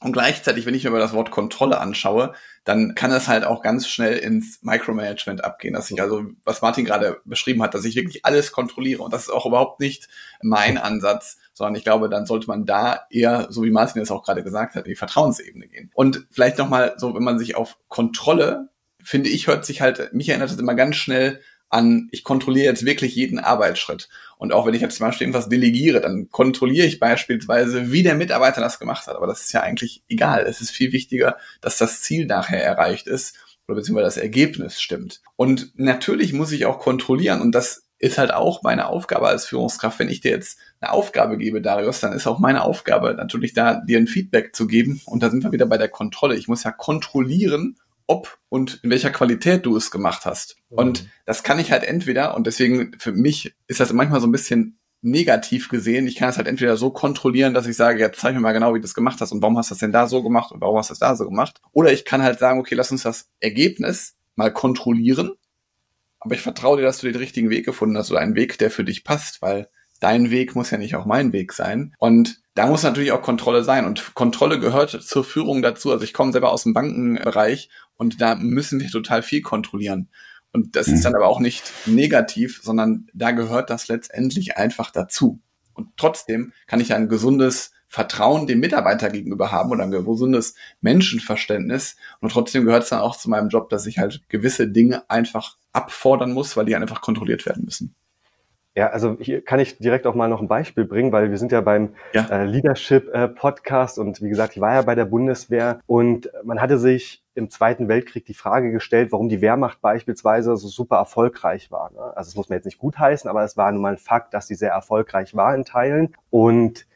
Und 0.00 0.12
gleichzeitig, 0.12 0.66
wenn 0.66 0.74
ich 0.74 0.84
mir 0.84 0.90
mal 0.90 0.98
das 0.98 1.14
Wort 1.14 1.30
Kontrolle 1.30 1.80
anschaue, 1.80 2.34
dann 2.64 2.94
kann 2.94 3.10
es 3.12 3.28
halt 3.28 3.44
auch 3.44 3.62
ganz 3.62 3.88
schnell 3.88 4.18
ins 4.18 4.60
Micromanagement 4.62 5.42
abgehen, 5.42 5.72
dass 5.72 5.90
ich 5.90 6.02
also, 6.02 6.24
was 6.44 6.60
Martin 6.60 6.84
gerade 6.84 7.20
beschrieben 7.24 7.62
hat, 7.62 7.72
dass 7.72 7.86
ich 7.86 7.96
wirklich 7.96 8.24
alles 8.26 8.52
kontrolliere. 8.52 9.02
Und 9.02 9.14
das 9.14 9.22
ist 9.22 9.30
auch 9.30 9.46
überhaupt 9.46 9.80
nicht 9.80 10.08
mein 10.42 10.76
Ansatz, 10.76 11.38
sondern 11.54 11.76
ich 11.76 11.84
glaube, 11.84 12.10
dann 12.10 12.26
sollte 12.26 12.46
man 12.46 12.66
da 12.66 13.06
eher, 13.08 13.46
so 13.48 13.62
wie 13.62 13.70
Martin 13.70 14.02
es 14.02 14.10
auch 14.10 14.22
gerade 14.22 14.42
gesagt 14.42 14.74
hat, 14.74 14.84
in 14.84 14.90
die 14.90 14.96
Vertrauensebene 14.96 15.66
gehen. 15.66 15.90
Und 15.94 16.26
vielleicht 16.30 16.58
nochmal 16.58 16.94
so, 16.98 17.14
wenn 17.14 17.24
man 17.24 17.38
sich 17.38 17.56
auf 17.56 17.78
Kontrolle, 17.88 18.68
finde 19.02 19.30
ich, 19.30 19.46
hört 19.46 19.64
sich 19.64 19.80
halt, 19.80 20.12
mich 20.12 20.28
erinnert 20.28 20.50
das 20.50 20.58
immer 20.58 20.74
ganz 20.74 20.96
schnell 20.96 21.40
an, 21.68 22.08
ich 22.12 22.24
kontrolliere 22.24 22.66
jetzt 22.66 22.84
wirklich 22.84 23.14
jeden 23.14 23.38
Arbeitsschritt. 23.38 24.08
Und 24.38 24.52
auch 24.52 24.66
wenn 24.66 24.74
ich 24.74 24.82
jetzt 24.82 24.96
zum 24.96 25.06
Beispiel 25.06 25.26
irgendwas 25.26 25.48
delegiere, 25.48 26.00
dann 26.00 26.28
kontrolliere 26.30 26.86
ich 26.86 27.00
beispielsweise, 27.00 27.90
wie 27.92 28.02
der 28.02 28.14
Mitarbeiter 28.14 28.60
das 28.60 28.78
gemacht 28.78 29.06
hat. 29.06 29.16
Aber 29.16 29.26
das 29.26 29.42
ist 29.42 29.52
ja 29.52 29.62
eigentlich 29.62 30.02
egal. 30.08 30.44
Es 30.46 30.60
ist 30.60 30.70
viel 30.70 30.92
wichtiger, 30.92 31.38
dass 31.60 31.78
das 31.78 32.02
Ziel 32.02 32.26
nachher 32.26 32.62
erreicht 32.62 33.06
ist 33.06 33.36
oder 33.66 33.76
beziehungsweise 33.76 34.06
das 34.06 34.16
Ergebnis 34.18 34.80
stimmt. 34.80 35.22
Und 35.36 35.72
natürlich 35.76 36.32
muss 36.32 36.52
ich 36.52 36.66
auch 36.66 36.78
kontrollieren 36.78 37.40
und 37.40 37.52
das 37.52 37.86
ist 37.98 38.18
halt 38.18 38.32
auch 38.32 38.62
meine 38.62 38.88
Aufgabe 38.88 39.26
als 39.26 39.46
Führungskraft. 39.46 39.98
Wenn 39.98 40.10
ich 40.10 40.20
dir 40.20 40.30
jetzt 40.30 40.58
eine 40.80 40.92
Aufgabe 40.92 41.38
gebe, 41.38 41.62
Darius, 41.62 42.00
dann 42.00 42.12
ist 42.12 42.26
auch 42.26 42.38
meine 42.38 42.62
Aufgabe 42.62 43.14
natürlich 43.14 43.54
da, 43.54 43.80
dir 43.80 43.98
ein 43.98 44.06
Feedback 44.06 44.54
zu 44.54 44.66
geben. 44.66 45.00
Und 45.06 45.22
da 45.22 45.30
sind 45.30 45.42
wir 45.44 45.52
wieder 45.52 45.66
bei 45.66 45.78
der 45.78 45.88
Kontrolle. 45.88 46.36
Ich 46.36 46.46
muss 46.46 46.64
ja 46.64 46.72
kontrollieren, 46.72 47.76
ob 48.06 48.38
und 48.48 48.80
in 48.82 48.90
welcher 48.90 49.10
Qualität 49.10 49.66
du 49.66 49.76
es 49.76 49.90
gemacht 49.90 50.24
hast. 50.24 50.56
Mhm. 50.70 50.78
Und 50.78 51.08
das 51.24 51.42
kann 51.42 51.58
ich 51.58 51.72
halt 51.72 51.84
entweder, 51.84 52.36
und 52.36 52.46
deswegen 52.46 52.92
für 52.98 53.12
mich 53.12 53.54
ist 53.66 53.80
das 53.80 53.92
manchmal 53.92 54.20
so 54.20 54.26
ein 54.26 54.32
bisschen 54.32 54.78
negativ 55.02 55.68
gesehen. 55.68 56.06
Ich 56.06 56.16
kann 56.16 56.30
es 56.30 56.36
halt 56.36 56.48
entweder 56.48 56.76
so 56.76 56.90
kontrollieren, 56.90 57.54
dass 57.54 57.66
ich 57.66 57.76
sage, 57.76 58.00
jetzt 58.00 58.20
zeig 58.20 58.34
mir 58.34 58.40
mal 58.40 58.52
genau, 58.52 58.74
wie 58.74 58.78
du 58.78 58.82
das 58.82 58.94
gemacht 58.94 59.20
hast 59.20 59.32
und 59.32 59.42
warum 59.42 59.56
hast 59.58 59.70
du 59.70 59.74
das 59.74 59.80
denn 59.80 59.92
da 59.92 60.06
so 60.06 60.22
gemacht 60.22 60.52
und 60.52 60.60
warum 60.60 60.78
hast 60.78 60.90
du 60.90 60.92
das 60.92 60.98
da 60.98 61.14
so 61.16 61.26
gemacht. 61.26 61.60
Oder 61.72 61.92
ich 61.92 62.04
kann 62.04 62.22
halt 62.22 62.38
sagen, 62.38 62.58
okay, 62.58 62.74
lass 62.74 62.90
uns 62.90 63.02
das 63.02 63.28
Ergebnis 63.40 64.16
mal 64.34 64.52
kontrollieren. 64.52 65.32
Aber 66.18 66.34
ich 66.34 66.40
vertraue 66.40 66.78
dir, 66.78 66.82
dass 66.82 66.98
du 66.98 67.06
den 67.06 67.16
richtigen 67.16 67.50
Weg 67.50 67.64
gefunden 67.64 67.96
hast 67.96 68.10
oder 68.10 68.20
einen 68.20 68.34
Weg, 68.34 68.58
der 68.58 68.70
für 68.70 68.84
dich 68.84 69.04
passt, 69.04 69.42
weil 69.42 69.68
dein 70.00 70.30
Weg 70.30 70.54
muss 70.54 70.70
ja 70.70 70.78
nicht 70.78 70.96
auch 70.96 71.06
mein 71.06 71.32
Weg 71.32 71.52
sein. 71.52 71.94
Und 71.98 72.40
da 72.54 72.66
muss 72.66 72.82
natürlich 72.82 73.12
auch 73.12 73.22
Kontrolle 73.22 73.62
sein. 73.64 73.84
Und 73.84 74.14
Kontrolle 74.14 74.58
gehört 74.58 74.90
zur 74.90 75.24
Führung 75.24 75.62
dazu. 75.62 75.92
Also 75.92 76.04
ich 76.04 76.14
komme 76.14 76.32
selber 76.32 76.52
aus 76.52 76.64
dem 76.64 76.74
Bankenbereich 76.74 77.68
und 77.96 78.20
da 78.20 78.34
müssen 78.34 78.80
wir 78.80 78.88
total 78.88 79.22
viel 79.22 79.42
kontrollieren. 79.42 80.08
Und 80.52 80.76
das 80.76 80.88
ist 80.88 81.00
mhm. 81.00 81.04
dann 81.04 81.14
aber 81.16 81.26
auch 81.26 81.40
nicht 81.40 81.70
negativ, 81.86 82.60
sondern 82.62 83.08
da 83.12 83.32
gehört 83.32 83.70
das 83.70 83.88
letztendlich 83.88 84.56
einfach 84.56 84.90
dazu. 84.90 85.40
Und 85.74 85.88
trotzdem 85.96 86.52
kann 86.66 86.80
ich 86.80 86.94
ein 86.94 87.08
gesundes 87.08 87.72
Vertrauen 87.88 88.46
dem 88.46 88.60
Mitarbeiter 88.60 89.10
gegenüber 89.10 89.52
haben 89.52 89.70
oder 89.70 89.84
ein 89.84 89.90
gesundes 89.90 90.54
Menschenverständnis. 90.80 91.96
Und 92.20 92.32
trotzdem 92.32 92.64
gehört 92.64 92.84
es 92.84 92.88
dann 92.88 93.00
auch 93.00 93.16
zu 93.16 93.30
meinem 93.30 93.48
Job, 93.48 93.68
dass 93.68 93.86
ich 93.86 93.98
halt 93.98 94.22
gewisse 94.28 94.68
Dinge 94.68 95.08
einfach 95.08 95.56
abfordern 95.72 96.32
muss, 96.32 96.56
weil 96.56 96.64
die 96.64 96.74
einfach 96.74 97.00
kontrolliert 97.00 97.46
werden 97.46 97.64
müssen. 97.64 97.94
Ja, 98.74 98.88
also 98.88 99.16
hier 99.20 99.42
kann 99.42 99.60
ich 99.60 99.78
direkt 99.78 100.06
auch 100.06 100.14
mal 100.14 100.28
noch 100.28 100.42
ein 100.42 100.48
Beispiel 100.48 100.84
bringen, 100.84 101.10
weil 101.12 101.30
wir 101.30 101.38
sind 101.38 101.52
ja 101.52 101.62
beim 101.62 101.94
ja. 102.12 102.26
Äh, 102.26 102.44
Leadership 102.44 103.08
äh, 103.14 103.28
Podcast 103.28 103.98
und 103.98 104.20
wie 104.20 104.28
gesagt, 104.28 104.54
ich 104.54 104.60
war 104.60 104.74
ja 104.74 104.82
bei 104.82 104.94
der 104.94 105.06
Bundeswehr 105.06 105.80
und 105.86 106.28
man 106.44 106.60
hatte 106.60 106.78
sich 106.78 107.22
im 107.36 107.50
Zweiten 107.50 107.88
Weltkrieg 107.88 108.24
die 108.24 108.34
Frage 108.34 108.72
gestellt, 108.72 109.12
warum 109.12 109.28
die 109.28 109.40
Wehrmacht 109.40 109.80
beispielsweise 109.80 110.56
so 110.56 110.68
super 110.68 110.96
erfolgreich 110.96 111.70
war. 111.70 111.90
Ne? 111.92 112.00
Also 112.16 112.30
das 112.30 112.36
muss 112.36 112.48
man 112.48 112.58
jetzt 112.58 112.64
nicht 112.64 112.78
gutheißen, 112.78 113.28
aber 113.28 113.44
es 113.44 113.56
war 113.56 113.70
nun 113.72 113.82
mal 113.82 113.92
ein 113.92 113.98
Fakt, 113.98 114.34
dass 114.34 114.46
sie 114.46 114.54
sehr 114.54 114.72
erfolgreich 114.72 115.34
war 115.34 115.54
in 115.54 115.64
Teilen. 115.64 116.14
Und 116.30 116.86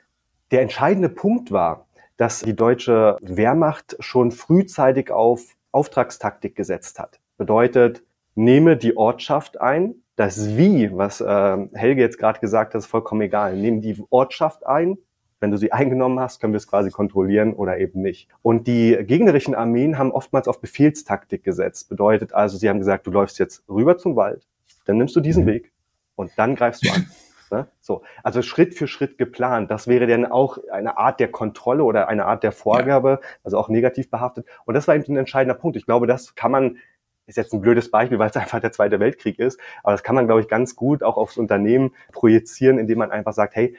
der 0.51 0.63
entscheidende 0.63 1.09
Punkt 1.09 1.53
war, 1.53 1.87
dass 2.17 2.41
die 2.41 2.57
deutsche 2.57 3.17
Wehrmacht 3.21 3.97
schon 4.01 4.31
frühzeitig 4.31 5.11
auf 5.11 5.43
Auftragstaktik 5.73 6.57
gesetzt 6.57 6.99
hat. 6.99 7.21
Bedeutet, 7.39 8.03
nehme 8.35 8.77
die 8.77 8.97
Ortschaft 8.97 9.61
ein, 9.61 9.95
das 10.21 10.55
Wie, 10.57 10.95
was 10.95 11.23
äh, 11.23 11.57
Helge 11.73 12.03
jetzt 12.03 12.19
gerade 12.19 12.41
gesagt 12.41 12.75
hat, 12.75 12.81
ist 12.81 12.87
vollkommen 12.87 13.23
egal. 13.23 13.57
Nehmen 13.57 13.81
die 13.81 14.05
Ortschaft 14.11 14.67
ein. 14.67 14.99
Wenn 15.41 15.51
du 15.51 15.57
sie 15.57 15.73
eingenommen 15.73 16.21
hast, 16.21 16.41
können 16.41 16.53
wir 16.53 16.59
es 16.59 16.67
quasi 16.67 16.91
kontrollieren 16.91 17.55
oder 17.55 17.79
eben 17.79 18.03
nicht. 18.03 18.29
Und 18.43 18.67
die 18.67 18.99
gegnerischen 19.03 19.55
Armeen 19.55 19.99
haben 19.99 20.13
oftmals 20.13 20.49
auf 20.49 20.61
Befehlstaktik 20.61 21.43
gesetzt. 21.43 21.89
Bedeutet 21.89 22.35
also, 22.35 22.59
sie 22.59 22.69
haben 22.69 22.79
gesagt, 22.79 23.07
du 23.07 23.11
läufst 23.11 23.39
jetzt 23.39 23.65
rüber 23.69 23.97
zum 23.97 24.17
Wald, 24.17 24.47
dann 24.85 24.99
nimmst 24.99 25.17
du 25.17 25.21
diesen 25.21 25.45
mhm. 25.45 25.49
Weg 25.49 25.73
und 26.15 26.31
dann 26.37 26.55
greifst 26.55 26.85
du 26.85 26.91
an. 26.91 27.07
Ne? 27.51 27.67
So, 27.81 28.03
also 28.23 28.43
Schritt 28.43 28.75
für 28.75 28.87
Schritt 28.87 29.19
geplant. 29.19 29.71
Das 29.71 29.89
wäre 29.89 30.07
dann 30.07 30.25
auch 30.25 30.59
eine 30.71 30.99
Art 30.99 31.19
der 31.19 31.29
Kontrolle 31.29 31.83
oder 31.83 32.09
eine 32.09 32.27
Art 32.27 32.45
der 32.45 32.53
Vorgabe, 32.53 33.21
also 33.43 33.59
auch 33.59 33.69
negativ 33.69 34.09
behaftet. 34.09 34.47
Und 34.67 34.75
das 34.75 34.87
war 34.87 34.95
eben 34.95 35.05
ein 35.13 35.17
entscheidender 35.17 35.59
Punkt. 35.59 35.77
Ich 35.77 35.85
glaube, 35.85 36.07
das 36.07 36.35
kann 36.37 36.53
man 36.53 36.79
ist 37.27 37.37
jetzt 37.37 37.53
ein 37.55 37.61
blödes 37.61 37.91
Beispiel, 37.91 38.19
weil 38.19 38.31
es 38.31 38.37
einfach 38.37 38.61
der 38.61 38.73
Zweite 38.73 39.01
Weltkrieg 39.01 39.39
ist. 39.39 39.59
Aber 39.83 39.93
das 39.93 40.03
kann 40.03 40.15
man, 40.15 40.27
glaube 40.27 40.41
ich, 40.41 40.49
ganz 40.49 40.77
gut 40.77 41.03
auch 41.03 41.17
aufs 41.17 41.39
Unternehmen 41.39 41.95
projizieren, 42.13 42.79
indem 42.79 42.99
man 42.99 43.11
einfach 43.11 43.33
sagt, 43.33 43.55
hey, 43.57 43.77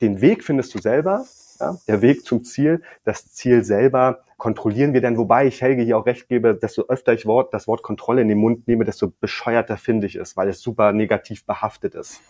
den 0.00 0.20
Weg 0.20 0.44
findest 0.44 0.74
du 0.74 0.78
selber, 0.78 1.24
ja, 1.60 1.76
der 1.88 2.02
Weg 2.02 2.24
zum 2.24 2.44
Ziel, 2.44 2.82
das 3.04 3.32
Ziel 3.32 3.64
selber 3.64 4.22
kontrollieren 4.36 4.92
wir 4.92 5.00
dann, 5.00 5.16
wobei 5.16 5.46
ich 5.46 5.62
Helge 5.62 5.82
hier 5.82 5.96
auch 5.96 6.06
recht 6.06 6.28
gebe, 6.28 6.54
desto 6.54 6.86
öfter 6.88 7.14
ich 7.14 7.24
Wort, 7.26 7.54
das 7.54 7.66
Wort 7.66 7.82
Kontrolle 7.82 8.20
in 8.20 8.28
den 8.28 8.38
Mund 8.38 8.68
nehme, 8.68 8.84
desto 8.84 9.10
bescheuerter 9.20 9.76
finde 9.78 10.06
ich 10.06 10.16
es, 10.16 10.36
weil 10.36 10.48
es 10.48 10.60
super 10.60 10.92
negativ 10.92 11.46
behaftet 11.46 11.94
ist. 11.94 12.20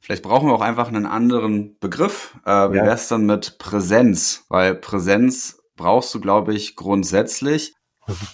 Vielleicht 0.00 0.22
brauchen 0.22 0.48
wir 0.48 0.54
auch 0.54 0.60
einfach 0.60 0.88
einen 0.88 1.06
anderen 1.06 1.78
Begriff. 1.80 2.38
Äh, 2.44 2.72
wie 2.72 2.76
ja. 2.76 2.84
wär's 2.84 3.08
dann 3.08 3.26
mit 3.26 3.58
Präsenz? 3.58 4.44
Weil 4.48 4.74
Präsenz 4.74 5.60
brauchst 5.76 6.14
du, 6.14 6.20
glaube 6.20 6.54
ich, 6.54 6.76
grundsätzlich 6.76 7.74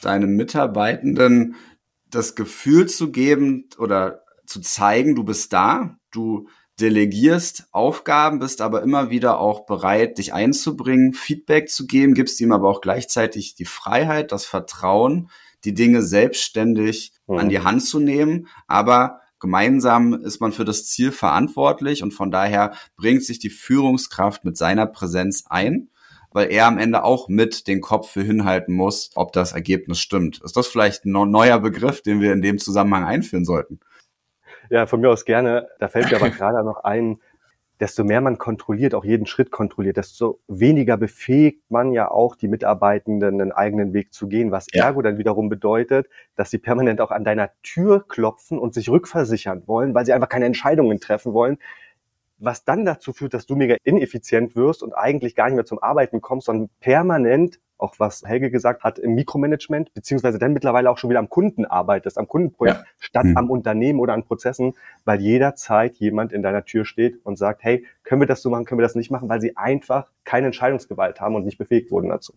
deinen 0.02 0.37
Mitarbeitenden 0.37 1.56
das 2.10 2.34
Gefühl 2.34 2.87
zu 2.87 3.10
geben 3.10 3.68
oder 3.78 4.24
zu 4.46 4.60
zeigen, 4.60 5.14
du 5.14 5.24
bist 5.24 5.52
da, 5.52 5.96
du 6.10 6.48
delegierst 6.80 7.68
Aufgaben, 7.70 8.38
bist 8.38 8.60
aber 8.60 8.82
immer 8.82 9.10
wieder 9.10 9.38
auch 9.38 9.66
bereit, 9.66 10.18
dich 10.18 10.34
einzubringen, 10.34 11.12
Feedback 11.12 11.70
zu 11.70 11.87
geben, 11.87 12.14
gibst 12.14 12.40
ihm 12.40 12.52
aber 12.52 12.68
auch 12.68 12.80
gleichzeitig 12.80 13.54
die 13.54 13.64
Freiheit, 13.64 14.32
das 14.32 14.44
Vertrauen, 14.44 15.30
die 15.64 15.74
Dinge 15.74 16.02
selbstständig 16.02 17.12
mhm. 17.26 17.38
an 17.38 17.48
die 17.48 17.60
Hand 17.60 17.84
zu 17.84 18.00
nehmen, 18.00 18.48
aber 18.66 19.20
gemeinsam 19.38 20.14
ist 20.14 20.40
man 20.40 20.52
für 20.52 20.64
das 20.64 20.87
Ziel 20.87 21.12
verantwortlich 21.12 22.02
und 22.02 22.12
von 22.12 22.30
daher 22.30 22.74
bringt 22.96 23.24
sich 23.24 23.38
die 23.38 23.50
Führungskraft 23.50 24.44
mit 24.44 24.56
seiner 24.56 24.87
Präsenz 24.87 25.44
ein 25.48 25.88
weil 26.34 26.50
er 26.50 26.66
am 26.66 26.78
Ende 26.78 27.04
auch 27.04 27.28
mit 27.28 27.68
den 27.68 27.80
Kopf 27.80 28.10
für 28.10 28.22
hinhalten 28.22 28.74
muss, 28.74 29.10
ob 29.14 29.32
das 29.32 29.52
Ergebnis 29.52 30.00
stimmt. 30.00 30.42
Ist 30.42 30.56
das 30.56 30.66
vielleicht 30.66 31.06
ein 31.06 31.12
neuer 31.12 31.60
Begriff, 31.60 32.02
den 32.02 32.20
wir 32.20 32.32
in 32.32 32.42
dem 32.42 32.58
Zusammenhang 32.58 33.04
einführen 33.04 33.44
sollten? 33.44 33.78
Ja, 34.70 34.87
von 34.87 35.00
mir 35.00 35.11
aus 35.11 35.24
gerne. 35.24 35.68
Da 35.79 35.88
fällt 35.88 36.11
mir 36.11 36.16
aber 36.16 36.31
gerade 36.31 36.64
noch 36.64 36.85
ein, 36.85 37.20
desto 37.81 38.05
mehr 38.05 38.20
man 38.20 38.38
kontrolliert, 38.38 38.94
auch 38.94 39.05
jeden 39.05 39.27
Schritt 39.27 39.50
kontrolliert, 39.50 39.96
desto 39.96 40.40
weniger 40.46 40.96
befähigt 40.96 41.70
man 41.70 41.92
ja 41.92 42.11
auch 42.11 42.37
die 42.37 42.48
Mitarbeitenden 42.48 43.40
einen 43.40 43.53
eigenen 43.53 43.92
Weg 43.92 44.14
zu 44.14 44.29
gehen, 44.29 44.53
was 44.53 44.66
ja. 44.72 44.85
ergo 44.85 45.03
dann 45.03 45.18
wiederum 45.18 45.48
bedeutet, 45.48 46.09
dass 46.37 46.50
sie 46.50 46.59
permanent 46.59 47.00
auch 47.00 47.11
an 47.11 47.24
deiner 47.24 47.50
Tür 47.62 48.07
klopfen 48.07 48.59
und 48.59 48.74
sich 48.74 48.88
rückversichern 48.88 49.66
wollen, 49.66 49.94
weil 49.94 50.07
sie 50.07 50.12
einfach 50.12 50.29
keine 50.29 50.46
Entscheidungen 50.46 51.00
treffen 51.00 51.33
wollen, 51.33 51.59
was 52.38 52.64
dann 52.64 52.85
dazu 52.85 53.12
führt, 53.12 53.35
dass 53.35 53.46
du 53.46 53.57
mega 53.57 53.77
ineffizient 53.85 54.55
wirst 54.57 54.83
und 54.83 54.92
eigentlich 54.92 55.35
gar 55.35 55.46
nicht 55.46 55.57
mehr 55.57 55.64
zum 55.64 55.83
Arbeiten 55.83 56.20
kommst, 56.20 56.46
sondern 56.46 56.70
permanent, 56.81 57.59
auch 57.78 57.94
was 57.98 58.22
Helge 58.24 58.50
gesagt 58.50 58.84
hat, 58.84 58.98
im 58.98 59.14
Mikromanagement, 59.14 59.92
beziehungsweise 59.94 60.38
dann 60.38 60.52
mittlerweile 60.52 60.90
auch 60.90 60.98
schon 60.98 61.10
wieder 61.10 61.18
am 61.18 61.28
Kunden 61.28 61.64
arbeitest, 61.64 62.18
am 62.18 62.28
Kundenprojekt, 62.28 62.78
ja. 62.78 62.84
statt 62.98 63.24
mhm. 63.24 63.37
am 63.37 63.50
Unternehmen 63.50 64.00
oder 64.00 64.14
an 64.14 64.24
Prozessen, 64.24 64.74
weil 65.04 65.20
jederzeit 65.20 65.96
jemand 65.96 66.32
in 66.32 66.42
deiner 66.42 66.64
Tür 66.64 66.84
steht 66.84 67.18
und 67.24 67.37
sagt, 67.37 67.62
hey, 67.62 67.84
können 68.02 68.22
wir 68.22 68.26
das 68.26 68.42
so 68.42 68.50
machen, 68.50 68.64
können 68.64 68.78
wir 68.78 68.84
das 68.87 68.94
nicht 68.94 69.10
machen, 69.10 69.28
weil 69.28 69.40
sie 69.40 69.56
einfach 69.56 70.10
keine 70.24 70.46
Entscheidungsgewalt 70.46 71.20
haben 71.20 71.34
und 71.34 71.44
nicht 71.44 71.58
befähigt 71.58 71.90
wurden 71.90 72.08
dazu. 72.08 72.34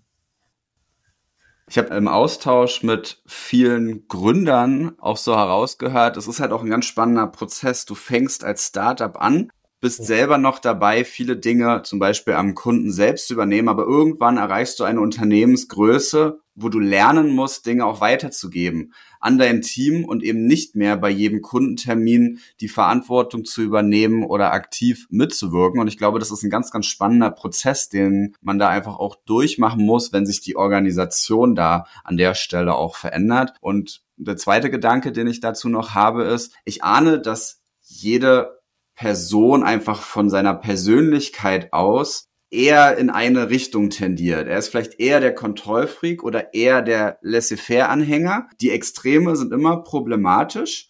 Ich 1.69 1.78
habe 1.78 1.93
im 1.95 2.08
Austausch 2.08 2.82
mit 2.82 3.21
vielen 3.26 4.08
Gründern 4.08 4.93
auch 5.00 5.17
so 5.17 5.36
herausgehört, 5.36 6.15
es 6.15 6.26
ist 6.26 6.39
halt 6.39 6.54
auch 6.54 6.63
ein 6.63 6.69
ganz 6.69 6.86
spannender 6.86 7.28
Prozess. 7.28 7.86
Du 7.86 7.93
fängst 7.93 8.45
als 8.45 8.67
Startup 8.67 9.21
an 9.21 9.52
bist 9.80 10.06
selber 10.06 10.38
noch 10.38 10.60
dabei, 10.60 11.04
viele 11.04 11.38
Dinge 11.38 11.82
zum 11.84 12.00
Beispiel 12.00 12.34
am 12.34 12.56
Kunden 12.56 12.92
selbst 12.92 13.28
zu 13.28 13.34
übernehmen, 13.34 13.70
aber 13.70 13.84
irgendwann 13.84 14.38
erreichst 14.38 14.80
du 14.80 14.84
eine 14.84 15.02
Unternehmensgröße, 15.02 16.40
wo 16.56 16.70
du 16.70 16.80
lernen 16.80 17.36
musst, 17.36 17.68
Dinge 17.68 17.86
auch 17.86 18.02
weiterzugeben 18.02 18.94
an 19.20 19.38
dein 19.38 19.62
Team 19.62 20.06
und 20.06 20.24
eben 20.24 20.46
nicht 20.46 20.76
mehr 20.76 20.98
bei 20.98 21.10
jedem 21.10 21.42
Kundentermin 21.42 22.40
die 22.62 22.68
Verantwortung 22.68 23.46
zu 23.46 23.62
übernehmen 23.62 24.24
oder 24.24 24.54
aktiv 24.54 25.08
mitzuwirken. 25.10 25.80
Und 25.80 25.88
ich 25.88 25.98
glaube, 25.98 26.20
das 26.20 26.32
ist 26.32 26.44
ein 26.44 26.50
ganz, 26.50 26.72
ganz 26.72 26.88
spannender 26.88 27.32
Prozess, 27.32 27.90
den 27.90 28.36
man 28.42 28.60
da 28.60 28.70
einfach 28.70 28.98
auch 28.98 29.16
durchmachen 29.26 29.86
muss, 29.86 30.13
wenn 30.13 30.26
sich 30.26 30.42
die 30.42 30.56
Organisation 30.56 31.56
da 31.56 31.86
an 32.04 32.18
der 32.18 32.34
Stelle 32.34 32.76
auch 32.76 32.96
verändert. 32.96 33.54
Und 33.62 34.02
der 34.18 34.38
zweite 34.38 34.70
Gedanke, 34.70 35.12
den 35.12 35.28
ich 35.28 35.40
dazu 35.40 35.70
noch 35.70 35.94
habe, 35.94 36.24
ist, 36.24 36.54
ich 36.66 36.84
ahne, 36.84 37.20
dass 37.20 37.62
jede 37.82 38.57
Person 38.98 39.64
einfach 39.64 40.02
von 40.02 40.30
seiner 40.30 40.56
Persönlichkeit 40.56 41.72
aus 41.72 42.28
eher 42.50 42.98
in 42.98 43.10
eine 43.10 43.50
Richtung 43.50 43.89
tendiert. 43.89 44.48
Er 44.48 44.58
ist 44.58 44.70
vielleicht 44.70 45.00
eher 45.00 45.20
der 45.20 45.36
Kontrollfreak 45.36 46.24
oder 46.24 46.54
eher 46.54 46.82
der 46.82 47.20
Laissez-faire-Anhänger. 47.22 48.48
Die 48.60 48.72
Extreme 48.72 49.36
sind 49.36 49.54
immer 49.54 49.84
problematisch. 49.84 50.89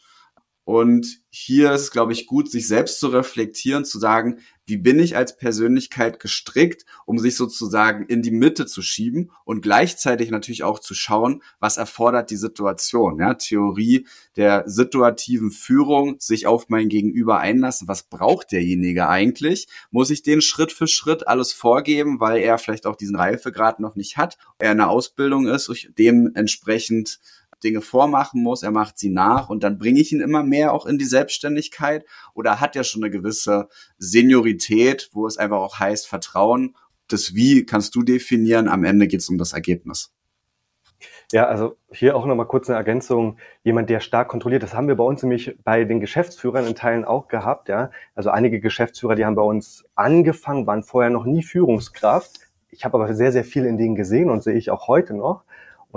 Und 0.67 1.21
hier 1.29 1.71
ist, 1.71 1.91
glaube 1.91 2.11
ich, 2.11 2.25
gut, 2.25 2.51
sich 2.51 2.67
selbst 2.67 2.99
zu 2.99 3.07
reflektieren, 3.07 3.85
zu 3.85 3.99
sagen, 3.99 4.39
wie 4.65 4.75
bin 4.75 4.99
ich 4.99 5.15
als 5.15 5.37
Persönlichkeit 5.37 6.19
gestrickt, 6.19 6.83
um 7.05 7.19
sich 7.19 7.37
sozusagen 7.37 8.05
in 8.05 8.21
die 8.21 8.31
Mitte 8.31 8.65
zu 8.65 8.81
schieben 8.81 9.31
und 9.45 9.61
gleichzeitig 9.61 10.29
natürlich 10.29 10.63
auch 10.63 10.79
zu 10.79 10.93
schauen, 10.93 11.41
was 11.61 11.77
erfordert 11.77 12.31
die 12.31 12.35
Situation. 12.35 13.17
Ja, 13.17 13.35
Theorie 13.35 14.07
der 14.35 14.65
situativen 14.67 15.51
Führung, 15.51 16.17
sich 16.19 16.47
auf 16.47 16.67
mein 16.67 16.89
Gegenüber 16.89 17.39
einlassen. 17.39 17.87
Was 17.87 18.03
braucht 18.03 18.51
derjenige 18.51 19.07
eigentlich? 19.07 19.69
Muss 19.89 20.09
ich 20.09 20.21
den 20.21 20.41
Schritt 20.41 20.73
für 20.73 20.87
Schritt 20.87 21.29
alles 21.29 21.53
vorgeben, 21.53 22.19
weil 22.19 22.41
er 22.41 22.57
vielleicht 22.57 22.87
auch 22.87 22.97
diesen 22.97 23.15
Reifegrad 23.15 23.79
noch 23.79 23.95
nicht 23.95 24.17
hat, 24.17 24.37
er 24.59 24.73
in 24.73 24.79
der 24.79 24.89
Ausbildung 24.89 25.47
ist, 25.47 25.71
dementsprechend 25.97 27.19
Dinge 27.63 27.81
vormachen 27.81 28.41
muss, 28.43 28.63
er 28.63 28.71
macht 28.71 28.97
sie 28.97 29.09
nach 29.09 29.49
und 29.49 29.63
dann 29.63 29.77
bringe 29.77 29.99
ich 29.99 30.11
ihn 30.11 30.21
immer 30.21 30.43
mehr 30.43 30.73
auch 30.73 30.85
in 30.85 30.97
die 30.97 31.05
Selbstständigkeit 31.05 32.05
oder 32.33 32.59
hat 32.59 32.75
er 32.75 32.83
schon 32.83 33.03
eine 33.03 33.11
gewisse 33.11 33.67
Seniorität, 33.97 35.09
wo 35.13 35.27
es 35.27 35.37
einfach 35.37 35.57
auch 35.57 35.79
heißt 35.79 36.07
Vertrauen. 36.07 36.75
Das 37.07 37.33
Wie 37.33 37.65
kannst 37.65 37.95
du 37.95 38.03
definieren, 38.03 38.67
am 38.67 38.83
Ende 38.83 39.07
geht 39.07 39.21
es 39.21 39.29
um 39.29 39.37
das 39.37 39.53
Ergebnis. 39.53 40.13
Ja, 41.33 41.45
also 41.45 41.75
hier 41.91 42.15
auch 42.15 42.25
nochmal 42.25 42.47
kurz 42.47 42.69
eine 42.69 42.77
Ergänzung. 42.77 43.37
Jemand, 43.63 43.89
der 43.89 43.99
stark 43.99 44.29
kontrolliert, 44.29 44.63
das 44.63 44.73
haben 44.73 44.87
wir 44.87 44.95
bei 44.95 45.03
uns 45.03 45.21
nämlich 45.21 45.57
bei 45.63 45.83
den 45.83 45.99
Geschäftsführern 45.99 46.65
in 46.65 46.73
Teilen 46.75 47.03
auch 47.03 47.27
gehabt. 47.27 47.67
Ja, 47.67 47.91
also 48.15 48.29
einige 48.29 48.61
Geschäftsführer, 48.61 49.15
die 49.15 49.25
haben 49.25 49.35
bei 49.35 49.41
uns 49.41 49.83
angefangen, 49.95 50.65
waren 50.67 50.83
vorher 50.83 51.09
noch 51.09 51.25
nie 51.25 51.43
Führungskraft. 51.43 52.39
Ich 52.69 52.85
habe 52.85 52.97
aber 52.97 53.13
sehr, 53.13 53.33
sehr 53.33 53.43
viel 53.43 53.65
in 53.65 53.77
denen 53.77 53.95
gesehen 53.95 54.29
und 54.29 54.41
sehe 54.41 54.55
ich 54.55 54.69
auch 54.69 54.87
heute 54.87 55.13
noch. 55.15 55.43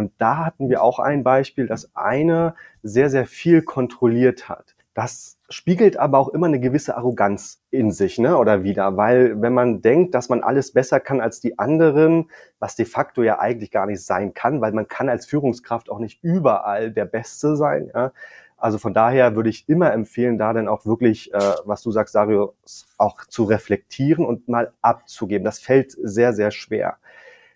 Und 0.01 0.13
da 0.17 0.47
hatten 0.47 0.71
wir 0.71 0.83
auch 0.83 0.99
ein 0.99 1.23
Beispiel, 1.23 1.67
dass 1.67 1.95
eine 1.95 2.55
sehr, 2.83 3.11
sehr 3.11 3.27
viel 3.27 3.61
kontrolliert 3.61 4.49
hat. 4.49 4.75
Das 4.95 5.39
spiegelt 5.51 5.99
aber 5.99 6.19
auch 6.19 6.31
immer 6.31 6.47
eine 6.47 6.59
gewisse 6.59 6.97
Arroganz 6.97 7.61
in 7.71 7.91
sich, 7.91 8.19
ne, 8.19 8.39
oder 8.39 8.65
wieder, 8.65 8.97
weil 8.97 9.41
wenn 9.43 9.53
man 9.53 9.83
denkt, 9.83 10.15
dass 10.15 10.31
man 10.31 10.43
alles 10.43 10.73
besser 10.73 11.01
kann 11.01 11.21
als 11.21 11.41
die 11.41 11.59
anderen, 11.59 12.31
was 12.61 12.77
de 12.77 12.87
facto 12.87 13.23
ja 13.23 13.41
eigentlich 13.41 13.71
gar 13.71 13.85
nicht 13.85 14.03
sein 14.03 14.33
kann, 14.33 14.63
weil 14.63 14.73
man 14.73 14.89
kann 14.89 15.11
als 15.11 15.27
Führungskraft 15.27 15.91
auch 15.91 15.99
nicht 15.99 16.25
überall 16.25 16.91
der 16.91 17.05
Beste 17.05 17.57
sein, 17.57 17.91
ja. 17.95 18.13
Also 18.57 18.79
von 18.79 18.95
daher 18.95 19.37
würde 19.37 19.51
ich 19.51 19.69
immer 19.69 19.93
empfehlen, 19.93 20.39
da 20.39 20.53
dann 20.53 20.69
auch 20.69 20.85
wirklich, 20.87 21.33
äh, 21.33 21.39
was 21.65 21.83
du 21.83 21.91
sagst, 21.91 22.15
Dario, 22.15 22.55
auch 22.99 23.25
zu 23.27 23.45
reflektieren 23.45 24.25
und 24.27 24.49
mal 24.49 24.73
abzugeben. 24.83 25.47
Das 25.47 25.59
fällt 25.59 25.93
sehr, 25.93 26.35
sehr 26.35 26.51
schwer 26.51 26.99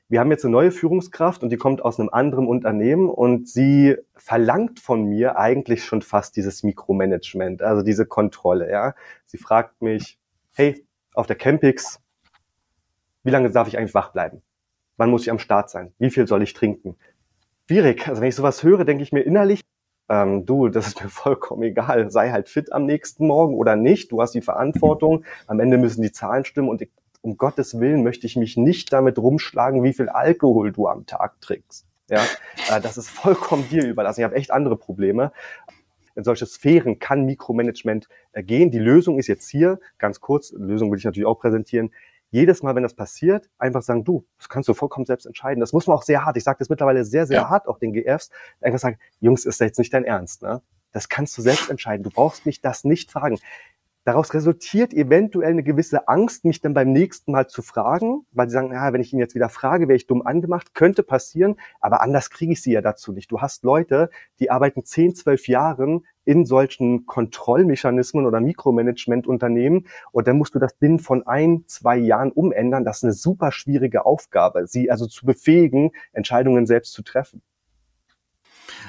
wir 0.08 0.20
haben 0.20 0.30
jetzt 0.30 0.44
eine 0.44 0.52
neue 0.52 0.70
Führungskraft 0.70 1.42
und 1.42 1.50
die 1.50 1.56
kommt 1.56 1.82
aus 1.82 1.98
einem 1.98 2.10
anderen 2.10 2.46
Unternehmen 2.46 3.08
und 3.08 3.48
sie 3.48 3.96
verlangt 4.14 4.78
von 4.80 5.04
mir 5.04 5.38
eigentlich 5.38 5.84
schon 5.84 6.02
fast 6.02 6.36
dieses 6.36 6.62
Mikromanagement, 6.62 7.62
also 7.62 7.82
diese 7.82 8.06
Kontrolle, 8.06 8.70
ja. 8.70 8.94
Sie 9.24 9.38
fragt 9.38 9.80
mich, 9.80 10.18
hey, 10.52 10.86
auf 11.14 11.26
der 11.26 11.36
Campix, 11.36 12.00
wie 13.22 13.30
lange 13.30 13.50
darf 13.50 13.66
ich 13.68 13.78
eigentlich 13.78 13.94
wach 13.94 14.12
bleiben? 14.12 14.42
Wann 14.96 15.10
muss 15.10 15.22
ich 15.22 15.30
am 15.30 15.38
Start 15.38 15.70
sein? 15.70 15.92
Wie 15.98 16.10
viel 16.10 16.26
soll 16.26 16.42
ich 16.42 16.52
trinken? 16.52 16.96
Schwierig. 17.66 18.06
Also 18.06 18.20
wenn 18.20 18.28
ich 18.28 18.34
sowas 18.34 18.62
höre, 18.62 18.84
denke 18.84 19.02
ich 19.02 19.12
mir 19.12 19.22
innerlich, 19.22 19.62
ähm, 20.10 20.44
du, 20.44 20.68
das 20.68 20.86
ist 20.86 21.02
mir 21.02 21.08
vollkommen 21.10 21.62
egal, 21.62 22.10
sei 22.10 22.30
halt 22.30 22.48
fit 22.48 22.72
am 22.72 22.84
nächsten 22.84 23.26
Morgen 23.26 23.54
oder 23.54 23.74
nicht, 23.74 24.12
du 24.12 24.20
hast 24.20 24.32
die 24.32 24.42
Verantwortung, 24.42 25.24
am 25.46 25.60
Ende 25.60 25.78
müssen 25.78 26.02
die 26.02 26.12
Zahlen 26.12 26.44
stimmen 26.44 26.68
und 26.68 26.82
ich 26.82 26.90
um 27.24 27.38
Gottes 27.38 27.80
Willen 27.80 28.02
möchte 28.02 28.26
ich 28.26 28.36
mich 28.36 28.58
nicht 28.58 28.92
damit 28.92 29.18
rumschlagen, 29.18 29.82
wie 29.82 29.94
viel 29.94 30.10
Alkohol 30.10 30.72
du 30.72 30.88
am 30.88 31.06
Tag 31.06 31.40
trinkst. 31.40 31.86
Ja, 32.10 32.22
äh, 32.70 32.80
das 32.82 32.98
ist 32.98 33.08
vollkommen 33.08 33.66
dir 33.70 33.86
überlassen. 33.86 34.20
Ich 34.20 34.24
habe 34.24 34.36
echt 34.36 34.50
andere 34.50 34.76
Probleme. 34.76 35.32
In 36.14 36.22
solche 36.22 36.44
Sphären 36.44 36.98
kann 36.98 37.24
Mikromanagement 37.24 38.08
äh, 38.32 38.42
gehen. 38.42 38.70
Die 38.70 38.78
Lösung 38.78 39.18
ist 39.18 39.26
jetzt 39.26 39.48
hier, 39.48 39.80
ganz 39.98 40.20
kurz, 40.20 40.52
Lösung 40.52 40.90
will 40.90 40.98
ich 40.98 41.04
natürlich 41.04 41.26
auch 41.26 41.40
präsentieren. 41.40 41.92
Jedes 42.30 42.62
Mal, 42.62 42.74
wenn 42.74 42.82
das 42.82 42.94
passiert, 42.94 43.48
einfach 43.58 43.80
sagen, 43.80 44.04
du, 44.04 44.26
das 44.36 44.50
kannst 44.50 44.68
du 44.68 44.74
vollkommen 44.74 45.06
selbst 45.06 45.24
entscheiden. 45.24 45.60
Das 45.60 45.72
muss 45.72 45.86
man 45.86 45.96
auch 45.96 46.02
sehr 46.02 46.26
hart, 46.26 46.36
ich 46.36 46.44
sage 46.44 46.58
das 46.58 46.68
mittlerweile 46.68 47.06
sehr, 47.06 47.26
sehr 47.26 47.42
ja. 47.42 47.48
hart 47.48 47.68
auch 47.68 47.78
den 47.78 47.94
GFs, 47.94 48.30
einfach 48.60 48.80
sagen, 48.80 48.98
Jungs, 49.20 49.46
ist 49.46 49.60
jetzt 49.60 49.78
nicht 49.78 49.94
dein 49.94 50.04
Ernst. 50.04 50.42
Ne? 50.42 50.60
Das 50.92 51.08
kannst 51.08 51.38
du 51.38 51.42
selbst 51.42 51.70
entscheiden. 51.70 52.02
Du 52.02 52.10
brauchst 52.10 52.44
mich 52.44 52.60
das 52.60 52.84
nicht 52.84 53.10
fragen. 53.10 53.38
Daraus 54.06 54.34
resultiert 54.34 54.92
eventuell 54.92 55.48
eine 55.48 55.62
gewisse 55.62 56.08
Angst, 56.08 56.44
mich 56.44 56.60
dann 56.60 56.74
beim 56.74 56.92
nächsten 56.92 57.32
Mal 57.32 57.48
zu 57.48 57.62
fragen, 57.62 58.26
weil 58.32 58.50
sie 58.50 58.52
sagen, 58.52 58.70
ja, 58.70 58.92
wenn 58.92 59.00
ich 59.00 59.14
ihn 59.14 59.18
jetzt 59.18 59.34
wieder 59.34 59.48
frage, 59.48 59.88
wäre 59.88 59.96
ich 59.96 60.06
dumm 60.06 60.20
angemacht, 60.20 60.74
könnte 60.74 61.02
passieren, 61.02 61.56
aber 61.80 62.02
anders 62.02 62.28
kriege 62.28 62.52
ich 62.52 62.60
sie 62.60 62.72
ja 62.72 62.82
dazu 62.82 63.12
nicht. 63.12 63.32
Du 63.32 63.40
hast 63.40 63.64
Leute, 63.64 64.10
die 64.40 64.50
arbeiten 64.50 64.84
10, 64.84 65.14
12 65.14 65.48
Jahren 65.48 66.04
in 66.26 66.44
solchen 66.44 67.06
Kontrollmechanismen 67.06 68.26
oder 68.26 68.40
Mikromanagementunternehmen 68.40 69.86
und 70.12 70.28
dann 70.28 70.36
musst 70.36 70.54
du 70.54 70.58
das 70.58 70.74
binnen 70.74 70.98
von 70.98 71.26
ein, 71.26 71.64
zwei 71.66 71.96
Jahren 71.96 72.30
umändern. 72.30 72.84
Das 72.84 72.98
ist 72.98 73.04
eine 73.04 73.12
super 73.14 73.52
schwierige 73.52 74.04
Aufgabe, 74.04 74.66
sie 74.66 74.90
also 74.90 75.06
zu 75.06 75.24
befähigen, 75.24 75.92
Entscheidungen 76.12 76.66
selbst 76.66 76.92
zu 76.92 77.02
treffen. 77.02 77.40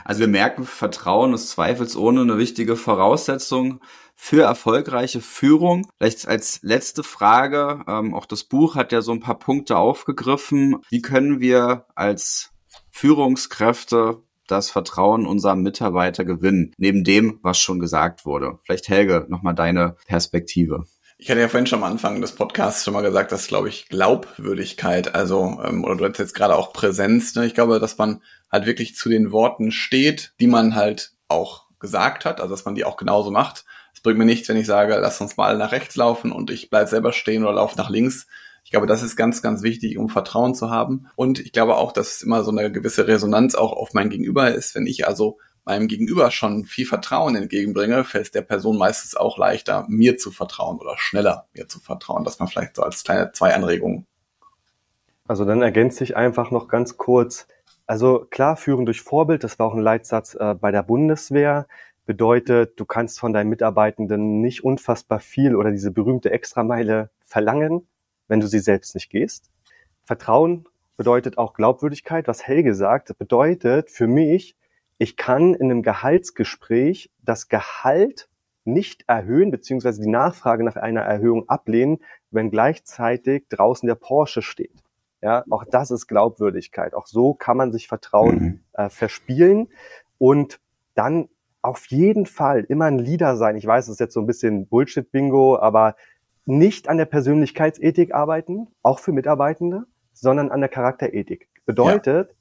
Also 0.06 0.20
wir 0.20 0.28
merken, 0.28 0.66
Vertrauen 0.66 1.34
ist 1.34 1.49
zweifelsohne 1.49 2.22
eine 2.22 2.38
wichtige 2.38 2.76
Voraussetzung 2.76 3.82
für 4.16 4.43
erfolgreiche 4.43 5.20
Führung. 5.20 5.88
Vielleicht 5.97 6.28
als 6.28 6.60
letzte 6.62 7.03
Frage, 7.03 7.84
ähm, 7.88 8.14
auch 8.14 8.28
das 8.28 8.43
Buch 8.43 8.76
hat 8.76 8.91
ja 8.91 9.01
so 9.01 9.12
ein 9.12 9.20
paar 9.20 9.39
Punkte 9.39 9.78
aufgegriffen. 9.78 10.78
Wie 10.89 11.01
können 11.01 11.39
wir 11.39 11.88
als 11.95 12.51
Führungskräfte 12.91 14.22
das 14.47 14.70
Vertrauen 14.70 15.26
unserer 15.26 15.56
Mitarbeiter 15.56 16.24
gewinnen, 16.24 16.72
neben 16.78 17.03
dem, 17.03 17.39
was 17.41 17.58
schon 17.58 17.80
gesagt 17.80 18.28
wurde? 18.28 18.60
Vielleicht 18.64 18.89
Helge, 18.89 19.26
nochmal 19.28 19.56
deine 19.56 19.95
Perspektive. 20.06 20.86
Ich 21.18 21.32
hatte 21.32 21.39
ja 21.39 21.47
vorhin 21.47 21.66
schon 21.66 21.82
am 21.82 21.89
Anfang 21.89 22.20
des 22.20 22.34
Podcasts 22.34 22.84
schon 22.84 22.93
mal 22.93 23.01
gesagt, 23.01 23.32
dass, 23.32 23.47
glaube 23.47 23.70
ich, 23.70 23.88
Glaubwürdigkeit, 23.88 25.16
also, 25.16 25.61
ähm, 25.63 25.86
oder 25.86 25.95
du 25.95 26.05
hast 26.05 26.18
jetzt 26.18 26.36
gerade 26.36 26.57
auch 26.57 26.74
Präsenz, 26.74 27.36
ne? 27.36 27.45
ich 27.45 27.53
glaube, 27.53 27.80
dass 27.80 27.97
man 27.97 28.22
halt 28.51 28.66
wirklich 28.66 28.95
zu 28.95 29.07
den 29.07 29.32
Worten 29.32 29.72
steht, 29.72 30.34
die 30.41 30.47
man 30.47 30.76
halt 30.76 31.13
auch 31.30 31.68
gesagt 31.80 32.26
hat, 32.26 32.41
also 32.41 32.53
dass 32.53 32.66
man 32.66 32.76
die 32.76 32.84
auch 32.84 32.97
genauso 32.97 33.32
macht. 33.32 33.63
Es 33.93 34.01
bringt 34.01 34.18
mir 34.18 34.26
nichts, 34.26 34.49
wenn 34.49 34.57
ich 34.57 34.66
sage, 34.66 34.97
lass 34.97 35.22
uns 35.22 35.38
mal 35.38 35.57
nach 35.57 35.72
rechts 35.72 35.95
laufen 35.95 36.34
und 36.34 36.49
ich 36.51 36.70
bleib 36.70 36.89
selber 36.89 37.13
stehen 37.13 37.43
oder 37.43 37.53
laufe 37.53 37.78
nach 37.78 37.89
links. 37.89 38.28
Ich 38.66 38.72
glaube, 38.72 38.88
das 38.88 39.01
ist 39.01 39.16
ganz, 39.16 39.41
ganz 39.41 39.63
wichtig, 39.63 39.97
um 39.97 40.09
Vertrauen 40.09 40.53
zu 40.53 40.70
haben. 40.70 41.07
Und 41.16 41.39
ich 41.39 41.53
glaube 41.53 41.78
auch, 41.78 41.93
dass 41.93 42.16
es 42.16 42.24
immer 42.24 42.43
so 42.43 42.51
eine 42.51 42.72
gewisse 42.72 43.07
Resonanz 43.07 43.55
auch 43.55 43.72
auf 43.72 43.93
mein 43.93 44.09
Gegenüber 44.09 44.53
ist. 44.53 44.76
Wenn 44.76 44.88
ich 44.88 45.07
also 45.07 45.38
meinem 45.66 45.88
Gegenüber 45.88 46.32
schon 46.32 46.66
viel 46.66 46.86
Vertrauen 46.86 47.36
entgegenbringe, 47.36 48.03
fällt 48.03 48.26
es 48.26 48.32
der 48.32 48.43
Person 48.43 48.78
meistens 48.78 49.16
auch 49.16 49.38
leichter, 49.38 49.86
mir 49.88 50.18
zu 50.18 50.32
vertrauen 50.32 50.78
oder 50.80 50.97
schneller 50.97 51.47
mir 51.53 51.68
zu 51.68 51.80
vertrauen. 51.80 52.24
Das 52.24 52.39
man 52.39 52.47
vielleicht 52.47 52.76
so 52.76 52.84
als 52.84 53.03
kleine 53.03 53.32
zwei 53.32 53.53
Anregungen. 53.53 54.05
Also 55.28 55.43
dann 55.43 55.63
ergänzt 55.63 55.97
sich 55.97 56.16
einfach 56.16 56.51
noch 56.51 56.68
ganz 56.68 56.97
kurz. 56.97 57.47
Also 57.88 58.26
klar, 58.30 58.57
führen 58.57 58.86
durch 58.86 59.01
Vorbild, 59.01 59.43
das 59.43 59.57
war 59.57 59.68
auch 59.68 59.74
ein 59.74 59.82
Leitsatz 59.82 60.36
äh, 60.36 60.53
bei 60.53 60.72
der 60.72 60.84
Bundeswehr, 60.84 61.68
bedeutet, 62.05 62.80
du 62.80 62.86
kannst 62.86 63.20
von 63.20 63.34
deinen 63.34 63.49
Mitarbeitenden 63.49 64.41
nicht 64.41 64.63
unfassbar 64.63 65.20
viel 65.20 65.55
oder 65.55 65.72
diese 65.72 65.91
berühmte 65.91 66.30
Extrameile 66.30 67.09
verlangen, 67.26 67.88
wenn 68.28 68.39
du 68.39 68.47
sie 68.47 68.59
selbst 68.59 68.93
nicht 68.93 69.09
gehst. 69.09 69.49
Vertrauen 70.03 70.68
bedeutet 70.97 71.39
auch 71.39 71.53
Glaubwürdigkeit, 71.53 72.28
was 72.28 72.45
Helge 72.45 72.76
sagt, 72.76 73.18
bedeutet 73.18 73.89
für 73.89 74.07
mich, 74.07 74.55
ich 74.97 75.17
kann 75.17 75.53
in 75.53 75.69
einem 75.69 75.83
Gehaltsgespräch 75.83 77.11
das 77.21 77.49
Gehalt 77.49 78.29
nicht 78.63 79.03
erhöhen, 79.07 79.51
beziehungsweise 79.51 80.01
die 80.01 80.09
Nachfrage 80.09 80.63
nach 80.63 80.75
einer 80.75 81.01
Erhöhung 81.01 81.47
ablehnen, 81.47 81.99
wenn 82.31 82.49
gleichzeitig 82.49 83.47
draußen 83.49 83.87
der 83.87 83.95
Porsche 83.95 84.41
steht. 84.41 84.83
Ja, 85.21 85.43
auch 85.49 85.63
das 85.65 85.91
ist 85.91 86.07
Glaubwürdigkeit. 86.07 86.93
Auch 86.93 87.07
so 87.07 87.33
kann 87.33 87.57
man 87.57 87.71
sich 87.71 87.87
Vertrauen 87.87 88.39
mhm. 88.39 88.59
äh, 88.73 88.89
verspielen 88.89 89.69
und 90.17 90.59
dann 90.93 91.29
auf 91.61 91.87
jeden 91.87 92.25
Fall 92.25 92.63
immer 92.63 92.85
ein 92.85 92.99
Leader 92.99 93.37
sein. 93.37 93.55
Ich 93.55 93.65
weiß, 93.65 93.85
das 93.85 93.93
ist 93.93 93.99
jetzt 93.99 94.13
so 94.13 94.19
ein 94.19 94.27
bisschen 94.27 94.67
Bullshit-Bingo, 94.67 95.57
aber 95.57 95.95
nicht 96.45 96.87
an 96.89 96.97
der 96.97 97.05
Persönlichkeitsethik 97.05 98.13
arbeiten, 98.13 98.67
auch 98.83 98.99
für 98.99 99.11
Mitarbeitende, 99.11 99.85
sondern 100.13 100.51
an 100.51 100.59
der 100.59 100.69
Charakterethik. 100.69 101.49
Bedeutet, 101.65 102.29
ja. 102.29 102.35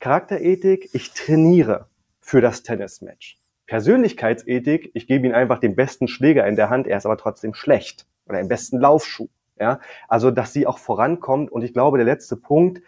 Charakterethik, 0.00 0.90
ich 0.92 1.12
trainiere 1.14 1.88
für 2.26 2.40
das 2.40 2.64
Tennismatch. 2.64 3.38
Persönlichkeitsethik, 3.68 4.90
ich 4.94 5.06
gebe 5.06 5.28
ihm 5.28 5.32
einfach 5.32 5.60
den 5.60 5.76
besten 5.76 6.08
Schläger 6.08 6.44
in 6.44 6.56
der 6.56 6.70
Hand, 6.70 6.88
er 6.88 6.96
ist 6.96 7.06
aber 7.06 7.16
trotzdem 7.16 7.54
schlecht 7.54 8.04
oder 8.26 8.38
den 8.38 8.48
besten 8.48 8.80
Laufschuh. 8.80 9.28
Ja, 9.60 9.78
also 10.08 10.32
dass 10.32 10.52
sie 10.52 10.66
auch 10.66 10.78
vorankommt. 10.78 11.52
Und 11.52 11.62
ich 11.62 11.72
glaube, 11.72 11.98
der 11.98 12.04
letzte 12.04 12.36
Punkt, 12.36 12.82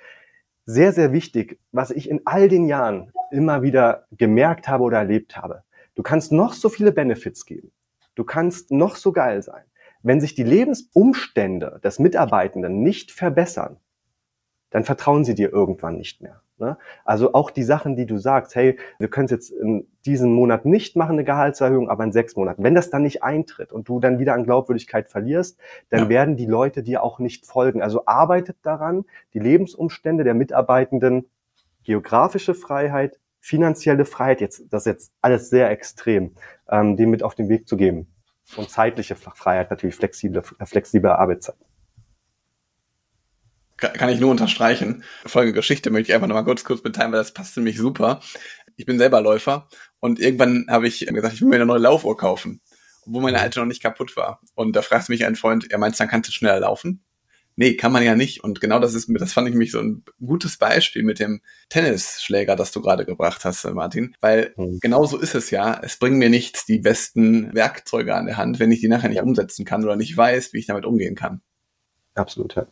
sehr, 0.66 0.93
sehr 0.93 1.12
wichtig, 1.12 1.61
was 1.70 1.93
ich 1.93 2.11
in 2.11 2.22
all 2.24 2.49
den 2.49 2.66
Jahren 2.66 3.12
immer 3.30 3.62
wieder 3.62 4.07
gemerkt 4.11 4.66
habe 4.66 4.82
oder 4.82 4.99
erlebt 4.99 5.36
habe. 5.36 5.62
Du 5.95 6.03
kannst 6.03 6.32
noch 6.32 6.53
so 6.53 6.68
viele 6.68 6.91
Benefits 6.91 7.47
geben. 7.47 7.70
Du 8.16 8.24
kannst 8.24 8.72
noch 8.72 8.97
so 8.97 9.12
geil 9.12 9.41
sein. 9.43 9.62
wenn 10.03 10.20
sich 10.20 10.34
die 10.34 10.45
Lebensumstände 10.45 11.80
des 11.82 11.99
Mitarbeitenden 11.99 12.82
nicht 12.82 13.12
verbessern, 13.12 13.78
dann 14.70 14.84
vertrauen 14.84 15.24
sie 15.24 15.34
dir 15.34 15.53
irgendwann 15.53 15.97
nicht 15.97 16.22
mehr. 16.22 16.43
Ne? 16.59 16.76
Also 17.04 17.34
auch 17.34 17.50
die 17.50 17.62
Sachen, 17.62 17.96
die 17.96 18.06
du 18.06 18.18
sagst, 18.18 18.54
hey, 18.54 18.78
wir 18.98 19.09
können 19.09 19.26
es 19.26 19.30
jetzt 19.30 19.50
in 19.50 19.86
diesem 20.04 20.32
Monat 20.32 20.64
nicht 20.64 20.96
machen, 20.96 21.12
eine 21.12 21.24
Gehaltserhöhung, 21.24 21.88
aber 21.88 22.04
in 22.04 22.12
sechs 22.12 22.36
Monaten. 22.36 22.62
Wenn 22.64 22.74
das 22.74 22.90
dann 22.90 23.02
nicht 23.02 23.22
eintritt 23.22 23.72
und 23.72 23.88
du 23.88 24.00
dann 24.00 24.18
wieder 24.18 24.34
an 24.34 24.44
Glaubwürdigkeit 24.44 25.09
verlierst, 25.09 25.59
dann 25.90 26.04
ja. 26.04 26.09
werden 26.09 26.36
die 26.36 26.46
Leute 26.46 26.82
dir 26.82 27.02
auch 27.02 27.18
nicht 27.18 27.46
folgen. 27.46 27.82
Also 27.82 28.06
arbeitet 28.06 28.56
daran, 28.62 29.04
die 29.34 29.38
Lebensumstände 29.38 30.24
der 30.24 30.34
Mitarbeitenden, 30.34 31.26
geografische 31.84 32.54
Freiheit, 32.54 33.18
finanzielle 33.40 34.04
Freiheit, 34.04 34.40
jetzt 34.40 34.64
das 34.70 34.82
ist 34.82 34.86
jetzt 34.86 35.12
alles 35.22 35.48
sehr 35.48 35.70
extrem, 35.70 36.34
ähm, 36.68 36.96
dem 36.96 37.11
mit 37.11 37.22
auf 37.22 37.34
den 37.34 37.48
Weg 37.48 37.68
zu 37.68 37.76
geben. 37.76 38.09
Und 38.56 38.70
zeitliche 38.70 39.14
Freiheit 39.14 39.70
natürlich, 39.70 39.94
flexible, 39.94 40.42
flexible 40.64 41.12
Arbeitszeit 41.12 41.56
kann 43.79 44.11
ich 44.11 44.20
nur 44.20 44.31
unterstreichen. 44.31 45.05
Folgende 45.24 45.55
Geschichte 45.55 45.91
möchte 45.91 46.11
ich 46.11 46.14
einfach 46.14 46.29
nochmal 46.29 46.45
kurz, 46.45 46.64
kurz 46.64 46.83
mitteilen, 46.83 47.12
weil 47.12 47.20
das 47.20 47.33
passt 47.33 47.57
nämlich 47.57 47.79
super. 47.79 48.20
Ich 48.76 48.87
bin 48.87 48.99
selber 48.99 49.20
Läufer 49.20 49.68
und 50.01 50.20
irgendwann 50.20 50.66
habe 50.68 50.87
ich 50.87 51.07
gesagt, 51.07 51.35
ich 51.35 51.41
will 51.41 51.49
mir 51.49 51.57
eine 51.57 51.66
neue 51.66 51.81
Laufuhr 51.81 52.16
kaufen, 52.16 52.61
obwohl 53.07 53.22
meine 53.22 53.41
alte 53.41 53.61
noch 53.61 53.66
nicht 53.66 53.83
kaputt 53.83 54.16
war. 54.16 54.41
Und 54.55 54.76
da 54.76 54.83
fragt 54.83 55.09
mich 55.09 55.24
ein 55.24 55.37
Freund, 55.37 55.70
er 55.70 55.79
meint, 55.79 55.99
dann 55.99 56.09
kannst 56.09 56.29
du 56.29 56.33
schneller 56.33 56.61
laufen? 56.61 57.03
Nee, 57.61 57.74
kann 57.74 57.91
man 57.91 58.05
ja 58.05 58.14
nicht. 58.14 58.45
Und 58.45 58.61
genau 58.61 58.79
das 58.79 58.95
ist, 58.95 59.11
das 59.18 59.33
fand 59.33 59.49
ich 59.49 59.55
mich 59.57 59.72
so 59.72 59.81
ein 59.81 60.05
gutes 60.24 60.59
Beispiel 60.59 61.03
mit 61.03 61.18
dem 61.18 61.41
Tennisschläger, 61.70 62.55
das 62.55 62.70
du 62.70 62.81
gerade 62.81 63.05
gebracht 63.05 63.45
hast, 63.45 63.64
Martin. 63.64 64.14
Weil 64.20 64.55
mhm. 64.57 64.79
genau 64.81 65.07
so 65.07 65.18
ist 65.18 65.35
es 65.35 65.51
ja. 65.51 65.81
Es 65.83 65.97
bringen 65.97 66.18
mir 66.18 66.31
nichts 66.31 66.66
die 66.66 66.79
besten 66.79 67.53
Werkzeuge 67.53 68.14
an 68.14 68.26
der 68.26 68.37
Hand, 68.37 68.61
wenn 68.61 68.70
ich 68.70 68.79
die 68.79 68.87
nachher 68.87 69.09
nicht 69.09 69.22
umsetzen 69.22 69.64
kann 69.64 69.83
oder 69.83 69.97
nicht 69.97 70.16
weiß, 70.16 70.53
wie 70.53 70.59
ich 70.59 70.66
damit 70.66 70.85
umgehen 70.85 71.16
kann. 71.16 71.41
Absolut, 72.14 72.55
ja. 72.55 72.68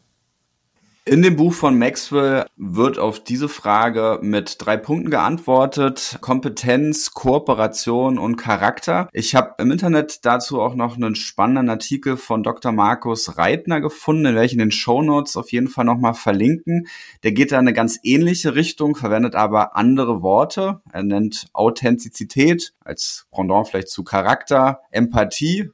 In 1.08 1.22
dem 1.22 1.36
Buch 1.36 1.52
von 1.52 1.78
Maxwell 1.78 2.46
wird 2.56 2.98
auf 2.98 3.22
diese 3.22 3.48
Frage 3.48 4.18
mit 4.22 4.56
drei 4.58 4.76
Punkten 4.76 5.08
geantwortet. 5.08 6.18
Kompetenz, 6.20 7.12
Kooperation 7.12 8.18
und 8.18 8.34
Charakter. 8.34 9.08
Ich 9.12 9.36
habe 9.36 9.54
im 9.58 9.70
Internet 9.70 10.24
dazu 10.24 10.60
auch 10.60 10.74
noch 10.74 10.96
einen 10.96 11.14
spannenden 11.14 11.70
Artikel 11.70 12.16
von 12.16 12.42
Dr. 12.42 12.72
Markus 12.72 13.38
Reitner 13.38 13.80
gefunden, 13.80 14.24
den 14.24 14.34
werde 14.34 14.46
ich 14.46 14.52
in 14.54 14.58
den 14.58 14.72
Show 14.72 15.00
Notes 15.00 15.36
auf 15.36 15.52
jeden 15.52 15.68
Fall 15.68 15.84
nochmal 15.84 16.14
verlinken. 16.14 16.88
Der 17.22 17.30
geht 17.30 17.52
da 17.52 17.60
in 17.60 17.68
eine 17.68 17.72
ganz 17.72 18.00
ähnliche 18.02 18.56
Richtung, 18.56 18.96
verwendet 18.96 19.36
aber 19.36 19.76
andere 19.76 20.22
Worte. 20.22 20.80
Er 20.90 21.04
nennt 21.04 21.46
Authentizität 21.52 22.74
als 22.80 23.28
Pendant 23.30 23.68
vielleicht 23.68 23.90
zu 23.90 24.02
Charakter, 24.02 24.80
Empathie, 24.90 25.70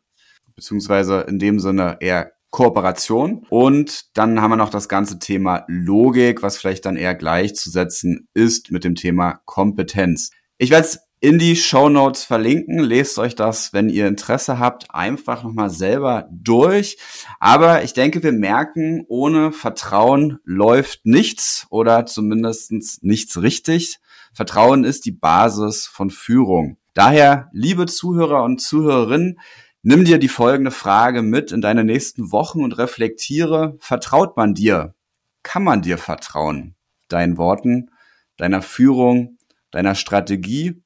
beziehungsweise 0.55 1.23
in 1.23 1.39
dem 1.39 1.59
Sinne 1.59 1.97
eher 2.01 2.33
Kooperation. 2.53 3.45
Und 3.49 4.17
dann 4.17 4.41
haben 4.41 4.53
wir 4.53 4.57
noch 4.57 4.71
das 4.71 4.89
ganze 4.89 5.19
Thema 5.19 5.65
Logik, 5.67 6.43
was 6.43 6.59
vielleicht 6.59 6.87
dann 6.87 6.97
eher 6.97 7.17
gleichzusetzen 7.17 8.29
ist 8.35 8.71
mit 8.71 8.85
dem 8.85 8.95
Thema 8.95 9.41
Kompetenz. 9.47 10.31
Ich 10.59 10.71
werde 10.71 10.87
es 10.87 11.01
in 11.19 11.39
die 11.39 11.57
Show 11.57 11.89
Notes 11.89 12.25
verlinken. 12.25 12.81
Lest 12.81 13.19
euch 13.19 13.35
das, 13.35 13.73
wenn 13.73 13.89
ihr 13.89 14.07
Interesse 14.07 14.59
habt, 14.59 14.95
einfach 14.95 15.45
nochmal 15.45 15.71
selber 15.71 16.29
durch. 16.31 16.99
Aber 17.41 17.85
ich 17.85 17.95
denke, 17.95 18.23
wir 18.23 18.33
merken, 18.33 19.05
ohne 19.09 19.51
Vertrauen 19.51 20.39
läuft 20.45 21.07
nichts 21.07 21.67
oder 21.71 22.07
zumindest 22.07 22.73
nichts 23.03 23.41
richtig. 23.41 23.99
Vertrauen 24.35 24.85
ist 24.85 25.07
die 25.07 25.13
Basis 25.13 25.87
von 25.87 26.11
Führung. 26.11 26.77
Daher, 26.93 27.49
liebe 27.53 27.87
Zuhörer 27.87 28.43
und 28.43 28.61
Zuhörerinnen, 28.61 29.39
Nimm 29.85 30.05
dir 30.05 30.19
die 30.19 30.29
folgende 30.29 30.71
Frage 30.71 31.23
mit 31.23 31.51
in 31.51 31.61
deine 31.61 31.83
nächsten 31.83 32.31
Wochen 32.31 32.63
und 32.63 32.79
reflektiere, 32.79 33.77
vertraut 33.81 34.37
man 34.37 34.55
dir? 34.55 34.95
Kann 35.43 35.65
man 35.65 35.83
dir 35.83 35.99
vertrauen? 35.99 36.77
Deinen 37.09 37.37
Worten, 37.37 37.91
deiner 38.37 38.63
Führung, 38.63 39.39
deiner 39.73 39.97
Strategie, 39.97 40.81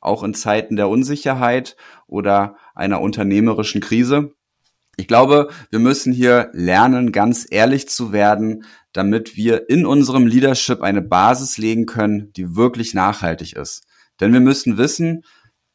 auch 0.00 0.22
in 0.22 0.32
Zeiten 0.32 0.76
der 0.76 0.88
Unsicherheit 0.88 1.76
oder 2.06 2.56
einer 2.74 3.02
unternehmerischen 3.02 3.82
Krise? 3.82 4.32
Ich 4.96 5.08
glaube, 5.08 5.50
wir 5.68 5.78
müssen 5.78 6.14
hier 6.14 6.48
lernen, 6.54 7.12
ganz 7.12 7.46
ehrlich 7.50 7.86
zu 7.90 8.12
werden, 8.12 8.64
damit 8.94 9.36
wir 9.36 9.68
in 9.68 9.84
unserem 9.84 10.26
Leadership 10.26 10.80
eine 10.80 11.02
Basis 11.02 11.58
legen 11.58 11.84
können, 11.84 12.32
die 12.32 12.56
wirklich 12.56 12.94
nachhaltig 12.94 13.52
ist. 13.52 13.84
Denn 14.20 14.32
wir 14.32 14.40
müssen 14.40 14.78
wissen, 14.78 15.22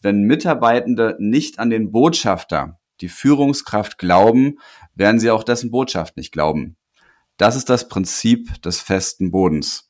wenn 0.04 0.24
Mitarbeitende 0.24 1.16
nicht 1.20 1.58
an 1.60 1.70
den 1.70 1.92
Botschafter, 1.92 2.80
die 3.02 3.10
Führungskraft 3.10 3.98
glauben, 3.98 4.60
werden 4.94 5.20
sie 5.20 5.32
auch 5.32 5.44
dessen 5.44 5.72
Botschaft 5.72 6.18
nicht 6.18 6.32
glauben. 6.32 6.78
Das 7.38 7.56
ist 7.56 7.70
das 7.70 7.88
Prinzip 7.88 8.62
des 8.62 8.80
festen 8.80 9.32
Bodens. 9.32 9.90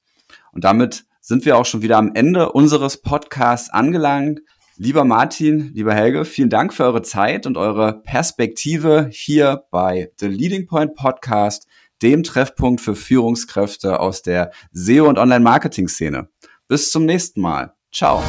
Und 0.53 0.63
damit 0.63 1.05
sind 1.19 1.45
wir 1.45 1.57
auch 1.57 1.65
schon 1.65 1.81
wieder 1.81 1.97
am 1.97 2.11
Ende 2.13 2.51
unseres 2.51 3.01
Podcasts 3.01 3.69
angelangt. 3.69 4.41
Lieber 4.77 5.03
Martin, 5.03 5.71
lieber 5.73 5.93
Helge, 5.93 6.25
vielen 6.25 6.49
Dank 6.49 6.73
für 6.73 6.83
eure 6.83 7.01
Zeit 7.01 7.45
und 7.45 7.57
eure 7.57 8.01
Perspektive 8.01 9.09
hier 9.11 9.63
bei 9.71 10.11
The 10.19 10.27
Leading 10.27 10.67
Point 10.67 10.95
Podcast, 10.95 11.67
dem 12.01 12.23
Treffpunkt 12.23 12.81
für 12.81 12.95
Führungskräfte 12.95 13.99
aus 13.99 14.21
der 14.21 14.51
SEO 14.71 15.07
und 15.07 15.17
Online-Marketing-Szene. 15.17 16.29
Bis 16.67 16.91
zum 16.91 17.05
nächsten 17.05 17.41
Mal. 17.41 17.73
Ciao. 17.91 18.23